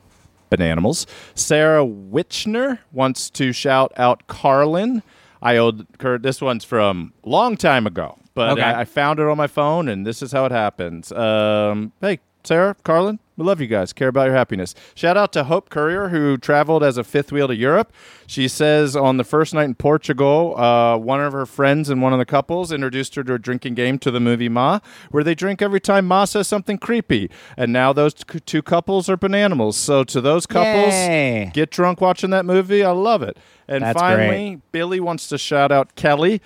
Bananimals. 0.51 1.05
Sarah 1.35 1.85
Witchner 1.85 2.79
wants 2.93 3.29
to 3.29 3.53
shout 3.53 3.93
out 3.99 4.27
Carlin. 4.27 5.03
I 5.43 5.59
owed 5.59 5.87
her. 6.01 6.17
This 6.17 6.41
one's 6.41 6.65
from 6.65 7.13
long 7.25 7.59
time 7.59 7.87
ago, 7.87 8.17
but 8.35 8.51
Okay. 8.53 8.63
I, 8.63 8.81
I 8.81 8.85
found 8.85 9.19
it 9.19 9.27
on 9.27 9.37
my 9.37 9.47
phone, 9.47 9.89
and 9.89 10.07
this 10.07 10.23
is 10.23 10.33
how 10.33 10.45
it 10.45 10.53
happens. 10.53 11.13
Um, 11.13 11.93
hey, 12.01 12.21
Sarah, 12.45 12.75
Carlin, 12.83 13.21
we 13.37 13.45
love 13.45 13.61
you 13.61 13.69
guys. 13.69 13.93
Care 13.93 14.09
about 14.09 14.25
your 14.25 14.35
happiness. 14.35 14.75
Shout 14.97 15.17
out 15.17 15.33
to 15.35 15.45
Hope 15.45 15.71
Courier, 15.71 16.09
who 16.09 16.37
traveled 16.37 16.83
as 16.83 16.97
a 16.99 17.05
fifth 17.05 17.31
wheel 17.31 17.47
to 17.47 17.55
Europe. 17.55 17.93
She 18.27 18.49
says 18.49 18.97
on 18.97 19.17
the 19.17 19.23
first 19.23 19.55
night 19.55 19.65
in 19.67 19.77
Portugal, 19.77 20.59
uh, 20.59 20.97
one 20.97 21.21
of 21.21 21.33
her 21.33 21.47
friends 21.47 21.89
and 21.89 22.03
one 22.03 22.13
of 22.13 22.19
the 22.19 22.25
couples 22.25 22.73
introduced 22.73 23.15
her 23.15 23.23
to 23.23 23.35
a 23.35 23.39
drinking 23.39 23.75
game 23.75 23.97
to 24.01 24.11
the 24.11 24.19
movie 24.19 24.49
Ma, 24.49 24.81
where 25.13 25.23
they 25.23 25.37
drink 25.37 25.63
every 25.63 25.81
time 25.81 26.05
Ma 26.07 26.25
says 26.25 26.49
something 26.49 26.79
creepy. 26.79 27.31
And 27.57 27.73
now 27.73 27.93
those 27.93 28.13
two 28.13 28.61
couples 28.63 29.09
are 29.09 29.17
bananimals. 29.17 29.75
So 29.75 30.03
to 30.03 30.21
those 30.21 30.45
couples, 30.45 30.93
Yay. 30.93 31.53
get 31.55 31.71
drunk 31.71 32.01
watching 32.01 32.31
that 32.31 32.45
movie. 32.45 32.83
I 32.83 32.91
love 32.91 33.23
it. 33.23 33.37
And 33.69 33.85
That's 33.85 33.99
finally, 33.99 34.61
Billy 34.73 34.99
wants 34.99 35.29
to 35.29 35.39
shout 35.39 35.71
out 35.71 35.95
Kelly, 35.95 36.43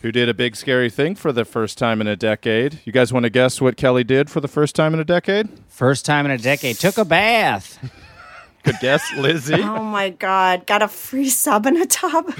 who 0.00 0.10
did 0.10 0.28
a 0.28 0.34
big 0.34 0.56
scary 0.56 0.90
thing 0.90 1.14
for 1.14 1.32
the 1.32 1.44
first 1.44 1.76
time 1.76 2.00
in 2.00 2.06
a 2.06 2.16
decade. 2.16 2.80
You 2.84 2.92
guys 2.92 3.12
want 3.12 3.24
to 3.24 3.30
guess 3.30 3.60
what 3.60 3.76
Kelly 3.76 4.04
did 4.04 4.30
for 4.30 4.40
the 4.40 4.48
first 4.48 4.74
time 4.74 4.94
in 4.94 5.00
a 5.00 5.04
decade? 5.04 5.48
First 5.68 6.06
time 6.06 6.24
in 6.24 6.32
a 6.32 6.38
decade. 6.38 6.76
Took 6.76 6.98
a 6.98 7.04
bath. 7.04 7.78
Good 8.62 8.76
guess, 8.80 9.02
Lizzy. 9.16 9.54
oh 9.62 9.84
my 9.84 10.10
God. 10.10 10.66
Got 10.66 10.82
a 10.82 10.88
free 10.88 11.28
sub 11.28 11.66
in 11.66 11.80
a 11.80 11.86
tub. 11.86 12.32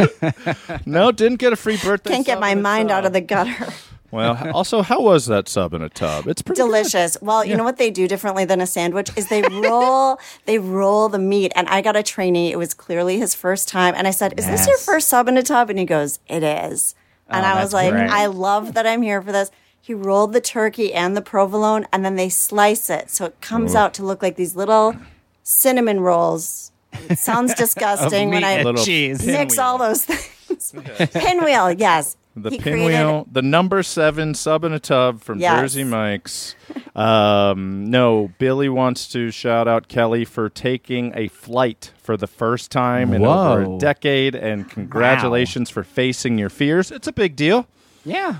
no, 0.86 1.10
didn't 1.10 1.38
get 1.38 1.52
a 1.52 1.56
free 1.56 1.76
birthday. 1.76 2.10
Can't 2.10 2.26
get 2.26 2.40
my 2.40 2.50
in 2.50 2.58
a 2.58 2.62
mind 2.62 2.90
out 2.90 3.04
of 3.04 3.12
the 3.12 3.20
gutter. 3.20 3.72
Well, 4.12 4.50
also, 4.54 4.82
how 4.82 5.00
was 5.00 5.26
that 5.26 5.48
sub 5.48 5.72
in 5.72 5.80
a 5.82 5.88
tub? 5.88 6.28
It's 6.28 6.42
pretty 6.42 6.60
good. 6.60 6.66
Delicious. 6.66 7.16
Well, 7.22 7.44
you 7.44 7.56
know 7.56 7.64
what 7.64 7.78
they 7.78 7.90
do 7.90 8.06
differently 8.06 8.44
than 8.44 8.60
a 8.60 8.66
sandwich 8.66 9.10
is 9.16 9.28
they 9.28 9.40
roll 9.42 10.18
they 10.44 10.58
roll 10.58 11.08
the 11.08 11.18
meat. 11.18 11.50
And 11.56 11.66
I 11.68 11.80
got 11.80 11.96
a 11.96 12.02
trainee. 12.02 12.52
It 12.52 12.56
was 12.58 12.74
clearly 12.74 13.18
his 13.18 13.34
first 13.34 13.68
time. 13.68 13.94
And 13.96 14.06
I 14.06 14.10
said, 14.10 14.38
Is 14.38 14.46
this 14.46 14.66
your 14.66 14.76
first 14.78 15.08
sub 15.08 15.28
in 15.28 15.36
a 15.38 15.42
tub? 15.42 15.70
And 15.70 15.78
he 15.78 15.86
goes, 15.86 16.18
It 16.28 16.42
is. 16.42 16.94
And 17.28 17.46
Oh, 17.46 17.48
I 17.48 17.62
was 17.62 17.72
like, 17.72 17.92
great. 17.92 18.10
I 18.10 18.26
love 18.26 18.74
that 18.74 18.86
I'm 18.86 19.00
here 19.00 19.22
for 19.22 19.32
this. 19.32 19.50
He 19.80 19.94
rolled 19.94 20.34
the 20.34 20.40
turkey 20.42 20.92
and 20.92 21.16
the 21.16 21.22
provolone 21.22 21.86
and 21.92 22.04
then 22.04 22.16
they 22.16 22.28
slice 22.28 22.90
it. 22.90 23.10
So 23.10 23.24
it 23.24 23.40
comes 23.40 23.74
out 23.74 23.94
to 23.94 24.04
look 24.04 24.22
like 24.22 24.36
these 24.36 24.54
little 24.54 24.94
cinnamon 25.42 26.00
rolls. 26.00 26.70
It 27.08 27.18
sounds 27.18 27.54
disgusting 27.64 28.28
when 28.28 28.40
meat 28.42 28.46
I 28.46 28.50
and 28.52 28.64
Little 28.66 28.84
cheese. 28.84 29.26
mix 29.26 29.58
all 29.58 29.78
those 29.78 30.04
things. 30.04 30.72
Pinwheel, 31.12 31.72
yes. 31.72 32.16
The 32.34 32.48
He 32.50 32.58
created- 32.58 32.80
pinwheel, 32.88 33.26
the 33.30 33.42
number 33.42 33.82
seven 33.82 34.34
sub 34.34 34.64
in 34.64 34.72
a 34.72 34.78
tub 34.78 35.20
from 35.20 35.38
Yes. 35.38 35.60
Jersey 35.60 35.84
Mike's. 35.84 36.54
Um, 36.96 37.90
no, 37.90 38.30
Billy 38.38 38.70
wants 38.70 39.06
to 39.08 39.30
shout 39.30 39.68
out 39.68 39.88
Kelly 39.88 40.24
for 40.24 40.48
taking 40.48 41.12
a 41.14 41.28
flight 41.28 41.92
for 42.02 42.16
the 42.16 42.26
first 42.26 42.70
time 42.70 43.12
in 43.12 43.22
over 43.24 43.74
a 43.74 43.78
decade, 43.78 44.34
and 44.34 44.68
congratulations 44.70 45.68
for 45.68 45.82
facing 45.84 46.38
your 46.38 46.48
fears. 46.48 46.90
It's 46.90 47.06
a 47.06 47.12
big 47.12 47.36
deal. 47.36 47.66
Yeah. 48.04 48.36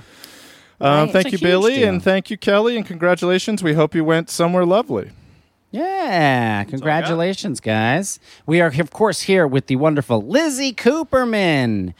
Um, 0.81 1.03
Right. 1.05 1.11
thank 1.11 1.25
It's 1.27 1.33
you, 1.41 1.47
Billy, 1.47 1.75
deal. 1.75 1.89
and 1.89 2.03
thank 2.03 2.31
you, 2.31 2.37
Kelly, 2.37 2.75
and 2.75 2.85
congratulations. 2.85 3.61
We 3.61 3.73
hope 3.73 3.93
you 3.93 4.03
went 4.03 4.29
somewhere 4.29 4.65
lovely. 4.65 5.11
Yeah, 5.71 6.63
congratulations, 6.65 7.59
guys. 7.59 8.19
We 8.45 8.61
are, 8.61 8.67
of 8.79 8.91
course, 8.91 9.21
here 9.21 9.47
with 9.47 9.65
the 9.67 9.75
wonderful 9.77 10.21
Lizzy 10.21 10.71
Cooperman. 10.73 11.93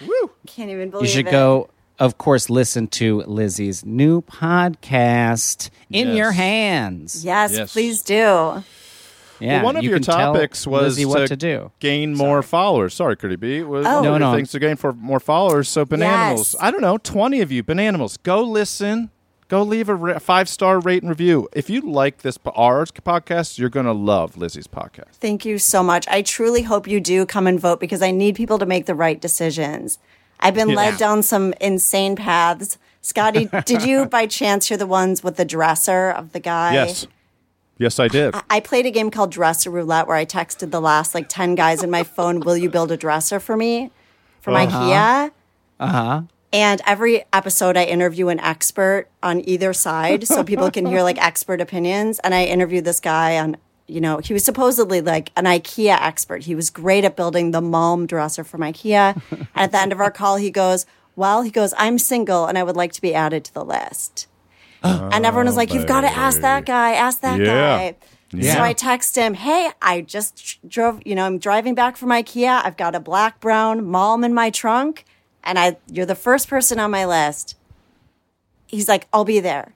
Can't 0.45 0.69
even 0.69 0.89
believe 0.91 1.05
it. 1.05 1.07
You 1.07 1.13
should 1.13 1.27
it. 1.27 1.31
go, 1.31 1.69
of 1.99 2.17
course, 2.17 2.49
listen 2.49 2.87
to 2.87 3.21
Lizzy's 3.21 3.85
new 3.85 4.21
podcast, 4.21 5.69
In 5.89 6.09
Yes. 6.09 6.17
Your 6.17 6.31
Hands. 6.31 7.25
Yes, 7.25 7.51
Yes. 7.53 7.73
please 7.73 8.01
do. 8.01 8.63
Yeah, 9.39 9.55
well, 9.57 9.63
one 9.65 9.75
of 9.77 9.83
you 9.83 9.89
your 9.89 9.99
topics 9.99 10.65
was 10.65 10.83
Lizzy 10.97 11.05
what 11.05 11.27
to 11.27 11.35
do. 11.35 11.71
gain 11.79 12.15
more 12.15 12.41
followers. 12.43 12.93
Sorry, 12.93 13.15
Curdy 13.17 13.35
B. 13.35 13.61
Was 13.63 13.85
Oh. 13.85 13.95
one 13.95 14.03
No, 14.03 14.13
of 14.13 14.19
no. 14.21 14.35
things 14.35 14.51
to 14.51 14.59
gain 14.59 14.75
for 14.77 14.93
more 14.93 15.19
followers. 15.19 15.67
So, 15.67 15.85
Bananimals. 15.85 16.53
Yes. 16.53 16.55
I 16.61 16.71
don't 16.71 16.81
know, 16.81 16.97
twenty 16.97 17.41
of 17.41 17.51
you, 17.51 17.63
Bananimals. 17.63 18.17
Go 18.23 18.41
listen. 18.43 19.09
Go 19.49 19.61
leave 19.61 19.89
a 19.89 19.95
ra- 19.95 20.19
five 20.19 20.47
star 20.47 20.79
rate 20.79 21.03
and 21.03 21.09
review. 21.09 21.49
If 21.53 21.69
you 21.69 21.81
like 21.81 22.19
this 22.19 22.37
po- 22.37 22.53
ours 22.55 22.91
podcast, 22.91 23.59
you're 23.59 23.69
gonna 23.69 23.91
love 23.93 24.37
Lizzy's 24.37 24.67
podcast. 24.67 25.15
Thank 25.19 25.45
you 25.45 25.59
so 25.59 25.83
much. 25.83 26.07
I 26.07 26.21
truly 26.21 26.61
hope 26.63 26.87
you 26.87 26.99
do 27.01 27.25
come 27.25 27.45
and 27.45 27.59
vote 27.59 27.79
because 27.79 28.01
I 28.01 28.11
need 28.11 28.35
people 28.35 28.57
to 28.59 28.65
make 28.65 28.85
the 28.85 28.95
right 28.95 29.19
decisions. 29.19 29.99
I've 30.43 30.53
been 30.53 30.75
led 30.75 30.97
down 30.97 31.23
some 31.23 31.53
insane 31.59 32.15
paths. 32.15 32.77
Scotty, 33.01 33.49
did 33.65 33.83
you 33.83 34.05
by 34.05 34.27
chance 34.27 34.67
hear 34.67 34.77
the 34.77 34.85
ones 34.85 35.23
with 35.23 35.37
the 35.37 35.45
dresser 35.45 36.09
of 36.11 36.31
the 36.33 36.39
guy? 36.39 36.73
Yes, 36.73 37.07
yes, 37.77 37.99
I 37.99 38.07
did. 38.07 38.35
I 38.49 38.59
played 38.59 38.85
a 38.85 38.91
game 38.91 39.09
called 39.09 39.31
Dresser 39.31 39.69
Roulette 39.69 40.07
where 40.07 40.17
I 40.17 40.25
texted 40.25 40.71
the 40.71 40.81
last 40.81 41.15
like 41.15 41.27
10 41.29 41.55
guys 41.55 41.83
in 41.83 41.89
my 41.89 42.03
phone, 42.03 42.41
Will 42.41 42.57
you 42.57 42.69
build 42.69 42.91
a 42.91 42.97
dresser 42.97 43.39
for 43.39 43.57
me 43.57 43.91
from 44.41 44.53
IKEA? 44.55 45.31
Uh 45.79 45.87
huh. 45.87 46.21
And 46.53 46.81
every 46.85 47.25
episode, 47.33 47.75
I 47.75 47.85
interview 47.85 48.27
an 48.27 48.39
expert 48.39 49.07
on 49.23 49.41
either 49.49 49.73
side 49.73 50.27
so 50.27 50.43
people 50.43 50.69
can 50.69 50.85
hear 50.85 51.01
like 51.01 51.17
expert 51.21 51.59
opinions. 51.59 52.19
And 52.19 52.35
I 52.35 52.45
interviewed 52.45 52.85
this 52.85 52.99
guy 52.99 53.39
on, 53.39 53.57
you 53.87 53.99
know, 54.01 54.17
he 54.19 54.33
was 54.33 54.43
supposedly 54.45 55.01
like 55.01 55.31
an 55.35 55.45
IKEA 55.45 55.97
expert. 55.99 56.43
He 56.43 56.55
was 56.55 56.69
great 56.69 57.03
at 57.03 57.15
building 57.15 57.51
the 57.51 57.61
Malm 57.61 58.07
dresser 58.07 58.43
from 58.43 58.61
IKEA. 58.61 59.21
and 59.31 59.47
at 59.55 59.71
the 59.71 59.79
end 59.79 59.91
of 59.91 59.99
our 59.99 60.11
call, 60.11 60.37
he 60.37 60.51
goes, 60.51 60.85
Well, 61.15 61.41
he 61.41 61.51
goes, 61.51 61.73
I'm 61.77 61.99
single 61.99 62.45
and 62.45 62.57
I 62.57 62.63
would 62.63 62.75
like 62.77 62.93
to 62.93 63.01
be 63.01 63.13
added 63.13 63.43
to 63.45 63.53
the 63.53 63.63
list. 63.65 64.27
and 64.83 65.25
oh, 65.25 65.27
everyone 65.27 65.47
was 65.47 65.57
like, 65.57 65.73
You've 65.73 65.85
got 65.87 66.01
to 66.01 66.11
ask 66.11 66.39
that 66.41 66.65
guy, 66.65 66.93
ask 66.93 67.21
that 67.21 67.39
Yeah. 67.39 67.45
guy. 67.91 67.95
Yeah. 68.31 68.55
So 68.55 68.61
I 68.63 68.73
text 68.73 69.15
him, 69.15 69.33
Hey, 69.35 69.69
I 69.81 70.01
just 70.01 70.57
drove, 70.67 71.01
you 71.05 71.13
know, 71.13 71.25
I'm 71.25 71.37
driving 71.37 71.75
back 71.75 71.97
from 71.97 72.09
IKEA. 72.09 72.61
I've 72.65 72.77
got 72.77 72.95
a 72.95 72.99
black 72.99 73.39
brown 73.39 73.81
Malm 73.81 74.25
in 74.25 74.33
my 74.33 74.49
trunk. 74.49 75.05
And 75.43 75.59
I, 75.59 75.77
you're 75.91 76.05
the 76.05 76.15
first 76.15 76.47
person 76.47 76.79
on 76.79 76.89
my 76.89 77.05
list. 77.05 77.57
He's 78.65 78.87
like, 78.87 79.07
I'll 79.13 79.25
be 79.25 79.39
there. 79.41 79.73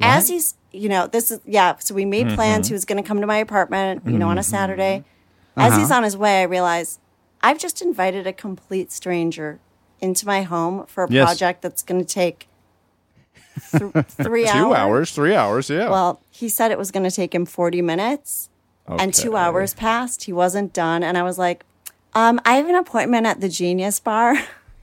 As 0.00 0.28
he's, 0.28 0.54
you 0.72 0.88
know, 0.88 1.06
this 1.06 1.30
is, 1.30 1.40
yeah. 1.44 1.76
So 1.78 1.94
we 1.94 2.04
made 2.04 2.28
plans. 2.34 2.66
Mm-hmm. 2.66 2.72
He 2.72 2.74
was 2.74 2.84
going 2.84 3.02
to 3.02 3.06
come 3.06 3.20
to 3.20 3.26
my 3.26 3.38
apartment, 3.38 4.02
you 4.06 4.18
know, 4.18 4.28
on 4.28 4.38
a 4.38 4.40
mm-hmm. 4.40 4.50
Saturday. 4.50 5.04
Mm-hmm. 5.56 5.60
As 5.60 5.76
he's 5.76 5.90
uh-huh. 5.90 5.98
on 5.98 6.02
his 6.04 6.16
way, 6.16 6.40
I 6.40 6.44
realize 6.44 6.98
I've 7.42 7.58
just 7.58 7.82
invited 7.82 8.26
a 8.26 8.32
complete 8.32 8.90
stranger 8.90 9.60
into 10.00 10.26
my 10.26 10.42
home 10.42 10.86
for 10.86 11.04
a 11.04 11.10
Yes. 11.10 11.26
project 11.26 11.62
that's 11.62 11.82
going 11.82 12.00
to 12.00 12.06
take 12.06 12.48
th- 13.70 13.92
three 14.08 14.46
hours. 14.46 14.62
Two 14.62 14.74
hours, 14.74 15.10
three 15.12 15.34
hours, 15.34 15.70
yeah. 15.70 15.90
Well, 15.90 16.20
he 16.30 16.48
said 16.48 16.70
it 16.70 16.78
was 16.78 16.90
going 16.90 17.08
to 17.08 17.14
take 17.14 17.34
him 17.34 17.46
40 17.46 17.82
minutes, 17.82 18.48
and 18.86 19.14
two 19.14 19.36
hours 19.36 19.74
passed. 19.74 20.24
He 20.24 20.32
wasn't 20.32 20.72
done. 20.72 21.02
And 21.02 21.16
I 21.16 21.22
was 21.22 21.38
like, 21.38 21.64
um, 22.14 22.40
I 22.44 22.54
have 22.54 22.68
an 22.68 22.74
appointment 22.74 23.26
at 23.26 23.40
the 23.40 23.48
Genius 23.48 24.00
Bar. 24.00 24.36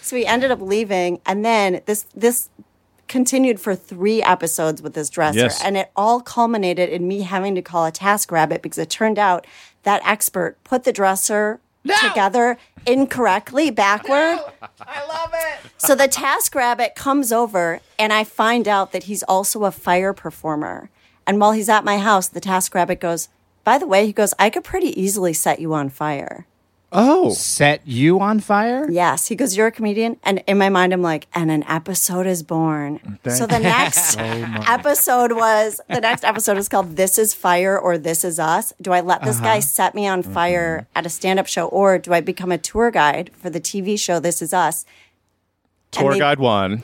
so 0.00 0.16
we 0.16 0.24
ended 0.24 0.50
up 0.50 0.60
leaving. 0.60 1.20
And 1.26 1.44
then 1.44 1.82
this, 1.86 2.06
this, 2.14 2.48
continued 3.08 3.60
for 3.60 3.74
three 3.74 4.22
episodes 4.22 4.82
with 4.82 4.94
this 4.94 5.08
dresser 5.10 5.38
Yes. 5.38 5.62
and 5.62 5.76
it 5.76 5.90
all 5.96 6.20
culminated 6.20 6.88
in 6.88 7.06
me 7.06 7.22
having 7.22 7.54
to 7.54 7.62
call 7.62 7.84
a 7.84 7.92
task 7.92 8.30
rabbit 8.32 8.62
because 8.62 8.78
it 8.78 8.90
turned 8.90 9.18
out 9.18 9.46
that 9.84 10.02
expert 10.04 10.56
put 10.64 10.84
the 10.84 10.92
dresser 10.92 11.60
together 12.08 12.58
incorrectly 12.84 13.70
backward 13.70 14.40
I 14.80 15.06
love 15.06 15.30
it. 15.34 15.70
so 15.78 15.94
the 15.94 16.08
task 16.08 16.54
rabbit 16.54 16.94
comes 16.96 17.30
over 17.30 17.80
and 17.98 18.12
I 18.12 18.24
find 18.24 18.66
out 18.66 18.90
that 18.92 19.04
he's 19.04 19.22
also 19.24 19.64
a 19.64 19.70
fire 19.70 20.12
performer. 20.12 20.90
And 21.28 21.40
while 21.40 21.52
he's 21.52 21.68
at 21.68 21.84
my 21.84 21.98
house, 21.98 22.28
the 22.28 22.40
task 22.40 22.74
rabbit 22.74 23.00
goes, 23.00 23.28
by 23.64 23.78
the 23.78 23.86
way, 23.86 24.06
he 24.06 24.12
goes, 24.12 24.32
I 24.38 24.50
could 24.50 24.62
pretty 24.64 25.00
easily 25.00 25.32
set 25.32 25.58
you 25.60 25.74
on 25.74 25.88
fire. 25.90 26.46
Oh, 26.92 27.30
Set 27.30 27.86
you 27.86 28.20
on 28.20 28.40
fire? 28.40 28.90
Yes. 28.90 29.28
He 29.28 29.34
goes, 29.34 29.56
You're 29.56 29.68
a 29.68 29.72
comedian. 29.72 30.18
And 30.22 30.42
in 30.46 30.58
my 30.58 30.68
mind, 30.68 30.92
I'm 30.92 31.02
like, 31.02 31.26
and 31.34 31.50
an 31.50 31.64
episode 31.64 32.26
is 32.26 32.42
born. 32.42 33.18
So 33.28 33.46
the 33.46 33.58
next 33.58 34.16
episode 34.18 35.32
was 35.32 35.80
the 35.88 36.00
next 36.00 36.24
episode 36.24 36.58
is 36.58 36.68
called 36.68 36.96
This 36.96 37.18
is 37.18 37.34
Fire 37.34 37.78
or 37.78 37.98
This 37.98 38.24
is 38.24 38.38
Us. 38.38 38.72
Do 38.80 38.92
I 38.92 39.00
let 39.00 39.22
this 39.22 39.40
guy 39.40 39.58
uh-huh. 39.58 39.60
set 39.60 39.94
me 39.94 40.06
on 40.06 40.22
fire 40.22 40.80
mm-hmm. 40.80 40.98
at 40.98 41.06
a 41.06 41.10
stand 41.10 41.38
up 41.38 41.46
show 41.46 41.66
or 41.68 41.98
do 41.98 42.12
I 42.12 42.20
become 42.20 42.52
a 42.52 42.58
tour 42.58 42.90
guide 42.90 43.30
for 43.34 43.50
the 43.50 43.60
TV 43.60 43.98
show 43.98 44.20
This 44.20 44.42
Is 44.42 44.52
Us? 44.52 44.84
tour 45.90 46.12
they- 46.12 46.18
guide 46.18 46.38
one. 46.38 46.82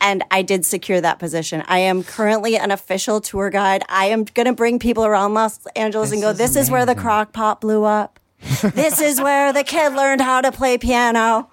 and 0.00 0.24
I 0.30 0.42
did 0.42 0.64
secure 0.64 1.00
that 1.00 1.18
position. 1.18 1.62
I 1.66 1.80
am 1.80 2.02
currently 2.02 2.56
an 2.56 2.70
official 2.70 3.20
tour 3.20 3.50
guide. 3.50 3.82
I 3.88 4.06
am 4.06 4.24
going 4.24 4.46
to 4.46 4.52
bring 4.52 4.78
people 4.78 5.04
around 5.04 5.34
Los 5.34 5.66
Angeles 5.76 6.12
and 6.12 6.22
go, 6.22 6.32
this 6.32 6.56
is 6.56 6.70
where 6.70 6.86
the 6.86 6.94
crock 6.94 7.32
pot 7.32 7.60
blew 7.60 7.84
up. 7.84 8.19
This 8.62 9.00
is 9.00 9.20
where 9.20 9.52
the 9.52 9.64
kid 9.64 9.94
learned 9.94 10.20
how 10.20 10.40
to 10.40 10.52
play 10.52 10.78
piano. 10.78 11.48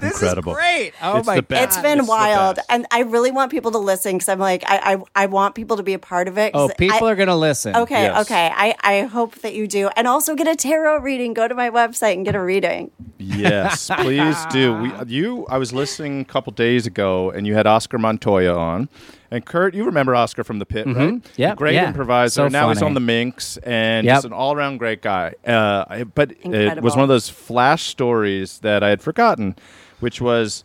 Incredible. 0.00 0.54
Great. 0.54 0.92
Oh 1.02 1.16
It's 1.18 1.26
my 1.26 1.36
the 1.36 1.42
best. 1.42 1.64
It's 1.76 1.82
been 1.82 1.98
It's 1.98 2.08
wild. 2.08 2.60
And 2.68 2.86
I 2.92 3.00
really 3.00 3.32
want 3.32 3.50
people 3.50 3.72
to 3.72 3.78
listen 3.78 4.12
because 4.12 4.28
I'm 4.28 4.38
like, 4.38 4.62
I, 4.64 4.94
I, 4.94 5.22
I 5.24 5.26
want 5.26 5.56
people 5.56 5.76
to 5.78 5.82
be 5.82 5.92
a 5.92 5.98
part 5.98 6.28
of 6.28 6.38
it. 6.38 6.52
'cause 6.52 6.70
Oh, 6.70 6.74
people 6.78 7.08
I- 7.08 7.10
are 7.10 7.16
going 7.16 7.26
to 7.26 7.34
listen. 7.34 7.74
Okay, 7.74 8.02
Yes. 8.04 8.20
okay. 8.26 8.48
I, 8.54 8.76
I 8.84 9.00
hope 9.06 9.34
that 9.40 9.54
you 9.54 9.66
do. 9.66 9.88
And 9.96 10.06
also 10.06 10.36
get 10.36 10.46
a 10.46 10.54
tarot 10.54 10.98
reading. 11.00 11.34
Go 11.34 11.48
to 11.48 11.54
my 11.56 11.68
website 11.70 12.12
and 12.12 12.24
get 12.24 12.36
a 12.36 12.40
reading. 12.40 12.92
Yes, 13.18 13.90
please 13.98 14.36
do. 14.52 14.72
We, 14.74 14.92
you, 15.08 15.46
I 15.50 15.58
was 15.58 15.72
listening 15.72 16.20
a 16.20 16.24
couple 16.24 16.52
days 16.52 16.86
ago, 16.86 17.30
and 17.32 17.44
you 17.44 17.54
had 17.54 17.66
Oscar 17.66 17.98
Montoya 17.98 18.54
on. 18.56 18.88
And 19.30 19.44
Kurt, 19.44 19.74
you 19.74 19.84
remember 19.84 20.14
Oscar 20.14 20.42
from 20.42 20.58
the 20.58 20.64
pit, 20.66 20.86
right? 20.86 21.20
Yep, 21.36 21.56
great 21.58 21.74
yeah. 21.74 21.88
improviser. 21.88 22.32
So 22.34 22.48
now 22.48 22.70
he's 22.70 22.80
on 22.80 22.94
the 22.94 23.00
Minx, 23.00 23.58
and 23.58 24.06
Yep. 24.06 24.14
just 24.16 24.24
an 24.26 24.32
all-around 24.32 24.78
great 24.78 25.02
guy. 25.02 25.34
Uh, 25.46 25.84
I- 25.88 26.04
but 26.04 26.32
it 26.42 26.82
was 26.82 26.94
one 26.94 27.02
of 27.02 27.08
those 27.08 27.28
flash 27.28 27.84
stories 27.84 28.60
that 28.60 28.82
I 28.82 28.88
had 28.88 29.02
forgotten, 29.02 29.54
which 30.00 30.20
was 30.20 30.64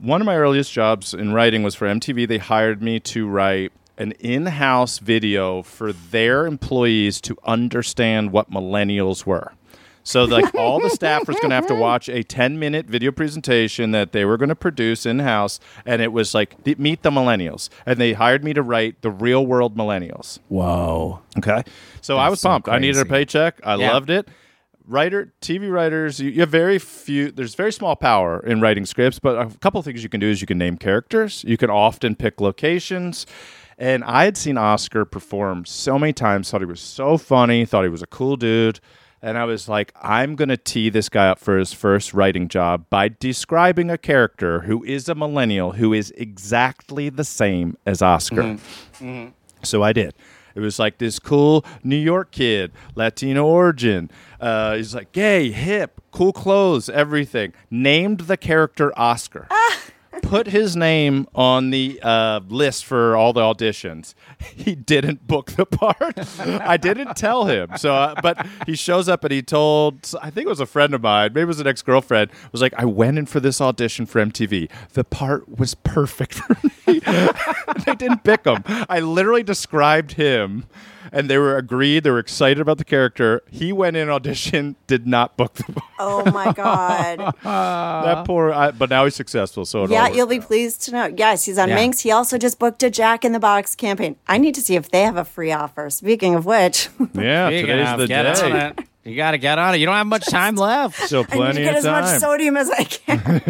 one 0.00 0.20
of 0.20 0.26
my 0.26 0.36
earliest 0.36 0.72
jobs 0.72 1.14
in 1.14 1.32
writing 1.32 1.62
was 1.62 1.74
for 1.74 1.86
MTV. 1.86 2.26
They 2.26 2.38
hired 2.38 2.82
me 2.82 3.00
to 3.00 3.26
write 3.26 3.72
an 3.96 4.12
in-house 4.20 4.98
video 4.98 5.62
for 5.62 5.92
their 5.92 6.46
employees 6.46 7.20
to 7.22 7.36
understand 7.44 8.32
what 8.32 8.50
millennials 8.50 9.24
were. 9.24 9.52
So 10.08 10.24
like 10.24 10.54
all 10.54 10.80
the 10.80 10.88
staff 10.88 11.28
was 11.28 11.36
going 11.36 11.50
to 11.50 11.54
have 11.54 11.66
to 11.66 11.74
watch 11.74 12.08
a 12.08 12.22
10 12.22 12.58
minute 12.58 12.86
video 12.86 13.12
presentation 13.12 13.90
that 13.90 14.12
they 14.12 14.24
were 14.24 14.38
going 14.38 14.48
to 14.48 14.54
produce 14.54 15.04
in 15.04 15.18
house 15.18 15.60
and 15.84 16.00
it 16.00 16.12
was 16.12 16.32
like 16.34 16.64
the- 16.64 16.76
meet 16.78 17.02
the 17.02 17.10
millennials 17.10 17.68
and 17.84 17.98
they 17.98 18.14
hired 18.14 18.42
me 18.42 18.54
to 18.54 18.62
write 18.62 19.02
the 19.02 19.10
real 19.10 19.44
world 19.44 19.76
millennials. 19.76 20.38
Whoa. 20.48 21.20
Okay. 21.36 21.62
So 22.00 22.16
I 22.16 22.30
was 22.30 22.40
so 22.40 22.48
pumped. 22.48 22.68
I 22.70 22.78
needed 22.78 23.00
a 23.00 23.04
paycheck. 23.04 23.60
I 23.64 23.74
Yeah. 23.76 23.92
loved 23.92 24.08
it. 24.08 24.28
Writer, 24.86 25.34
TV 25.42 25.70
writers, 25.70 26.18
you, 26.18 26.30
you 26.30 26.40
have 26.40 26.48
very 26.48 26.78
few, 26.78 27.30
there's 27.30 27.54
very 27.54 27.70
small 27.72 27.94
power 27.94 28.40
in 28.46 28.62
writing 28.62 28.86
scripts, 28.86 29.18
but 29.18 29.36
a 29.38 29.50
couple 29.58 29.78
of 29.78 29.84
things 29.84 30.02
you 30.02 30.08
can 30.08 30.20
do 30.20 30.28
is 30.30 30.40
you 30.40 30.46
can 30.46 30.56
name 30.56 30.78
characters. 30.78 31.44
You 31.46 31.58
can 31.58 31.68
often 31.68 32.14
pick 32.16 32.40
locations. 32.40 33.26
And 33.76 34.02
I 34.04 34.24
had 34.24 34.38
seen 34.38 34.56
Oscar 34.56 35.04
perform 35.04 35.66
so 35.66 35.98
many 35.98 36.14
times, 36.14 36.50
thought 36.50 36.62
he 36.62 36.64
was 36.66 36.80
so 36.80 37.18
funny, 37.18 37.66
thought 37.66 37.82
he 37.82 37.90
was 37.90 38.00
a 38.00 38.06
cool 38.06 38.36
dude. 38.36 38.80
And 39.20 39.36
I 39.36 39.44
was 39.44 39.68
like, 39.68 39.92
I'm 40.00 40.36
going 40.36 40.48
to 40.48 40.56
tee 40.56 40.90
this 40.90 41.08
guy 41.08 41.28
up 41.28 41.38
for 41.40 41.58
his 41.58 41.72
first 41.72 42.14
writing 42.14 42.46
job 42.48 42.86
by 42.88 43.08
describing 43.08 43.90
a 43.90 43.98
character 43.98 44.60
who 44.60 44.84
is 44.84 45.08
a 45.08 45.14
millennial 45.14 45.72
who 45.72 45.92
is 45.92 46.12
exactly 46.16 47.08
the 47.08 47.24
same 47.24 47.76
as 47.84 48.00
Oscar. 48.00 48.58
So 49.64 49.82
I 49.82 49.92
did. 49.92 50.14
It 50.54 50.60
was 50.60 50.78
like 50.78 50.98
this 50.98 51.18
cool 51.18 51.64
New 51.84 51.96
York 51.96 52.30
kid, 52.30 52.72
Latino 52.94 53.44
origin. 53.44 54.10
Uh, 54.40 54.76
he's 54.76 54.94
like 54.94 55.12
gay, 55.12 55.50
hip, 55.50 56.00
cool 56.10 56.32
clothes, 56.32 56.88
everything. 56.88 57.52
Named 57.70 58.20
the 58.20 58.36
character 58.36 58.92
Oscar. 58.96 59.48
Put 60.22 60.48
his 60.48 60.76
name 60.76 61.26
on 61.34 61.70
the 61.70 62.00
uh, 62.02 62.40
list 62.48 62.84
for 62.84 63.16
all 63.16 63.32
the 63.32 63.40
auditions. 63.40 64.14
He 64.58 64.74
didn't 64.74 65.26
book 65.26 65.52
the 65.52 65.66
part. 65.66 66.18
I 66.40 66.76
didn't 66.76 67.16
tell 67.16 67.46
him. 67.46 67.70
So, 67.76 67.94
uh, 67.94 68.20
but 68.20 68.46
he 68.66 68.76
shows 68.76 69.08
up 69.08 69.24
and 69.24 69.32
he 69.32 69.42
told, 69.42 70.12
I 70.20 70.30
think 70.30 70.46
it 70.46 70.48
was 70.48 70.60
a 70.60 70.66
friend 70.66 70.94
of 70.94 71.02
mine, 71.02 71.32
maybe 71.32 71.42
it 71.42 71.46
was 71.46 71.60
an 71.60 71.66
ex 71.66 71.82
girlfriend, 71.82 72.30
was 72.52 72.60
like, 72.60 72.74
I 72.76 72.84
went 72.84 73.18
in 73.18 73.26
for 73.26 73.40
this 73.40 73.60
audition 73.60 74.06
for 74.06 74.24
MTV. 74.24 74.70
The 74.92 75.04
part 75.04 75.48
was 75.58 75.74
perfect 75.74 76.34
for 76.34 76.56
me. 76.86 76.98
they 77.86 77.94
didn't 77.94 78.24
pick 78.24 78.44
him. 78.44 78.62
I 78.66 79.00
literally 79.00 79.42
described 79.42 80.12
him, 80.12 80.66
and 81.12 81.28
they 81.30 81.38
were 81.38 81.56
agreed. 81.56 82.04
They 82.04 82.10
were 82.10 82.18
excited 82.18 82.60
about 82.60 82.78
the 82.78 82.84
character. 82.84 83.42
He 83.50 83.72
went 83.72 83.96
in 83.96 84.08
audition, 84.08 84.76
did 84.86 85.06
not 85.06 85.36
book 85.36 85.54
the 85.54 85.64
part. 85.64 85.84
Oh 85.98 86.30
my 86.30 86.52
God. 86.52 87.18
that 87.44 88.24
poor. 88.26 88.52
I, 88.52 88.70
but 88.70 88.90
now 88.90 89.04
he's 89.04 89.14
successful. 89.14 89.64
So 89.64 89.84
it 89.84 89.90
yeah, 89.90 90.04
all 90.04 90.14
you'll 90.14 90.26
be 90.26 90.38
out. 90.38 90.42
pleased 90.46 90.82
to 90.82 90.92
know. 90.92 91.14
Yes, 91.16 91.44
he's 91.44 91.58
on 91.58 91.68
Yeah. 91.68 91.74
Minx. 91.76 92.00
He 92.00 92.10
also 92.10 92.38
just 92.38 92.58
booked 92.58 92.82
a 92.82 92.90
Jack 92.90 93.24
in 93.24 93.32
the 93.32 93.40
Box 93.40 93.74
campaign. 93.74 94.16
I 94.26 94.38
need 94.38 94.54
to 94.56 94.60
see 94.62 94.76
if 94.76 94.90
they 94.90 95.02
have 95.02 95.16
a 95.16 95.24
free 95.24 95.52
offer. 95.52 95.90
Speaking 95.90 96.34
of 96.34 96.44
which, 96.46 96.88
Yeah, 97.14 97.48
Speaking 97.48 97.66
today's 97.66 97.88
of, 97.88 97.98
the 98.00 98.06
get 98.06 98.22
day. 98.36 98.42
on 98.50 98.56
it. 98.56 98.78
You 99.04 99.16
got 99.16 99.30
to 99.30 99.38
get 99.38 99.58
on 99.58 99.74
it. 99.74 99.78
You 99.78 99.86
don't 99.86 99.94
have 99.94 100.06
much 100.06 100.26
time 100.26 100.54
left. 100.56 100.98
Still 101.06 101.20
I 101.20 101.22
need 101.22 101.30
to 101.30 101.36
plenty 101.36 101.62
get 101.62 101.74
as 101.76 101.84
much 101.84 102.20
sodium 102.20 102.56
as 102.58 102.70
I 102.70 102.84
can. 102.84 103.42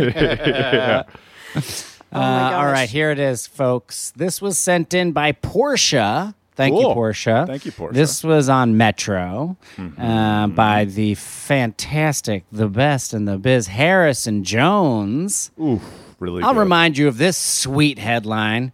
Oh 2.11 2.19
my 2.19 2.21
Uh, 2.21 2.23
all 2.23 2.51
gosh. 2.51 2.73
right, 2.73 2.89
here 2.89 3.11
it 3.11 3.19
is, 3.19 3.47
folks. 3.47 4.13
This 4.17 4.41
was 4.41 4.57
sent 4.57 4.95
in 4.95 5.13
by 5.13 5.33
Portia. 5.33 6.35
Thank 6.59 6.77
you, 6.79 6.93
Portia. 6.93 7.45
Thank 7.47 7.65
you, 7.65 7.73
Portia. 7.73 7.95
This 7.99 8.23
was 8.23 8.49
on 8.51 8.77
Metro 8.77 9.57
Mm-hmm. 9.77 10.01
uh, 10.03 10.47
by 10.49 10.85
the 10.85 11.15
fantastic, 11.15 12.45
the 12.53 12.69
best 12.69 13.15
in 13.15 13.25
the 13.25 13.39
biz, 13.39 13.69
Harrison 13.69 14.45
Jones. 14.45 15.51
Ooh, 15.61 15.81
really. 16.19 16.43
I'll 16.43 16.53
good. 16.55 16.61
remind 16.61 16.99
you 16.99 17.09
of 17.09 17.17
this 17.19 17.37
sweet 17.37 17.99
headline. 17.99 18.73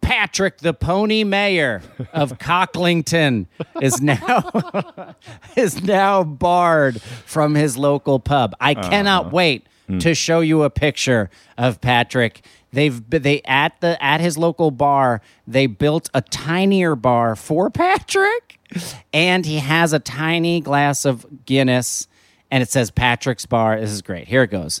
Patrick 0.00 0.58
the 0.58 0.74
Pony 0.74 1.24
Mayor 1.24 1.80
of 2.12 2.38
Cocklington 2.38 3.46
is 3.80 4.02
now 4.02 5.14
is 5.56 5.82
now 5.82 6.22
barred 6.22 7.00
from 7.00 7.54
his 7.54 7.78
local 7.78 8.20
pub. 8.20 8.54
I 8.60 8.72
Uh-huh. 8.74 8.90
cannot 8.90 9.32
wait 9.32 9.66
Hmm. 9.86 9.98
to 9.98 10.14
show 10.14 10.40
you 10.40 10.62
a 10.62 10.70
picture 10.70 11.28
of 11.58 11.80
Patrick. 11.80 12.44
They've 12.72 13.02
they 13.10 13.42
at 13.44 13.80
the 13.80 14.02
at 14.02 14.20
his 14.20 14.38
local 14.38 14.70
bar. 14.70 15.20
They 15.46 15.66
built 15.66 16.08
a 16.14 16.22
tinier 16.22 16.96
bar 16.96 17.36
for 17.36 17.70
Patrick, 17.70 18.58
and 19.12 19.44
he 19.44 19.56
has 19.58 19.92
a 19.92 19.98
tiny 19.98 20.60
glass 20.60 21.04
of 21.04 21.26
Guinness, 21.44 22.08
and 22.50 22.62
it 22.62 22.70
says 22.70 22.90
Patrick's 22.90 23.46
Bar. 23.46 23.78
This 23.80 23.90
is 23.90 24.02
great. 24.02 24.28
Here 24.28 24.42
it 24.42 24.50
goes. 24.50 24.80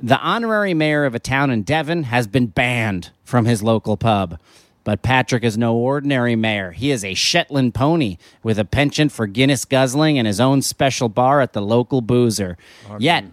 The 0.00 0.18
honorary 0.18 0.74
mayor 0.74 1.04
of 1.04 1.14
a 1.14 1.18
town 1.18 1.50
in 1.50 1.62
Devon 1.62 2.04
has 2.04 2.26
been 2.26 2.46
banned 2.46 3.10
from 3.24 3.44
his 3.44 3.62
local 3.62 3.96
pub. 3.96 4.38
But 4.84 5.02
Patrick 5.02 5.44
is 5.44 5.58
no 5.58 5.76
ordinary 5.76 6.34
mayor. 6.34 6.70
He 6.70 6.90
is 6.90 7.04
a 7.04 7.12
Shetland 7.12 7.74
pony 7.74 8.16
with 8.42 8.58
a 8.58 8.64
penchant 8.64 9.12
for 9.12 9.26
Guinness 9.26 9.66
guzzling 9.66 10.16
and 10.16 10.26
his 10.26 10.40
own 10.40 10.62
special 10.62 11.10
bar 11.10 11.42
at 11.42 11.52
the 11.52 11.60
local 11.60 12.00
boozer. 12.00 12.56
Yet, 12.98 13.24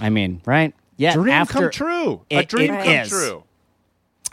I 0.00 0.10
mean, 0.10 0.40
right? 0.46 0.74
Yeah, 0.96 1.14
Dream 1.14 1.32
after 1.34 1.52
come 1.54 1.70
true. 1.70 2.20
a 2.30 2.44
dream 2.44 2.72
it 2.74 2.84
come 2.84 2.92
is. 2.92 3.08
true. 3.10 3.44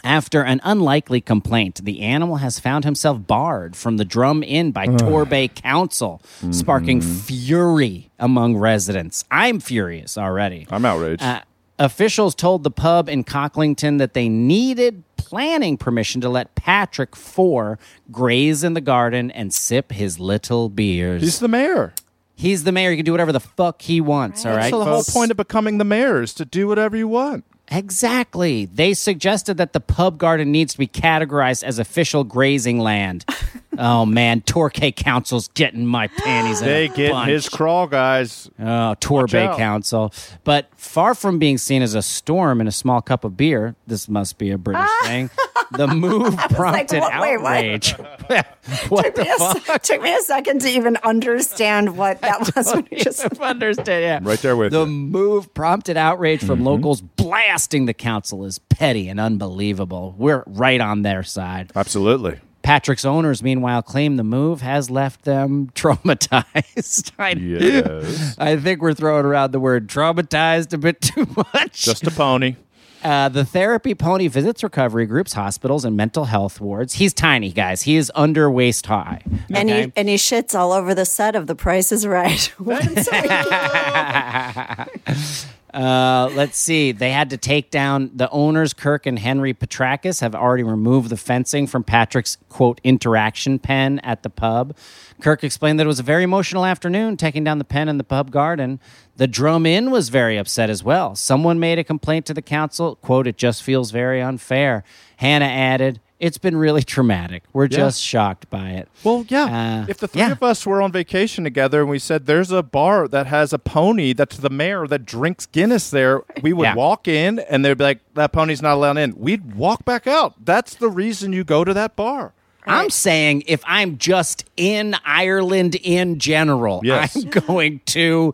after 0.04 0.44
an 0.44 0.62
unlikely 0.64 1.20
complaint, 1.22 1.82
the 1.84 2.02
animal 2.02 2.38
has 2.38 2.60
found 2.60 2.86
himself 2.86 3.26
barred 3.26 3.76
from 3.76 3.98
the 3.98 4.06
Drum 4.06 4.44
Inn 4.44 4.72
by 4.72 4.88
Torbay 4.88 5.54
Council, 5.56 6.22
sparking 6.52 7.02
fury 7.02 8.12
among 8.20 8.58
residents. 8.58 9.26
I'm 9.32 9.60
furious 9.60 10.18
already. 10.18 10.68
I'm 10.70 10.86
outraged. 10.86 11.24
Uh, 11.24 11.42
officials 11.80 12.36
told 12.36 12.64
the 12.64 12.72
pub 12.72 13.10
in 13.10 13.24
Cocklington 13.24 13.98
that 13.98 14.14
they 14.14 14.30
needed 14.30 15.04
planning 15.18 15.78
permission 15.78 16.22
to 16.22 16.30
let 16.30 16.54
Patrick 16.56 17.16
Four 17.16 17.80
graze 18.12 18.64
in 18.64 18.74
the 18.74 18.82
garden 18.82 19.32
and 19.32 19.54
sip 19.54 19.92
his 19.92 20.20
little 20.20 20.70
beers. 20.70 21.22
He's 21.24 21.40
the 21.40 21.48
mayor. 21.48 21.94
He's 22.36 22.64
the 22.64 22.72
mayor. 22.72 22.90
He 22.92 22.98
can 22.98 23.06
do 23.06 23.12
whatever 23.12 23.32
the 23.32 23.40
fuck 23.40 23.82
he 23.82 24.02
wants. 24.02 24.46
All 24.46 24.56
right. 24.56 24.70
So 24.72 24.80
the 24.80 24.86
whole 24.86 25.04
point 25.04 25.32
of 25.32 25.38
becoming 25.38 25.78
the 25.78 25.86
mayor 25.86 26.22
is 26.22 26.34
to 26.36 26.46
do 26.46 26.68
whatever 26.68 26.98
you 26.98 27.08
want. 27.08 27.46
Exactly. 27.70 28.66
They 28.66 28.94
suggested 28.94 29.58
that 29.58 29.74
the 29.74 29.80
pub 29.80 30.18
garden 30.18 30.52
needs 30.52 30.74
to 30.74 30.80
be 30.80 30.88
categorized 30.88 31.64
as 31.64 31.80
official 31.80 32.24
grazing 32.24 32.80
land. 32.80 33.24
oh 33.78 34.06
man, 34.06 34.42
Torquay 34.42 34.92
Council's 34.92 35.48
getting 35.50 35.86
my 35.86 36.08
panties 36.08 36.62
in 36.62 36.68
They 36.68 36.86
a 36.86 36.90
get 36.90 37.12
bunch. 37.12 37.30
his 37.30 37.48
crawl, 37.50 37.88
guys. 37.88 38.50
Oh, 38.60 38.96
Torbay 39.00 39.48
out. 39.48 39.58
Council. 39.58 40.14
But 40.44 40.68
far 40.76 41.16
from 41.16 41.40
being 41.40 41.58
seen 41.58 41.82
as 41.82 41.96
a 41.96 42.02
storm 42.02 42.60
in 42.62 42.68
a 42.68 42.72
small 42.72 43.02
cup 43.02 43.24
of 43.24 43.38
beer, 43.38 43.76
this 43.88 44.10
must 44.10 44.38
be 44.38 44.52
a 44.52 44.58
British 44.58 44.90
thing. 45.04 45.30
The 45.78 45.88
move 45.88 46.38
prompted 46.52 47.00
what- 47.00 47.22
wait, 47.22 47.42
what? 47.42 47.58
outrage. 47.58 47.92
what 48.90 49.04
took, 49.06 49.16
the 49.16 49.24
me 49.24 49.30
a, 49.30 49.60
fuck? 49.60 49.82
took 49.82 50.02
me 50.02 50.16
a 50.16 50.22
second 50.22 50.62
to 50.62 50.70
even 50.70 50.98
understand 50.98 51.98
what 51.98 52.22
that 52.22 52.56
was. 52.56 52.74
when 52.74 52.88
you 52.92 53.00
just 53.00 53.26
understand, 53.42 54.04
yeah. 54.04 54.30
Right 54.30 54.40
there 54.40 54.56
with 54.56 54.72
the 54.72 54.82
you. 54.82 54.86
move 54.86 55.54
prompted 55.54 55.98
outrage 55.98 56.40
from 56.40 56.60
mm-hmm. 56.60 56.68
locals 56.68 57.02
blasting 57.02 57.86
the 57.86 57.94
council 57.94 58.46
as 58.46 58.60
petty 58.60 59.10
and 59.10 59.20
unbelievable. 59.20 60.16
We're 60.18 60.44
right 60.48 60.80
on 60.80 61.02
their 61.02 61.24
side. 61.24 61.72
Absolutely. 61.76 62.40
Patrick's 62.64 63.04
owners, 63.04 63.44
meanwhile, 63.44 63.82
claim 63.82 64.16
the 64.16 64.24
move 64.24 64.62
has 64.62 64.90
left 64.90 65.26
them 65.26 65.70
traumatized. 65.76 67.12
I, 67.20 67.32
Yes. 67.32 68.38
I 68.40 68.56
think 68.56 68.82
we're 68.82 68.94
throwing 68.94 69.26
around 69.26 69.52
the 69.52 69.60
word 69.60 69.90
traumatized 69.90 70.72
a 70.72 70.78
bit 70.78 71.02
too 71.02 71.28
much. 71.36 71.84
Just 71.84 72.08
a 72.08 72.12
pony. 72.12 72.56
Uh, 73.04 73.30
the 73.30 73.46
therapy 73.46 73.94
pony 73.94 74.28
visits 74.28 74.64
recovery 74.64 75.06
groups, 75.06 75.34
hospitals, 75.34 75.86
and 75.86 75.96
mental 75.98 76.26
health 76.26 76.62
wards. 76.62 76.94
He's 76.94 77.14
tiny, 77.14 77.52
guys. 77.52 77.82
He 77.84 77.98
is 77.98 78.12
under 78.16 78.50
waist 78.50 78.86
high. 78.86 79.22
and 79.54 79.70
he 79.70 79.92
and 79.96 80.10
he 80.10 80.16
shits 80.16 80.58
all 80.58 80.72
over 80.72 80.96
the 80.96 81.06
set 81.06 81.36
of 81.36 81.48
The 81.48 81.56
Price 81.56 81.92
is 81.92 82.08
Right. 82.08 82.54
Uh, 85.74 86.30
let's 86.36 86.56
see. 86.56 86.92
They 86.92 87.12
had 87.12 87.32
to 87.32 87.38
take 87.38 87.72
down 87.72 88.12
the 88.14 88.30
owners, 88.30 88.74
Kirk 88.74 89.08
and 89.08 89.18
Hannah 89.18 89.54
Petrakis, 89.56 90.22
have 90.22 90.36
already 90.36 90.62
removed 90.62 91.10
the 91.10 91.18
fencing 91.18 91.66
from 91.66 91.84
Patrick's 91.84 92.38
quote 92.48 92.80
interaction 92.84 93.58
pen 93.58 94.00
at 94.00 94.22
the 94.22 94.30
pub. 94.30 94.76
Kirk 95.20 95.44
explained 95.44 95.80
that 95.80 95.86
it 95.86 95.88
was 95.88 96.00
a 96.00 96.04
very 96.04 96.24
emotional 96.24 96.64
afternoon 96.64 97.18
taking 97.18 97.44
down 97.44 97.58
the 97.58 97.64
pen 97.64 97.90
in 97.90 97.98
the 97.98 98.04
pub 98.04 98.30
garden. 98.30 98.80
The 99.16 99.28
drum 99.28 99.66
inn 99.66 99.90
was 99.90 100.10
very 100.10 100.38
upset 100.38 100.70
as 100.70 100.84
well. 100.84 101.16
Someone 101.16 101.60
made 101.60 101.80
a 101.80 101.84
complaint 101.84 102.28
to 102.28 102.36
the 102.36 102.42
council. 102.42 102.96
Quote, 102.98 103.26
it 103.26 103.38
just 103.38 103.64
feels 103.64 103.90
very 103.90 104.22
unfair. 104.22 104.84
Hannah 105.18 105.46
added, 105.46 106.00
it's 106.24 106.38
been 106.38 106.56
really 106.56 106.82
traumatic. 106.96 107.44
We're 107.52 107.68
just 107.68 108.02
shocked 108.02 108.50
by 108.50 108.70
it. 108.70 108.88
Well, 109.04 109.26
yeah. 109.28 109.84
Uh, 109.84 109.86
if 109.90 109.98
the 109.98 110.08
three 110.08 110.22
yeah. 110.22 110.32
of 110.32 110.42
us 110.42 110.66
were 110.66 110.82
on 110.82 110.92
vacation 110.92 111.44
together 111.44 111.82
and 111.82 111.90
we 111.90 112.00
said 112.00 112.26
there's 112.26 112.50
a 112.50 112.64
bar 112.64 113.08
that 113.10 113.28
has 113.28 113.52
a 113.52 113.60
pony 113.60 114.14
that's 114.14 114.38
the 114.38 114.50
mayor 114.50 114.88
that 114.88 115.06
drinks 115.06 115.46
Guinness 115.46 115.90
there, 115.90 116.22
we 116.42 116.54
would 116.54 116.64
Yeah. 116.68 116.76
walk 116.76 117.10
in 117.10 117.40
and 117.40 117.66
they'd 117.66 117.78
be 117.78 117.84
like, 117.84 118.00
that 118.14 118.32
pony's 118.32 118.62
not 118.62 118.76
allowed 118.76 118.98
in. 118.98 119.16
We'd 119.18 119.54
walk 119.56 119.84
back 119.84 120.08
out. 120.08 120.34
That's 120.46 120.76
the 120.76 120.90
reason 120.90 121.34
you 121.34 121.44
go 121.44 121.66
to 121.66 121.74
that 121.74 121.98
bar. 121.98 122.32
I'm 122.66 122.90
saying 122.90 123.44
if 123.48 123.62
I'm 123.66 123.98
just 123.98 124.46
in 124.56 124.96
Ireland 125.06 125.76
in 125.76 126.18
general, 126.20 126.80
Yes. 126.86 127.18
I'm 127.18 127.30
going 127.48 127.82
to 127.88 128.34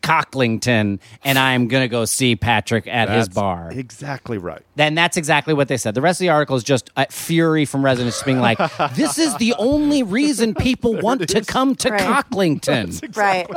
Cocklington 0.00 0.98
and 1.24 1.38
I'm 1.38 1.68
going 1.68 1.82
to 1.84 1.88
go 1.88 2.04
see 2.04 2.34
Patrick 2.36 2.86
at 2.88 3.08
his 3.08 3.28
bar. 3.28 3.70
Exactly 3.72 4.36
right. 4.38 4.62
Then 4.76 4.94
that's 4.94 5.16
exactly 5.16 5.54
what 5.54 5.68
they 5.68 5.76
said. 5.76 5.94
The 5.94 6.00
rest 6.00 6.18
of 6.20 6.24
the 6.24 6.30
article 6.30 6.56
is 6.56 6.64
just 6.64 6.90
uh, 6.96 7.06
fury 7.10 7.64
from 7.64 7.84
residents 7.84 8.22
being 8.22 8.40
like, 8.40 8.58
"This 8.94 9.18
is 9.18 9.36
the 9.36 9.54
only 9.58 10.02
reason 10.02 10.54
people 10.54 10.94
want 10.96 11.28
to 11.28 11.44
come 11.44 11.74
to 11.76 11.90
Right. 11.90 12.00
Cocklington." 12.00 13.16
right. 13.16 13.48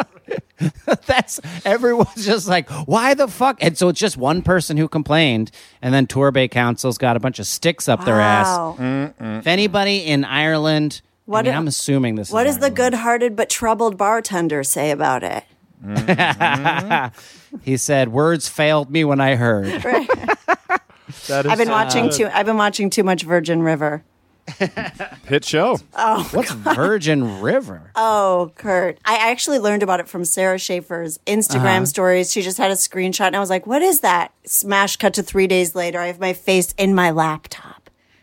That's 1.07 1.39
everyone's 1.65 2.26
just 2.26 2.47
like, 2.47 2.69
"Why 2.88 3.13
the 3.15 3.28
fuck?" 3.28 3.57
And 3.61 3.78
so 3.78 3.89
it's 3.89 3.99
just 3.99 4.15
one 4.17 4.41
person 4.43 4.78
who 4.78 4.88
complained, 4.88 5.49
and 5.82 5.93
then 5.93 6.05
Torbay 6.07 6.51
Council's 6.51 6.97
got 6.99 7.15
a 7.17 7.19
bunch 7.19 7.39
of 7.39 7.47
sticks 7.47 7.89
up 7.89 8.05
their 8.05 8.19
ass. 8.22 8.45
Wow. 8.47 9.13
If 9.19 9.47
anybody 9.47 9.97
in 10.05 10.24
Ireland, 10.24 11.01
What 11.26 11.39
I 11.39 11.41
mean, 11.43 11.53
i- 11.53 11.57
I'm 11.57 11.67
assuming 11.67 12.15
this. 12.15 12.30
What 12.32 12.45
is 12.45 12.55
does 12.57 12.61
the 12.61 12.69
good-hearted 12.69 13.36
but 13.36 13.49
troubled 13.49 13.97
bartender 13.97 14.63
say 14.63 14.91
about 14.91 15.24
it? 15.24 15.43
He 17.64 17.78
said, 17.78 18.10
"Words 18.10 18.48
failed 18.48 18.90
me 18.92 19.04
when 19.04 19.20
I 19.22 19.36
heard." 19.36 19.84
That 21.28 21.46
is 21.46 21.52
I've 21.52 21.58
been 21.58 21.68
so 21.68 21.74
watching 21.74 22.04
good. 22.06 22.14
too. 22.14 22.30
I've 22.34 22.46
been 22.46 22.56
watching 22.58 22.90
too 22.90 23.04
much 23.04 23.24
Virgin 23.24 23.62
River. 23.64 24.02
hit 25.28 25.44
show. 25.44 25.78
Oh, 25.94 26.28
What's 26.32 26.52
Virgin 26.52 27.42
River? 27.42 27.92
Oh, 27.96 28.52
Kurt. 28.56 28.98
I 29.04 29.30
actually 29.30 29.60
learned 29.60 29.84
about 29.84 30.00
it 30.00 30.08
from 30.08 30.24
Sarah 30.24 30.58
Schaefer's 30.58 31.20
Instagram 31.28 31.78
Uh-huh. 31.78 31.86
stories. 31.86 32.32
She 32.32 32.42
just 32.42 32.58
had 32.58 32.72
a 32.72 32.76
screenshot 32.76 33.28
and 33.28 33.36
I 33.36 33.40
was 33.42 33.50
like, 33.50 33.68
what 33.68 33.82
is 33.82 34.00
that? 34.00 34.32
Smash 34.46 34.96
cut 34.98 35.14
to 35.16 35.24
three 35.24 35.48
days 35.48 35.76
later. 35.76 36.00
I 36.00 36.08
have 36.08 36.20
my 36.20 36.32
face 36.34 36.74
in 36.78 36.96
my 36.96 37.12
laptop. 37.12 37.70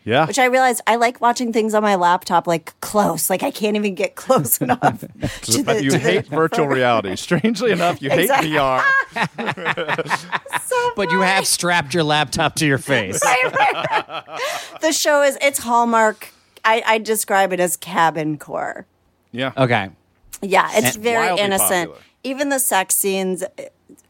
Yeah. 0.09 0.27
Which 0.27 0.39
I 0.39 0.47
realized 0.47 0.81
I 0.87 0.97
like 0.97 1.21
watching 1.21 1.53
things 1.53 1.75
on 1.75 1.83
my 1.83 1.95
laptop 1.97 2.47
like 2.47 2.73
close. 2.81 3.29
Like 3.31 3.43
I 3.43 3.51
can't 3.51 3.77
even 3.77 3.95
get 3.95 4.15
close 4.17 4.59
enough. 4.63 5.01
to 5.01 5.63
the, 5.63 5.83
you 5.85 5.91
to 5.91 5.99
the 5.99 5.99
hate 5.99 6.27
virtual 6.27 6.65
program. 6.67 6.71
reality. 6.77 7.17
Strangely 7.17 7.71
enough, 7.73 8.01
you 8.01 8.11
Exactly. 8.11 8.51
hate 8.51 8.59
VR. 8.59 10.29
So 10.69 10.91
But 10.97 11.11
you 11.11 11.21
have 11.23 11.47
strapped 11.47 11.95
your 11.95 12.03
laptop 12.05 12.55
to 12.57 12.67
your 12.67 12.79
face. 12.79 13.21
the 14.81 14.93
show 14.93 15.23
is 15.23 15.39
it's 15.41 15.59
Hallmark. 15.59 16.33
I, 16.65 16.83
I 16.87 16.99
describe 16.99 17.53
it 17.53 17.61
as 17.61 17.77
cabin 17.77 18.37
core. 18.39 18.87
Yeah. 19.33 19.53
Okay. 19.57 19.91
Yeah, 20.43 20.69
it's 20.73 20.95
And 20.97 21.03
very 21.05 21.39
innocent. 21.39 21.91
popular. 21.91 21.99
Even 22.25 22.49
the 22.51 22.59
sex 22.59 22.95
scenes 22.97 23.45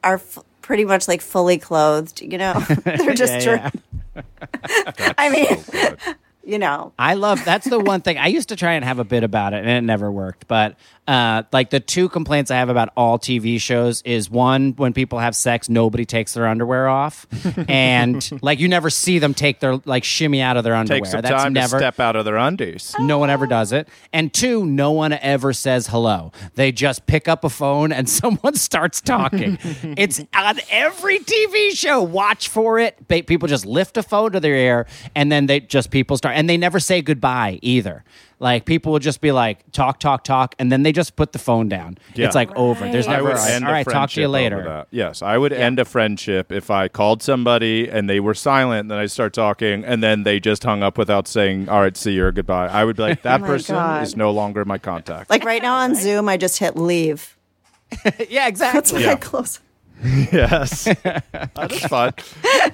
are 0.03 0.15
f- 0.15 0.39
pretty 0.63 0.85
much 0.85 1.07
like 1.09 1.21
fully 1.21 1.59
clothed. 1.59 2.21
You 2.21 2.39
know, 2.39 2.55
they're 2.85 3.15
just. 3.15 3.33
Yeah, 3.47 3.71
dr- 3.71 3.83
I 5.19 5.29
mean, 5.31 5.65
Good. 5.71 6.17
You 6.49 6.59
know, 6.59 6.95
I 6.99 7.13
love 7.13 7.45
that's 7.45 7.69
the 7.69 7.79
one 7.79 8.01
thing 8.01 8.17
I 8.17 8.29
used 8.29 8.49
to 8.49 8.57
try 8.57 8.73
and 8.73 8.85
have 8.85 8.99
a 8.99 9.05
bit 9.05 9.23
about 9.23 9.53
it 9.53 9.59
and 9.59 9.69
it 9.69 9.83
never 9.83 10.11
worked. 10.11 10.49
But 10.49 10.77
uh, 11.09 11.43
like 11.53 11.71
the 11.71 11.81
two 11.81 12.09
complaints 12.09 12.51
I 12.51 12.57
have 12.57 12.69
about 12.69 12.91
all 12.95 13.19
TV 13.19 13.61
shows 13.61 14.03
is 14.03 14.31
one 14.31 14.73
when 14.77 14.93
people 14.93 15.19
have 15.19 15.35
sex, 15.35 15.71
nobody 15.71 16.05
takes 16.05 16.35
their 16.35 16.47
underwear 16.47 16.87
off, 16.87 17.27
and 17.69 18.31
like 18.43 18.61
you 18.61 18.69
never 18.69 18.91
see 18.91 19.19
them 19.19 19.33
take 19.33 19.61
their 19.61 19.77
like 19.87 20.05
shimmy 20.05 20.43
out 20.43 20.59
of 20.59 20.65
their 20.65 20.75
underwear. 20.75 21.01
Take 21.01 21.07
some 21.07 21.23
That's 21.23 21.43
time 21.43 21.55
never 21.55 21.77
to 21.77 21.79
step 21.79 21.99
out 21.99 22.15
of 22.15 22.27
their 22.27 22.37
undies. 22.37 22.95
No 22.99 23.19
one 23.19 23.31
ever 23.31 23.47
does 23.47 23.73
it. 23.73 23.89
And 24.13 24.33
two, 24.33 24.67
no 24.67 24.93
one 24.93 25.15
ever 25.15 25.55
says 25.55 25.87
hello. 25.87 26.33
They 26.57 26.73
just 26.73 27.07
pick 27.07 27.27
up 27.27 27.43
a 27.43 27.51
phone 27.51 27.91
and 27.91 28.09
someone 28.21 28.55
starts 28.55 29.01
talking. 29.01 29.59
it's 29.97 30.21
on 30.35 30.61
every 30.71 31.21
TV 31.21 31.71
show. 31.73 32.03
Watch 32.03 32.49
for 32.49 32.79
it. 32.79 33.09
People 33.09 33.49
just 33.49 33.65
lift 33.65 33.97
a 33.97 34.03
phone 34.03 34.33
to 34.33 34.41
their 34.41 34.55
ear 34.55 34.87
and 35.15 35.33
then 35.33 35.47
they 35.47 35.61
just 35.61 35.91
people 35.91 36.19
start 36.19 36.37
and 36.39 36.49
they 36.49 36.57
never 36.57 36.79
say 36.79 37.03
goodbye 37.03 37.59
either. 37.63 38.05
Like 38.39 38.65
people 38.65 38.93
will 38.93 39.01
just 39.01 39.21
be 39.21 39.33
like 39.33 39.69
talk, 39.73 39.99
talk, 39.99 40.23
talk, 40.23 40.55
and 40.61 40.71
then 40.71 40.85
they 40.85 40.93
just 40.93 41.17
put 41.17 41.33
the 41.33 41.39
phone 41.41 41.69
down. 41.69 41.99
Yeah. 42.15 42.27
It's 42.27 42.37
like 42.37 42.55
over. 42.55 42.89
There's 42.89 43.09
Right. 43.09 43.15
I 43.15 43.17
never 43.17 43.29
would 43.31 43.37
a, 43.39 43.51
end 43.51 43.65
all 43.65 43.71
a 43.71 43.73
right. 43.75 43.85
Talk 43.89 44.11
to 44.11 44.21
you 44.21 44.29
later. 44.29 44.87
Yes, 44.93 45.21
I 45.21 45.37
would 45.37 45.53
end 45.53 45.81
a 45.81 45.85
friendship 45.85 46.53
if 46.53 46.71
I 46.71 46.87
called 46.87 47.25
somebody 47.25 47.89
and 47.91 48.09
they 48.09 48.21
were 48.21 48.35
silent, 48.35 48.83
and 48.83 48.91
then 48.93 48.99
I 48.99 49.07
start 49.07 49.33
talking, 49.33 49.85
and 49.85 50.01
then 50.01 50.23
they 50.23 50.39
just 50.39 50.63
hung 50.63 50.85
up 50.85 50.97
without 50.97 51.27
saying, 51.27 51.69
"All 51.69 51.81
right, 51.81 51.97
see 51.97 52.13
you 52.13 52.25
or 52.27 52.31
goodbye." 52.31 52.69
I 52.69 52.85
would 52.85 52.95
be 52.95 53.03
like, 53.03 53.23
"That 53.29 53.41
oh 53.41 53.43
my 53.43 53.47
person 53.49 53.75
God. 53.75 54.05
is 54.05 54.15
no 54.17 54.31
longer 54.31 54.65
my 54.65 54.79
contact." 54.79 55.31
like 55.31 55.43
right 55.45 55.61
now 55.61 55.75
on 55.75 55.97
Zoom, 55.97 56.29
I 56.29 56.37
just 56.37 56.59
hit 56.61 56.77
leave. 56.77 57.37
yeah, 58.31 58.47
exactly. 58.47 58.79
That's 58.79 58.93
when 58.93 59.03
Yeah. 59.03 59.13
I 59.13 59.17
close. 59.17 59.59
yes, 60.33 60.85
that's 61.03 61.81
fine. 61.89 62.13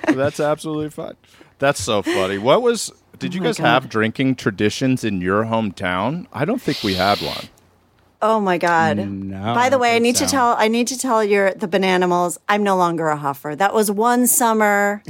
That's 0.08 0.40
absolutely 0.40 0.90
fine. 0.90 1.14
That's 1.58 1.82
so 1.82 2.02
funny. 2.02 2.36
What 2.36 2.60
was? 2.60 2.92
Did 3.24 3.32
you 3.32 3.40
oh 3.40 3.44
my 3.44 3.48
guys 3.48 3.56
God. 3.56 3.64
have 3.64 3.88
drinking 3.88 4.34
traditions 4.34 5.02
in 5.02 5.22
your 5.22 5.44
hometown? 5.44 6.26
I 6.30 6.44
don't 6.44 6.60
think 6.60 6.82
we 6.82 6.92
had 6.92 7.22
one. 7.22 7.48
Oh 8.20 8.38
my 8.38 8.58
god! 8.58 8.98
No, 8.98 9.54
By 9.54 9.70
the 9.70 9.78
way, 9.78 9.92
I 9.92 9.92
think 9.94 10.02
need 10.02 10.16
so. 10.18 10.26
to 10.26 10.30
tell. 10.30 10.56
I 10.58 10.68
need 10.68 10.88
to 10.88 10.98
tell 10.98 11.24
your 11.24 11.54
the 11.54 11.66
bananimals. 11.66 12.36
I'm 12.50 12.62
no 12.62 12.76
longer 12.76 13.08
a 13.08 13.16
huffer. 13.16 13.56
That 13.56 13.72
was 13.72 13.90
one 13.90 14.26
summer. 14.26 15.02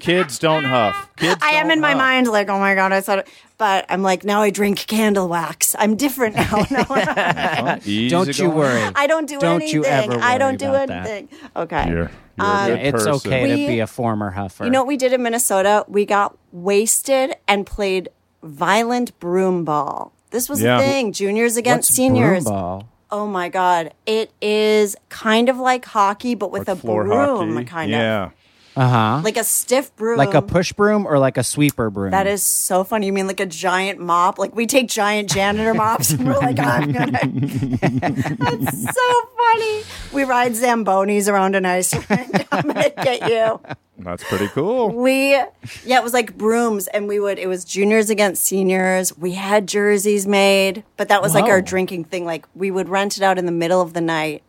Kids 0.00 0.38
don't 0.38 0.62
huff. 0.62 1.08
Kids. 1.16 1.40
I 1.42 1.54
am 1.54 1.64
don't 1.66 1.72
in 1.72 1.80
my 1.80 1.94
mind 1.94 2.28
like, 2.28 2.48
oh 2.48 2.60
my 2.60 2.76
god, 2.76 2.92
I 2.92 3.00
said 3.00 3.20
it. 3.20 3.28
But 3.62 3.86
I'm 3.88 4.02
like, 4.02 4.24
now 4.24 4.42
I 4.42 4.50
drink 4.50 4.76
candle 4.88 5.28
wax. 5.28 5.76
I'm 5.78 5.94
different 5.94 6.34
now. 6.34 6.66
No, 6.72 6.84
Well, 6.88 7.78
Don't 8.08 8.36
you 8.36 8.46
going. 8.48 8.56
worry. 8.56 8.82
I 8.96 9.06
don't 9.06 9.26
do 9.26 9.38
Don't 9.38 9.62
anything. 9.62 9.74
you 9.76 9.84
ever 9.84 10.14
I 10.14 10.30
worry 10.30 10.38
don't 10.40 10.56
do 10.58 10.68
about 10.70 10.88
that. 10.88 11.06
anything. 11.06 11.28
Okay. 11.54 11.86
You're, 11.88 11.96
you're 12.38 12.46
Um, 12.46 12.64
a 12.64 12.66
good 12.74 12.80
it's 12.86 13.04
person. 13.04 13.12
okay 13.32 13.46
to 13.50 13.54
be 13.68 13.78
a 13.78 13.86
former 13.86 14.32
huffer. 14.32 14.64
You 14.64 14.70
know 14.72 14.80
what 14.80 14.88
we 14.88 14.96
did 14.96 15.12
in 15.12 15.22
Minnesota? 15.22 15.84
We 15.86 16.04
got 16.04 16.36
wasted 16.50 17.36
and 17.46 17.64
played 17.64 18.08
violent 18.42 19.16
broom 19.20 19.64
ball. 19.64 20.10
This 20.30 20.48
was 20.48 20.60
Yeah. 20.60 20.78
the 20.78 20.82
thing. 20.82 21.12
Juniors 21.12 21.56
against 21.56 21.90
What's 21.90 21.96
seniors. 21.96 22.44
broomball? 22.44 22.86
Oh 23.12 23.28
my 23.28 23.48
god. 23.48 23.92
It 24.06 24.32
is 24.42 24.96
kind 25.08 25.48
of 25.48 25.56
like 25.58 25.84
hockey, 25.84 26.34
but 26.34 26.50
with 26.50 26.66
Like 26.66 26.76
a 26.78 26.80
floor 26.80 27.04
broom, 27.04 27.52
hockey. 27.54 27.64
kind 27.66 27.90
yeah. 27.92 28.24
of. 28.24 28.32
Uh 28.74 28.88
huh. 28.88 29.20
like 29.22 29.36
a 29.36 29.44
stiff 29.44 29.94
broom. 29.96 30.16
Like 30.16 30.34
a 30.34 30.40
push 30.40 30.72
broom 30.72 31.06
or 31.06 31.18
like 31.18 31.36
a 31.36 31.44
sweeper 31.44 31.90
broom. 31.90 32.10
That 32.10 32.26
is 32.26 32.42
so 32.42 32.84
funny. 32.84 33.06
You 33.06 33.12
mean 33.12 33.26
like 33.26 33.40
a 33.40 33.46
giant 33.46 33.98
mop? 34.00 34.38
Like 34.38 34.56
we 34.56 34.66
take 34.66 34.88
giant 34.88 35.30
janitor 35.30 35.74
mops 35.74 36.10
and 36.12 36.26
we're 36.26 36.38
like, 36.38 36.58
I'm 36.58 36.90
gonna. 36.92 37.20
That's 37.20 38.94
so 38.94 39.22
funny. 39.36 39.82
We 40.12 40.24
ride 40.24 40.52
Zambonis 40.52 41.30
around 41.30 41.54
an 41.54 41.66
ice 41.66 41.92
rink. 42.10 42.46
I'm 42.50 42.62
gonna 42.66 42.90
get 42.90 43.28
you. 43.28 43.60
That's 43.98 44.24
pretty 44.24 44.48
cool. 44.48 44.88
We, 44.90 45.32
yeah, 45.32 45.98
it 45.98 46.02
was 46.02 46.12
like 46.12 46.36
brooms, 46.36 46.88
and 46.88 47.06
we 47.06 47.20
would. 47.20 47.38
It 47.38 47.46
was 47.46 47.64
juniors 47.64 48.10
against 48.10 48.42
seniors. 48.42 49.16
We 49.16 49.32
had 49.32 49.68
jerseys 49.68 50.26
made, 50.26 50.82
but 50.96 51.08
that 51.08 51.22
was 51.22 51.34
like 51.34 51.44
our 51.44 51.60
drinking 51.62 52.04
thing. 52.04 52.24
Like 52.24 52.46
we 52.54 52.70
would 52.70 52.88
rent 52.88 53.16
it 53.16 53.22
out 53.22 53.38
in 53.38 53.46
the 53.46 53.52
middle 53.52 53.80
of 53.80 53.92
the 53.92 54.00
night, 54.00 54.42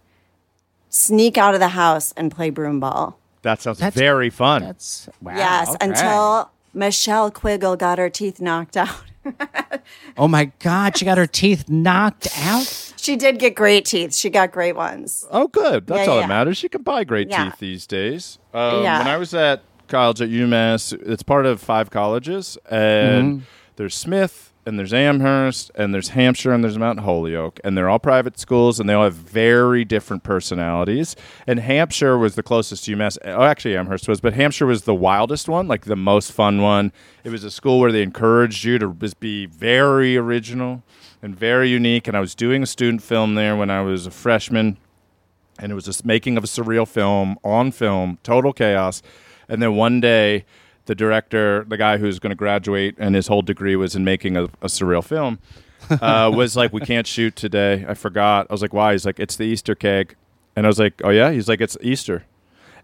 sneak 0.90 1.38
out 1.38 1.54
of 1.54 1.60
the 1.60 1.70
house, 1.70 2.14
and 2.16 2.32
play 2.32 2.50
broom 2.50 2.80
ball. 2.80 3.20
That 3.44 3.62
sounds 3.62 3.78
That's- 3.78 3.98
very 3.98 4.30
fun. 4.30 4.64
That's 4.64 5.08
wow. 5.22 5.36
yes, 5.36 5.70
okay. 5.70 5.78
until 5.88 6.50
Michelle 6.74 7.30
Quiggle 7.32 7.78
got 7.78 7.98
her 8.00 8.10
teeth 8.10 8.42
knocked 8.42 8.76
out. 8.78 9.04
Oh 10.18 10.28
my 10.28 10.52
God, 10.60 10.98
she 10.98 11.06
got 11.06 11.18
her 11.18 11.26
teeth 11.28 11.68
knocked 11.70 12.28
out. 12.38 12.94
She 12.98 13.16
did 13.16 13.40
get 13.40 13.56
great 13.56 13.84
teeth. 13.86 14.14
She 14.14 14.30
got 14.30 14.52
great 14.52 14.76
ones. 14.76 15.26
Oh, 15.32 15.48
good. 15.48 15.88
That's 15.88 16.06
Yeah, 16.06 16.12
all 16.12 16.16
yeah. 16.20 16.22
that 16.28 16.30
matters. 16.30 16.62
You 16.64 16.70
can 16.70 16.84
buy 16.84 17.04
great 17.04 17.30
Yeah. 17.30 17.46
teeth 17.46 17.60
these 17.60 17.88
days. 17.88 18.38
Um, 18.54 18.84
Yeah. 18.84 19.00
When 19.00 19.08
I 19.08 19.18
was 19.18 19.34
at 19.34 19.64
college 19.88 20.22
at 20.22 20.30
UMass, 20.30 20.94
it's 20.94 21.24
part 21.24 21.46
of 21.46 21.60
five 21.62 21.90
colleges, 21.90 22.58
and 22.70 23.38
Mm-hmm. 23.40 23.46
there's 23.76 23.96
Smith, 23.96 24.53
and 24.66 24.80
there's 24.80 24.94
Amherst, 24.94 25.72
and 25.76 25.94
there's 25.94 26.10
Hampshire, 26.10 26.52
and 26.52 26.64
there's 26.64 26.78
Mount 26.78 27.02
Holyoke, 27.02 27.60
and 27.64 27.78
they're 27.78 27.90
all 27.90 28.00
private 28.00 28.40
schools, 28.40 28.80
and 28.80 28.90
they 28.90 28.94
all 28.94 29.04
have 29.04 29.14
very 29.14 29.84
different 29.84 30.24
personalities. 30.24 31.16
And 31.46 31.60
Hampshire 31.60 32.18
was 32.18 32.36
the 32.36 32.44
closest 32.44 32.86
to 32.86 32.96
UMass. 32.96 33.18
Eh, 33.24 33.32
oh, 33.32 33.44
actually, 33.44 33.76
Amherst 33.76 34.08
was, 34.08 34.22
but 34.22 34.34
Hampshire 34.34 34.66
was 34.66 34.84
the 34.84 34.96
wildest 34.96 35.50
one, 35.50 35.68
like 35.68 35.86
the 35.86 35.96
most 35.96 36.32
fun 36.32 36.62
one. 36.62 36.92
It 37.24 37.30
was 37.30 37.44
a 37.44 37.52
school 37.52 37.80
where 37.80 37.92
they 37.92 38.04
encouraged 38.04 38.64
you 38.64 38.80
to 38.80 38.90
be 39.20 39.46
very 39.46 40.16
original 40.18 40.84
and 41.22 41.36
very 41.36 41.70
unique. 41.70 42.08
And 42.08 42.16
I 42.16 42.20
was 42.20 42.36
doing 42.36 42.64
a 42.64 42.68
student 42.68 43.02
film 43.02 43.36
there 43.36 43.56
when 43.56 43.70
I 43.70 43.82
was 43.82 44.06
a 44.06 44.12
freshman 44.12 44.78
and 45.60 45.72
it 45.72 45.76
was 45.76 45.86
just 45.86 46.06
making 46.06 46.38
of 46.38 46.44
a 46.44 46.48
surreal 46.48 46.88
film 46.88 47.38
on 47.44 47.72
film, 47.72 48.18
total 48.24 48.54
chaos. 48.54 49.02
And 49.48 49.62
then 49.62 49.76
one 49.76 50.00
day, 50.00 50.46
the 50.86 50.96
director, 50.96 51.66
the 51.68 51.78
guy 51.78 51.98
who's 51.98 52.20
going 52.20 52.32
to 52.32 52.36
graduate, 52.36 52.96
and 52.98 53.16
his 53.16 53.28
whole 53.28 53.42
degree 53.42 53.76
was 53.76 53.96
in 53.96 54.04
making 54.04 54.38
a, 54.38 54.44
a 54.44 54.68
surreal 54.68 55.04
film, 55.04 55.40
uh, 55.90 56.32
was 56.34 56.56
like, 56.56 56.74
"We 56.74 56.82
can't 56.82 57.08
shoot 57.08 57.36
today." 57.36 57.86
I 57.88 57.94
forgot. 57.94 58.48
I 58.50 58.54
was 58.54 58.62
like, 58.62 58.74
"Why?" 58.74 58.94
He's 58.94 59.06
like, 59.06 59.20
"It's 59.20 59.36
the 59.36 59.46
Easter 59.46 59.76
keg," 59.76 60.16
and 60.56 60.66
I 60.66 60.70
was 60.70 60.80
like, 60.80 61.02
"Oh 61.04 61.10
yeah." 61.10 61.32
He's 61.32 61.48
like, 61.48 61.62
"It's 61.62 61.78
Easter," 61.82 62.26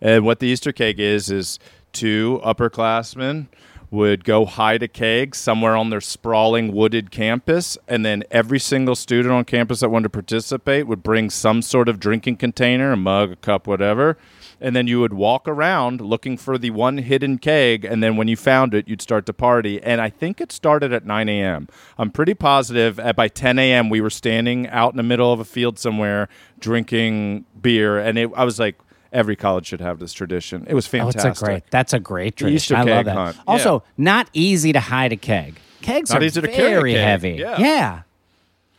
and 0.02 0.26
what 0.26 0.39
the 0.39 0.47
Easter 0.47 0.72
keg 0.72 1.00
is 1.00 1.30
is 1.30 1.60
two 1.91 2.39
upperclassmen 2.43 3.47
would 3.92 4.24
go 4.24 4.46
hide 4.46 4.84
a 4.84 4.88
keg 4.88 5.36
somewhere 5.36 5.76
on 5.76 5.90
their 5.90 6.02
sprawling 6.02 6.72
wooded 6.72 7.10
campus, 7.10 7.78
and 7.88 8.06
then 8.06 8.24
every 8.30 8.60
single 8.60 8.96
student 8.96 9.34
on 9.34 9.44
campus 9.46 9.80
that 9.80 9.90
wanted 9.90 10.04
to 10.04 10.10
participate 10.10 10.88
would 10.88 11.02
bring 11.02 11.30
some 11.30 11.62
sort 11.62 11.90
of 11.90 12.00
drinking 12.00 12.38
container, 12.38 12.92
a 12.92 12.98
mug, 12.98 13.32
a 13.32 13.36
cup, 13.36 13.66
whatever. 13.66 14.18
And 14.62 14.76
then 14.76 14.88
you 14.88 15.00
would 15.00 15.14
walk 15.14 15.48
around 15.48 16.02
looking 16.02 16.38
for 16.38 16.58
the 16.58 16.70
one 16.72 16.98
hidden 16.98 17.38
keg, 17.38 17.86
and 17.86 18.04
then 18.04 18.16
when 18.16 18.28
you 18.28 18.36
found 18.36 18.74
it, 18.74 18.88
you'd 18.88 19.02
start 19.02 19.26
to 19.28 19.34
party. 19.34 19.82
And 19.82 20.02
I 20.02 20.10
think 20.10 20.42
it 20.42 20.52
started 20.52 20.94
at 20.94 21.06
9 21.06 21.30
a.m. 21.30 21.68
I'm 21.98 22.12
pretty 22.12 22.34
positive 22.34 23.00
at 23.00 23.16
by 23.16 23.28
10 23.28 23.58
a.m. 23.58 23.90
we 23.90 24.02
were 24.02 24.10
standing 24.10 24.68
out 24.68 24.94
in 24.94 24.98
the 24.98 25.04
middle 25.04 25.32
of 25.32 25.40
a 25.40 25.46
field 25.46 25.80
somewhere 25.80 26.28
drinking 26.60 27.46
beer, 27.60 27.98
and 27.98 28.18
it, 28.20 28.30
I 28.36 28.44
was 28.44 28.60
like, 28.60 28.76
every 29.14 29.36
college 29.36 29.66
should 29.68 29.82
have 29.82 29.99
this 29.99 30.14
tradition. 30.14 30.66
It 30.68 30.74
was 30.74 30.88
Oh, 30.88 30.91
fantastic. 30.91 31.32
it's 31.32 31.41
a 31.41 31.45
great. 31.45 31.64
That's 31.72 31.93
a 31.93 31.99
great 31.99 32.36
tradition. 32.36 32.55
Easter 32.55 32.76
I 32.76 32.80
love 32.80 32.88
keg 32.88 33.05
that. 33.05 33.16
hunt. 33.16 33.38
Also, 33.47 33.74
Yeah. 33.76 33.91
not 34.03 34.30
easy 34.34 34.74
to 34.74 34.80
hide 34.80 35.12
a 35.14 35.18
keg. 35.18 35.60
Kegs 35.82 36.10
Not 36.12 36.22
are 36.22 36.26
easy 36.26 36.41
to 36.41 36.47
carry 36.47 36.72
a 36.74 36.80
very 36.80 36.93
keg. 36.93 37.01
heavy. 37.03 37.32
Yeah. 37.39 37.60
yeah. 37.60 38.01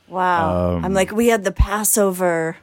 Wow. 0.08 0.76
Um, 0.76 0.84
I'm 0.84 0.94
like, 0.94 1.12
we 1.12 1.28
had 1.28 1.44
the 1.44 1.52
Passover. 1.52 2.56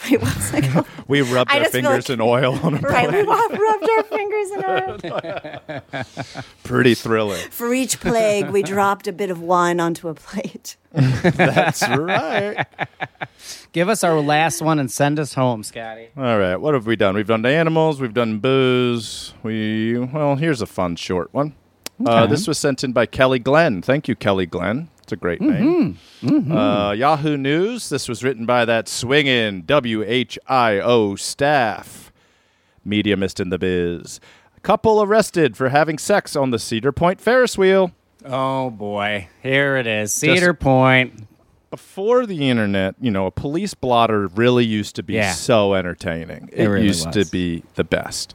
Wait, 0.10 0.20
what's 0.20 0.52
it 0.54 0.64
called? 0.64 0.86
We 1.08 1.22
rubbed 1.22 1.50
I 1.50 1.60
our 1.60 1.64
fingers 1.70 2.10
like- 2.10 2.14
in 2.16 2.20
oil 2.20 2.58
on 2.62 2.74
a 2.74 2.78
right, 2.82 3.10
we 3.10 3.22
rubbed 3.22 3.88
our 3.88 4.02
fingers 4.04 4.50
in 4.50 4.62
our. 4.62 6.02
pretty 6.64 6.94
thrilling. 6.94 7.40
For 7.50 7.72
each 7.72 7.98
plague, 7.98 8.50
we 8.50 8.62
dropped 8.62 9.06
a 9.08 9.12
bit 9.12 9.30
of 9.30 9.40
wine 9.40 9.80
onto 9.80 10.08
a 10.08 10.14
plate. 10.14 10.76
That's 10.92 11.88
right. 11.88 12.66
Give 13.72 13.88
us 13.88 14.04
our 14.04 14.20
last 14.20 14.60
one 14.60 14.78
and 14.78 14.90
send 14.90 15.18
us 15.18 15.32
home, 15.32 15.62
Scotty. 15.62 16.08
All 16.14 16.38
right, 16.38 16.56
what 16.56 16.74
have 16.74 16.86
we 16.86 16.94
done? 16.94 17.14
We've 17.14 17.26
done 17.26 17.46
animals, 17.46 18.00
we've 18.02 18.12
done 18.14 18.38
booze. 18.38 19.32
We 19.42 19.98
well, 19.98 20.36
here's 20.36 20.60
a 20.60 20.66
fun 20.66 20.96
short 20.96 21.32
one. 21.32 21.54
Uh, 22.04 22.26
this 22.26 22.46
was 22.46 22.58
sent 22.58 22.84
in 22.84 22.92
by 22.92 23.06
Kelly 23.06 23.38
Glenn. 23.38 23.80
Thank 23.80 24.08
you, 24.08 24.14
Kelly 24.14 24.44
Glenn. 24.46 24.88
It's 25.08 25.14
a 25.14 25.16
great 25.16 25.40
name. 25.40 25.96
Uh, 26.22 26.92
Yahoo 26.92 27.38
News. 27.38 27.88
This 27.88 28.10
was 28.10 28.22
written 28.22 28.44
by 28.44 28.66
that 28.66 28.88
swinging 28.88 29.62
WHIO 29.62 31.18
staff. 31.18 32.12
Mediumist 32.86 33.40
in 33.40 33.48
the 33.48 33.58
biz. 33.58 34.20
Couple 34.60 35.02
arrested 35.02 35.56
for 35.56 35.70
having 35.70 35.96
sex 35.96 36.36
on 36.36 36.50
the 36.50 36.58
Cedar 36.58 36.92
Point 36.92 37.22
Ferris 37.22 37.56
wheel. 37.56 37.92
Oh 38.22 38.68
boy, 38.68 39.28
here 39.42 39.78
it 39.78 39.86
is. 39.86 40.12
Cedar 40.12 40.52
Point. 40.52 41.26
before 41.70 42.26
the 42.26 42.50
internet, 42.50 42.94
you 43.00 43.10
know, 43.10 43.24
a 43.24 43.30
police 43.30 43.72
blotter 43.72 44.26
really 44.26 44.66
used 44.66 44.94
to 44.96 45.02
be 45.02 45.14
Yeah. 45.14 45.32
so 45.32 45.72
entertaining. 45.72 46.50
It, 46.52 46.66
really 46.66 46.84
used 46.86 47.12
to 47.12 47.24
be 47.24 47.62
the 47.76 47.84
best. 47.84 48.34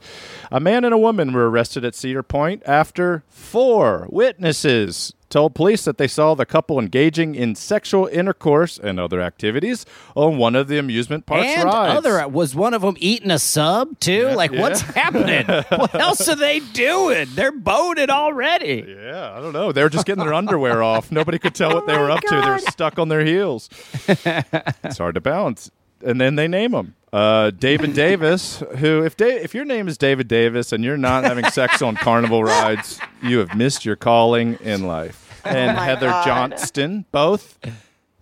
A 0.51 0.59
man 0.59 0.85
and 0.85 0.93
a 0.93 0.97
woman 0.97 1.33
were 1.33 1.51
arrested 1.51 1.85
at 1.85 1.93
Cedar 1.93 2.23
Point 2.23 2.63
after 2.65 3.23
four 3.27 4.07
witnesses 4.09 5.13
told 5.33 5.55
police 5.55 5.83
that 5.85 5.97
they 5.97 6.07
saw 6.07 6.33
the 6.35 6.45
couple 6.45 6.79
engaging 6.79 7.33
in 7.35 7.55
sexual 7.55 8.05
intercourse 8.07 8.77
and 8.77 8.99
other 8.99 9.19
activities 9.19 9.85
on 10.15 10.37
one 10.37 10.55
of 10.55 10.67
the 10.67 10.77
amusement 10.77 11.25
park's 11.25 11.47
and 11.47 11.63
rides. 11.65 11.97
other 11.97 12.25
was 12.29 12.55
one 12.55 12.73
of 12.73 12.81
them 12.83 12.95
eating 12.99 13.31
a 13.31 13.39
sub 13.39 13.99
too. 13.99 14.29
like, 14.29 14.51
yeah. 14.51 14.61
what's 14.61 14.81
happening? 15.01 15.45
what 15.47 15.95
else 15.95 16.29
are 16.29 16.35
they 16.35 16.59
doing? 16.59 17.27
They're 17.33 17.51
boated 17.51 18.09
already. 18.09 18.85
yeah, 18.87 19.33
I 19.35 19.41
don't 19.41 19.53
know. 19.53 19.71
They 19.71 19.83
were 19.83 19.89
just 19.89 20.05
getting 20.05 20.23
their 20.23 20.33
underwear 20.33 20.81
off. 20.83 21.11
Nobody 21.11 21.39
could 21.39 21.55
tell 21.55 21.73
what 21.73 21.87
they 21.87 21.97
were 21.97 22.07
my 22.09 22.13
up 22.15 22.21
to. 22.21 22.41
They 22.41 22.49
were 22.49 22.59
stuck 22.59 22.99
on 22.99 23.09
their 23.09 23.25
heels. 23.25 23.69
it's 24.07 24.97
hard 24.99 25.15
to 25.15 25.21
balance. 25.21 25.71
And 26.05 26.19
then 26.19 26.35
they 26.35 26.47
name 26.49 26.71
them. 26.73 26.95
uh, 27.13 27.51
David 27.51 27.93
Davis. 27.93 28.61
Who, 28.79 29.03
if 29.03 29.15
da- 29.15 29.41
if 29.41 29.55
your 29.55 29.63
name 29.63 29.87
is 29.87 29.97
David 29.97 30.27
Davis 30.27 30.73
and 30.73 30.83
you're 30.83 30.97
not 30.97 31.23
having 31.23 31.45
sex 31.45 31.81
on 31.81 31.95
carnival 31.95 32.43
rides, 32.43 32.99
you 33.21 33.39
have 33.39 33.55
missed 33.55 33.85
your 33.85 33.95
calling 33.95 34.55
in 34.61 34.85
life. 34.85 35.22
And 35.55 35.71
Oh 35.71 35.73
my 35.75 35.85
Heather 35.85 36.07
God. 36.07 36.25
Johnston, 36.25 37.05
both 37.11 37.59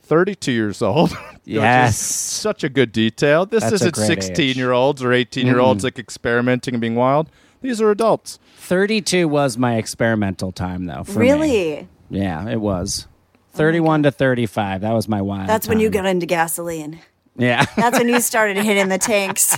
32 0.03 0.51
years 0.51 0.81
old. 0.81 1.11
Which 1.43 1.55
Yes. 1.55 1.97
such 1.97 2.63
a 2.63 2.69
good 2.69 2.91
detail. 2.91 3.45
This 3.45 3.61
That's 3.61 3.73
a 3.73 3.75
isn't 3.75 3.95
great 3.95 4.11
age. 4.11 4.23
16 4.23 4.55
year 4.55 4.71
olds 4.71 5.03
or 5.03 5.11
18 5.13 5.45
year 5.45 5.59
olds 5.59 5.81
mm. 5.81 5.85
like 5.85 5.99
experimenting 5.99 6.75
and 6.75 6.81
being 6.81 6.95
wild. 6.95 7.29
These 7.61 7.79
are 7.81 7.91
adults. 7.91 8.39
Thirty-two 8.57 9.27
was 9.27 9.57
my 9.57 9.75
experimental 9.75 10.51
time, 10.51 10.85
though. 10.85 11.03
for 11.03 11.19
me. 11.19 11.29
really? 11.31 11.87
Yeah, 12.09 12.49
it 12.49 12.59
was. 12.59 13.07
Thirty-one 13.53 14.01
oh 14.01 14.03
to 14.03 14.11
thirty-five. 14.11 14.81
That 14.81 14.93
was 14.93 15.07
my 15.07 15.21
wild. 15.21 15.47
That's 15.47 15.67
when 15.67 15.79
you 15.79 15.89
time. 15.89 16.03
got 16.03 16.09
into 16.09 16.25
gasoline. 16.25 16.99
Yeah. 17.37 17.65
That's 17.75 17.97
when 17.99 18.09
you 18.09 18.19
started 18.21 18.57
hitting 18.57 18.89
the 18.89 18.97
tanks. 18.97 19.57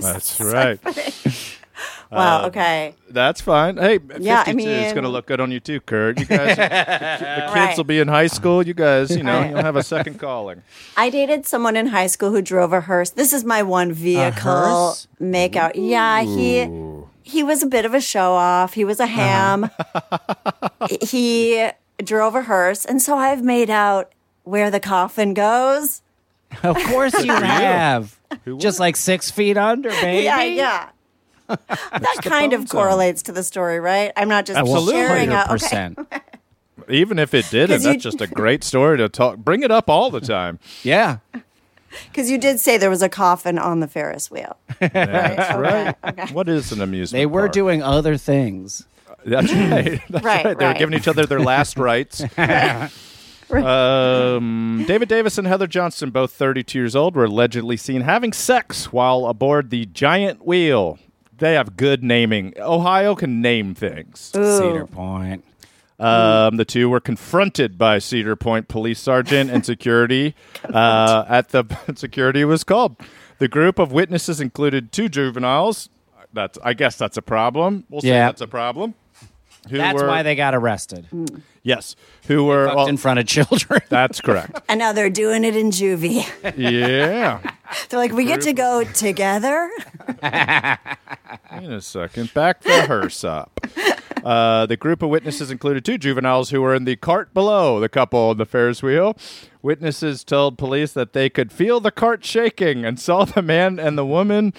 That's 0.00 0.40
right. 0.40 0.78
Wow. 2.10 2.40
Um, 2.40 2.44
okay. 2.46 2.94
That's 3.08 3.40
fine. 3.40 3.76
Hey, 3.76 3.98
52 3.98 4.24
Yeah, 4.24 4.42
I 4.44 4.50
is 4.50 4.92
going 4.92 5.04
to 5.04 5.08
look 5.08 5.26
good 5.26 5.40
on 5.40 5.52
you 5.52 5.60
too, 5.60 5.80
Kurt. 5.80 6.18
You 6.18 6.26
guys, 6.26 6.56
the 6.56 6.62
kids 6.62 7.54
Right. 7.54 7.76
will 7.76 7.84
be 7.84 8.00
in 8.00 8.08
high 8.08 8.26
school. 8.26 8.66
You 8.66 8.74
guys, 8.74 9.16
you 9.16 9.22
know, 9.22 9.42
you'll 9.44 9.62
have 9.62 9.76
a 9.76 9.84
second 9.84 10.18
calling. 10.18 10.62
I 10.96 11.10
dated 11.10 11.46
someone 11.46 11.76
in 11.76 11.86
high 11.86 12.08
school 12.08 12.30
who 12.30 12.42
drove 12.42 12.72
a 12.72 12.80
hearse. 12.80 13.10
This 13.10 13.32
is 13.32 13.44
my 13.44 13.62
one 13.62 13.92
vehicle 13.92 14.32
hearse? 14.32 15.08
makeout. 15.20 15.72
Yeah, 15.74 16.22
he 16.22 16.68
he 17.22 17.44
was 17.44 17.62
a 17.62 17.66
bit 17.66 17.84
of 17.84 17.94
a 17.94 18.00
show 18.00 18.32
off. 18.32 18.74
He 18.74 18.84
was 18.84 18.98
a 18.98 19.04
uh-huh. 19.04 19.68
ham. 19.68 20.90
he 21.00 21.70
drove 22.02 22.34
a 22.34 22.42
hearse, 22.42 22.84
and 22.84 23.00
so 23.00 23.16
I've 23.16 23.44
made 23.44 23.70
out 23.70 24.10
where 24.42 24.70
the 24.70 24.80
coffin 24.80 25.32
goes. 25.32 26.02
of 26.64 26.76
course 26.76 27.14
you 27.24 27.32
have. 27.32 28.18
Just 28.58 28.80
like 28.80 28.96
six 28.96 29.30
feet 29.30 29.56
under, 29.56 29.90
baby. 29.90 30.24
Yeah, 30.24 30.42
yeah. 30.42 30.88
that 31.68 32.16
kind 32.22 32.52
of 32.52 32.60
bone 32.62 32.66
zone. 32.66 32.80
correlates 32.80 33.22
to 33.24 33.32
the 33.32 33.42
story, 33.42 33.80
right? 33.80 34.12
I'm 34.16 34.28
not 34.28 34.46
just 34.46 34.58
Absolutely. 34.58 34.92
sharing 34.94 35.30
a, 35.30 35.40
okay. 35.42 35.48
percent. 35.48 35.98
Even 36.88 37.18
if 37.18 37.34
it 37.34 37.48
didn't, 37.50 37.76
'Cause 37.76 37.84
you- 37.86 37.92
that's 37.92 38.02
just 38.02 38.20
a 38.20 38.26
great 38.26 38.64
story 38.64 38.98
to 38.98 39.08
talk. 39.08 39.36
Bring 39.36 39.62
it 39.62 39.70
up 39.70 39.88
all 39.90 40.10
the 40.10 40.20
time. 40.20 40.58
Yeah. 40.82 41.18
Because 42.08 42.30
you 42.30 42.38
did 42.38 42.60
say 42.60 42.78
there 42.78 42.88
was 42.88 43.02
a 43.02 43.08
coffin 43.08 43.58
on 43.58 43.80
the 43.80 43.88
Ferris 43.88 44.30
wheel. 44.30 44.56
That's 44.78 45.54
right. 45.56 45.94
right. 46.04 46.30
What 46.32 46.48
is 46.48 46.70
an 46.70 46.80
amusement? 46.80 47.18
They 47.20 47.26
were 47.26 47.42
park? 47.42 47.52
doing 47.52 47.82
other 47.82 48.16
things. 48.16 48.86
That's 49.24 49.52
right. 49.52 50.00
That's 50.08 50.24
Right, 50.24 50.44
right. 50.44 50.56
They 50.58 50.66
were 50.68 50.74
giving 50.74 50.96
each 50.96 51.08
other 51.08 51.26
their 51.26 51.40
last 51.40 51.76
rites. 51.76 52.22
um, 53.50 54.84
David 54.86 55.08
Davis 55.08 55.38
and 55.38 55.46
Heather 55.46 55.66
Johnston, 55.66 56.10
both 56.10 56.32
32 56.32 56.78
years 56.78 56.94
old, 56.96 57.16
were 57.16 57.24
allegedly 57.24 57.76
seen 57.76 58.02
having 58.02 58.32
sex 58.32 58.92
while 58.92 59.26
aboard 59.26 59.70
the 59.70 59.86
giant 59.86 60.46
wheel. 60.46 60.98
They 61.40 61.54
have 61.54 61.76
good 61.76 62.02
naming. 62.04 62.54
Ohio 62.58 63.14
can 63.16 63.42
name 63.42 63.74
things. 63.74 64.20
Cedar 64.32 64.86
Point. 64.86 65.44
Um, 65.98 66.56
the 66.56 66.64
two 66.64 66.88
were 66.88 67.00
confronted 67.00 67.76
by 67.76 67.98
Cedar 67.98 68.34
Point 68.36 68.68
police 68.68 68.98
sergeant 69.00 69.50
and 69.50 69.66
security 69.66 70.34
uh, 70.64 71.24
at 71.28 71.50
the 71.50 71.64
security 71.94 72.44
was 72.44 72.64
called. 72.64 72.96
The 73.38 73.48
group 73.48 73.78
of 73.78 73.92
witnesses 73.92 74.40
included 74.40 74.92
two 74.92 75.08
juveniles. 75.10 75.88
That's 76.32 76.58
I 76.62 76.72
guess 76.74 76.96
that's 76.96 77.16
a 77.16 77.22
problem. 77.22 77.84
We'll 77.90 78.00
say 78.02 78.08
Yeah. 78.08 78.26
that's 78.26 78.40
a 78.40 78.46
problem. 78.46 78.94
Who 79.68 79.76
That's 79.76 80.00
were, 80.00 80.08
why 80.08 80.22
they 80.22 80.34
got 80.34 80.54
arrested. 80.54 81.06
yes, 81.62 81.94
who 82.26 82.44
were 82.44 82.66
Fucked 82.66 82.76
well, 82.76 82.86
in 82.86 82.96
front 82.96 83.20
of 83.20 83.26
children. 83.26 83.80
that's 83.88 84.20
correct. 84.20 84.60
And 84.68 84.78
now 84.78 84.92
they're 84.92 85.10
doing 85.10 85.44
it 85.44 85.54
in 85.54 85.70
juvie. 85.70 86.26
yeah. 86.56 87.40
They're 87.88 88.00
like, 88.00 88.12
we 88.12 88.24
get 88.24 88.40
to 88.42 88.52
go 88.52 88.82
together. 88.82 89.70
In 91.52 91.72
a 91.72 91.80
second, 91.80 92.34
back 92.34 92.62
the 92.62 92.82
hearse 92.86 93.22
up. 93.22 93.60
Uh, 94.24 94.66
the 94.66 94.76
group 94.76 95.02
of 95.02 95.08
witnesses 95.08 95.50
included 95.52 95.84
two 95.84 95.96
juveniles 95.98 96.50
who 96.50 96.60
were 96.60 96.74
in 96.74 96.84
the 96.84 96.96
cart 96.96 97.32
below 97.32 97.78
the 97.80 97.88
couple 97.88 98.30
on 98.30 98.38
the 98.38 98.44
Ferris 98.44 98.82
wheel. 98.82 99.16
Witnesses 99.62 100.24
told 100.24 100.58
police 100.58 100.92
that 100.92 101.12
they 101.12 101.30
could 101.30 101.52
feel 101.52 101.78
the 101.80 101.90
cart 101.92 102.24
shaking 102.24 102.84
and 102.84 102.98
saw 102.98 103.24
the 103.24 103.42
man 103.42 103.78
and 103.78 103.96
the 103.96 104.06
woman 104.06 104.52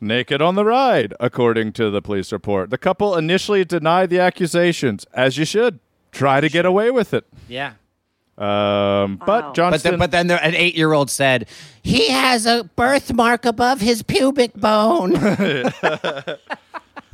naked 0.00 0.40
on 0.42 0.54
the 0.54 0.64
ride, 0.64 1.14
according 1.20 1.72
to 1.74 1.90
the 1.90 2.00
police 2.02 2.32
report. 2.32 2.70
The 2.70 2.78
couple 2.78 3.16
initially 3.16 3.64
denied 3.64 4.10
the 4.10 4.18
accusations, 4.20 5.06
as 5.12 5.36
you 5.38 5.44
should. 5.44 5.78
Try 6.12 6.40
to 6.40 6.48
get 6.48 6.64
away 6.66 6.90
with 6.90 7.12
it. 7.14 7.24
yeah. 7.48 7.72
Um, 8.38 8.46
Wow. 8.46 9.16
But 9.26 9.26
But 9.26 9.54
Johnston. 9.54 9.90
then, 9.92 9.98
but 9.98 10.10
then 10.12 10.26
there, 10.28 10.42
an 10.42 10.54
eight 10.54 10.74
year 10.74 10.92
old 10.94 11.10
said, 11.10 11.46
he 11.82 12.08
has 12.08 12.46
a 12.46 12.64
birthmark 12.74 13.44
above 13.44 13.80
his 13.82 14.02
pubic 14.02 14.54
bone. 14.54 15.12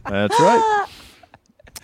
That's 0.04 0.40
right. 0.40 0.86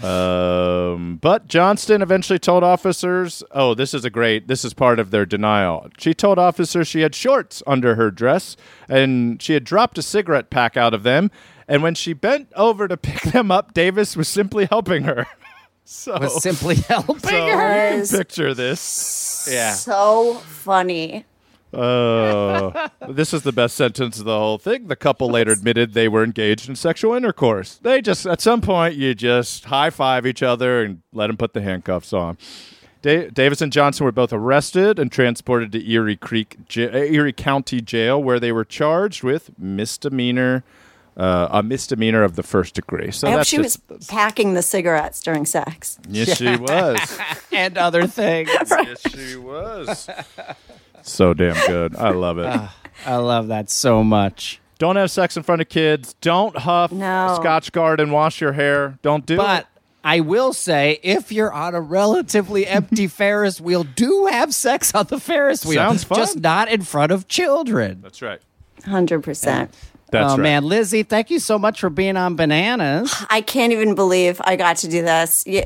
Um, 0.02 1.18
but 1.20 1.46
Johnston 1.48 2.02
eventually 2.02 2.38
told 2.38 2.64
officers, 2.64 3.42
"Oh, 3.52 3.74
this 3.74 3.94
is 3.94 4.04
a 4.04 4.10
great. 4.10 4.48
This 4.48 4.64
is 4.64 4.74
part 4.74 4.98
of 4.98 5.10
their 5.10 5.24
denial." 5.26 5.88
She 5.98 6.14
told 6.14 6.38
officers 6.38 6.88
she 6.88 7.00
had 7.00 7.14
shorts 7.14 7.62
under 7.66 7.94
her 7.94 8.10
dress, 8.10 8.56
and 8.88 9.40
she 9.40 9.54
had 9.54 9.64
dropped 9.64 9.98
a 9.98 10.02
cigarette 10.02 10.50
pack 10.50 10.76
out 10.76 10.94
of 10.94 11.02
them. 11.02 11.30
And 11.68 11.82
when 11.82 11.94
she 11.94 12.12
bent 12.12 12.48
over 12.56 12.88
to 12.88 12.96
pick 12.98 13.22
them 13.32 13.50
up, 13.50 13.74
Davis 13.74 14.16
was 14.16 14.28
simply 14.28 14.66
helping 14.66 15.04
her. 15.04 15.26
so, 15.84 16.18
was 16.18 16.42
simply 16.42 16.74
helping 16.88 17.18
so 17.18 17.46
her. 17.46 17.90
can 18.02 18.06
picture 18.06 18.54
this. 18.54 19.48
Yeah. 19.50 19.72
So 19.72 20.34
funny. 20.34 21.24
Uh, 21.72 22.88
this 23.08 23.32
is 23.32 23.42
the 23.42 23.52
best 23.52 23.74
sentence 23.76 24.18
of 24.18 24.24
the 24.24 24.38
whole 24.38 24.58
thing. 24.58 24.88
The 24.88 24.96
couple 24.96 25.28
later 25.28 25.52
admitted 25.52 25.94
they 25.94 26.08
were 26.08 26.22
engaged 26.24 26.68
in 26.68 26.76
sexual 26.76 27.14
intercourse. 27.14 27.78
They 27.82 28.00
just, 28.02 28.26
at 28.26 28.40
some 28.40 28.60
point, 28.60 28.94
you 28.96 29.14
just 29.14 29.64
high 29.66 29.90
five 29.90 30.26
each 30.26 30.42
other 30.42 30.82
and 30.82 31.02
let 31.12 31.28
them 31.28 31.36
put 31.36 31.54
the 31.54 31.62
handcuffs 31.62 32.12
on. 32.12 32.36
Da- 33.00 33.28
Davis 33.30 33.60
and 33.60 33.72
Johnson 33.72 34.04
were 34.04 34.12
both 34.12 34.32
arrested 34.32 34.98
and 34.98 35.10
transported 35.10 35.72
to 35.72 35.90
Erie 35.90 36.16
Creek, 36.16 36.56
J- 36.68 37.12
Erie 37.14 37.32
County 37.32 37.80
Jail, 37.80 38.22
where 38.22 38.38
they 38.38 38.52
were 38.52 38.64
charged 38.64 39.22
with 39.24 39.50
misdemeanor, 39.58 40.62
uh, 41.16 41.48
a 41.50 41.62
misdemeanor 41.62 42.22
of 42.22 42.36
the 42.36 42.42
first 42.42 42.74
degree. 42.74 43.10
So 43.10 43.28
I 43.28 43.30
hope 43.32 43.38
that's 43.40 43.48
she 43.50 43.56
just, 43.58 43.80
was 43.88 44.06
packing 44.06 44.54
the 44.54 44.62
cigarettes 44.62 45.20
during 45.20 45.44
sex. 45.46 45.98
yes, 46.08 46.36
she 46.36 46.56
was. 46.56 47.18
and 47.52 47.76
other 47.78 48.06
things. 48.06 48.50
yes, 48.70 49.00
she 49.10 49.36
was. 49.36 50.08
So 51.04 51.34
damn 51.34 51.56
good. 51.66 51.96
I 51.96 52.10
love 52.10 52.38
it. 52.38 52.46
I 53.04 53.16
love 53.16 53.48
that 53.48 53.68
so 53.68 54.04
much. 54.04 54.60
Don't 54.78 54.94
have 54.94 55.10
sex 55.10 55.36
in 55.36 55.42
front 55.42 55.60
of 55.60 55.68
kids. 55.68 56.14
Don't 56.20 56.56
huff 56.56 56.92
No. 56.92 57.38
Scotchgard 57.42 57.98
and 57.98 58.12
wash 58.12 58.40
your 58.40 58.52
hair. 58.52 58.98
Don't 59.02 59.26
do 59.26 59.36
But 59.36 59.62
it. 59.62 59.66
I 60.04 60.20
will 60.20 60.52
say, 60.52 61.00
if 61.02 61.32
you're 61.32 61.52
on 61.52 61.74
a 61.74 61.80
relatively 61.80 62.68
empty 62.68 63.08
Ferris 63.08 63.60
wheel, 63.60 63.82
do 63.82 64.26
have 64.26 64.54
sex 64.54 64.94
on 64.94 65.06
the 65.06 65.18
Ferris 65.18 65.64
wheel. 65.66 65.74
Sounds 65.74 66.04
fun. 66.04 66.18
Just 66.18 66.38
not 66.38 66.68
in 66.68 66.82
front 66.82 67.10
of 67.10 67.26
children. 67.26 68.00
That's 68.00 68.22
right. 68.22 68.40
100%. 68.82 69.68
That's 70.12 70.34
oh, 70.34 70.36
right. 70.36 70.42
man. 70.42 70.64
Lizzy, 70.64 71.02
thank 71.02 71.30
you 71.30 71.38
so 71.38 71.58
much 71.58 71.80
for 71.80 71.88
being 71.88 72.18
on 72.18 72.36
Bananas. 72.36 73.12
I 73.30 73.40
can't 73.40 73.72
even 73.72 73.94
believe 73.94 74.40
I 74.44 74.56
got 74.56 74.76
to 74.78 74.88
do 74.88 75.00
this. 75.00 75.42
Yeah, 75.46 75.64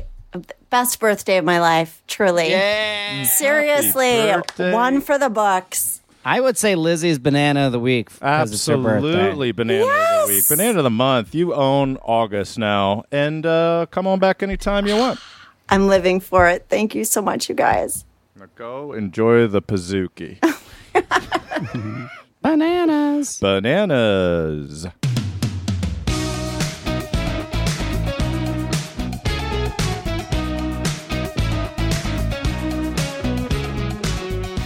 best 0.69 1.01
birthday 1.01 1.37
of 1.37 1.43
my 1.43 1.59
life, 1.59 2.01
truly. 2.07 2.51
Yeah. 2.51 3.23
Seriously, 3.23 4.31
one 4.71 5.01
for 5.01 5.19
the 5.19 5.29
books. 5.29 6.01
I 6.23 6.39
would 6.39 6.57
say 6.57 6.75
Lizzy's 6.75 7.19
Banana 7.19 7.67
of 7.67 7.73
the 7.73 7.79
Week. 7.79 8.09
'cause 8.19 8.53
it's 8.53 8.65
her 8.67 8.77
birthday. 8.77 9.13
Absolutely, 9.13 9.51
banana 9.51 9.83
of 9.83 10.27
the 10.27 10.33
week, 10.33 10.47
banana 10.47 10.77
of 10.77 10.83
the 10.85 10.89
month. 10.89 11.35
You 11.35 11.53
own 11.53 11.97
August 11.97 12.57
now, 12.57 13.03
and 13.11 13.45
uh, 13.45 13.85
come 13.91 14.07
on 14.07 14.19
back 14.19 14.41
anytime 14.41 14.87
you 14.87 14.95
want. 14.95 15.19
I'm 15.69 15.87
living 15.87 16.21
for 16.21 16.47
it. 16.47 16.67
Thank 16.69 16.95
you 16.95 17.03
so 17.03 17.21
much, 17.21 17.49
you 17.49 17.55
guys. 17.55 18.05
Now 18.39 18.45
go 18.55 18.93
enjoy 18.93 19.47
the 19.47 19.61
Pizookie. 19.61 20.39
Bananas. 22.47 23.39
Bananas. 23.41 24.87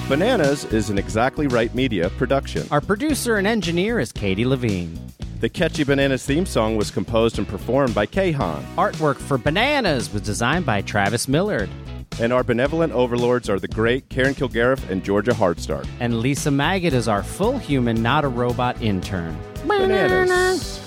Bananas 0.08 0.66
is 0.66 0.92
an 0.92 1.00
Exactly 1.00 1.48
Right 1.48 1.74
Media 1.74 2.12
production. 2.12 2.68
Our 2.70 2.82
producer 2.82 3.38
and 3.38 3.48
engineer 3.48 4.00
is 4.00 4.12
Katie 4.12 4.46
Levine. 4.46 5.00
The 5.40 5.50
Catchy 5.50 5.84
Bananas 5.84 6.24
theme 6.24 6.46
song 6.46 6.76
was 6.76 6.92
composed 6.92 7.40
and 7.40 7.48
performed 7.48 7.96
by 7.96 8.06
Kahan. 8.06 8.64
Artwork 8.76 9.16
for 9.16 9.40
Bananas 9.40 10.14
was 10.14 10.22
designed 10.22 10.68
by 10.68 10.82
Travis 10.84 11.28
Millard. 11.28 11.72
And 12.20 12.34
our 12.34 12.43
benevolent 12.43 12.93
overlords 12.93 13.49
are 13.49 13.59
the 13.59 13.68
great 13.68 14.09
Karen 14.09 14.36
Kilgariff 14.36 14.89
and 14.89 15.03
Georgia 15.03 15.32
Hardstark. 15.32 15.88
And 15.99 16.20
Lisa 16.20 16.51
Maggot 16.51 16.93
is 16.93 17.07
our 17.07 17.24
full 17.24 17.57
human, 17.57 18.01
not 18.03 18.26
a 18.26 18.28
robot 18.28 18.82
intern. 18.82 19.38
Bananas. 19.66 20.80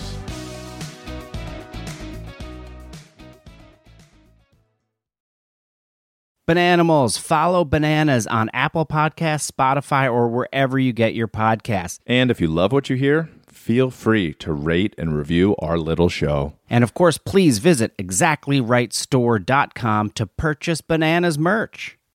Bananimals, 6.47 7.19
follow 7.19 7.65
Bananas 7.65 8.27
on 8.27 8.51
Apple 8.53 8.85
Podcasts, 8.85 9.51
Spotify, 9.51 10.13
or 10.13 10.29
wherever 10.29 10.79
you 10.79 10.93
get 10.93 11.15
your 11.15 11.27
podcasts. 11.27 12.01
And 12.07 12.31
if 12.31 12.39
you 12.39 12.49
love 12.49 12.71
what 12.71 12.91
you 12.91 12.97
hear, 12.97 13.31
feel 13.65 13.91
free 13.91 14.35
to 14.35 14.53
rate 14.53 14.95
and 14.99 15.17
review 15.17 15.57
our 15.59 15.79
little 15.79 16.11
show. 16.11 16.53
And 16.69 16.85
of 16.85 16.93
course, 16.93 17.17
please 17.17 17.61
visit 17.61 17.97
exactlyrightstore.com 17.97 20.11
to 20.11 20.27
purchase 20.27 20.83
Bananas 20.83 21.39
merch. 21.39 21.97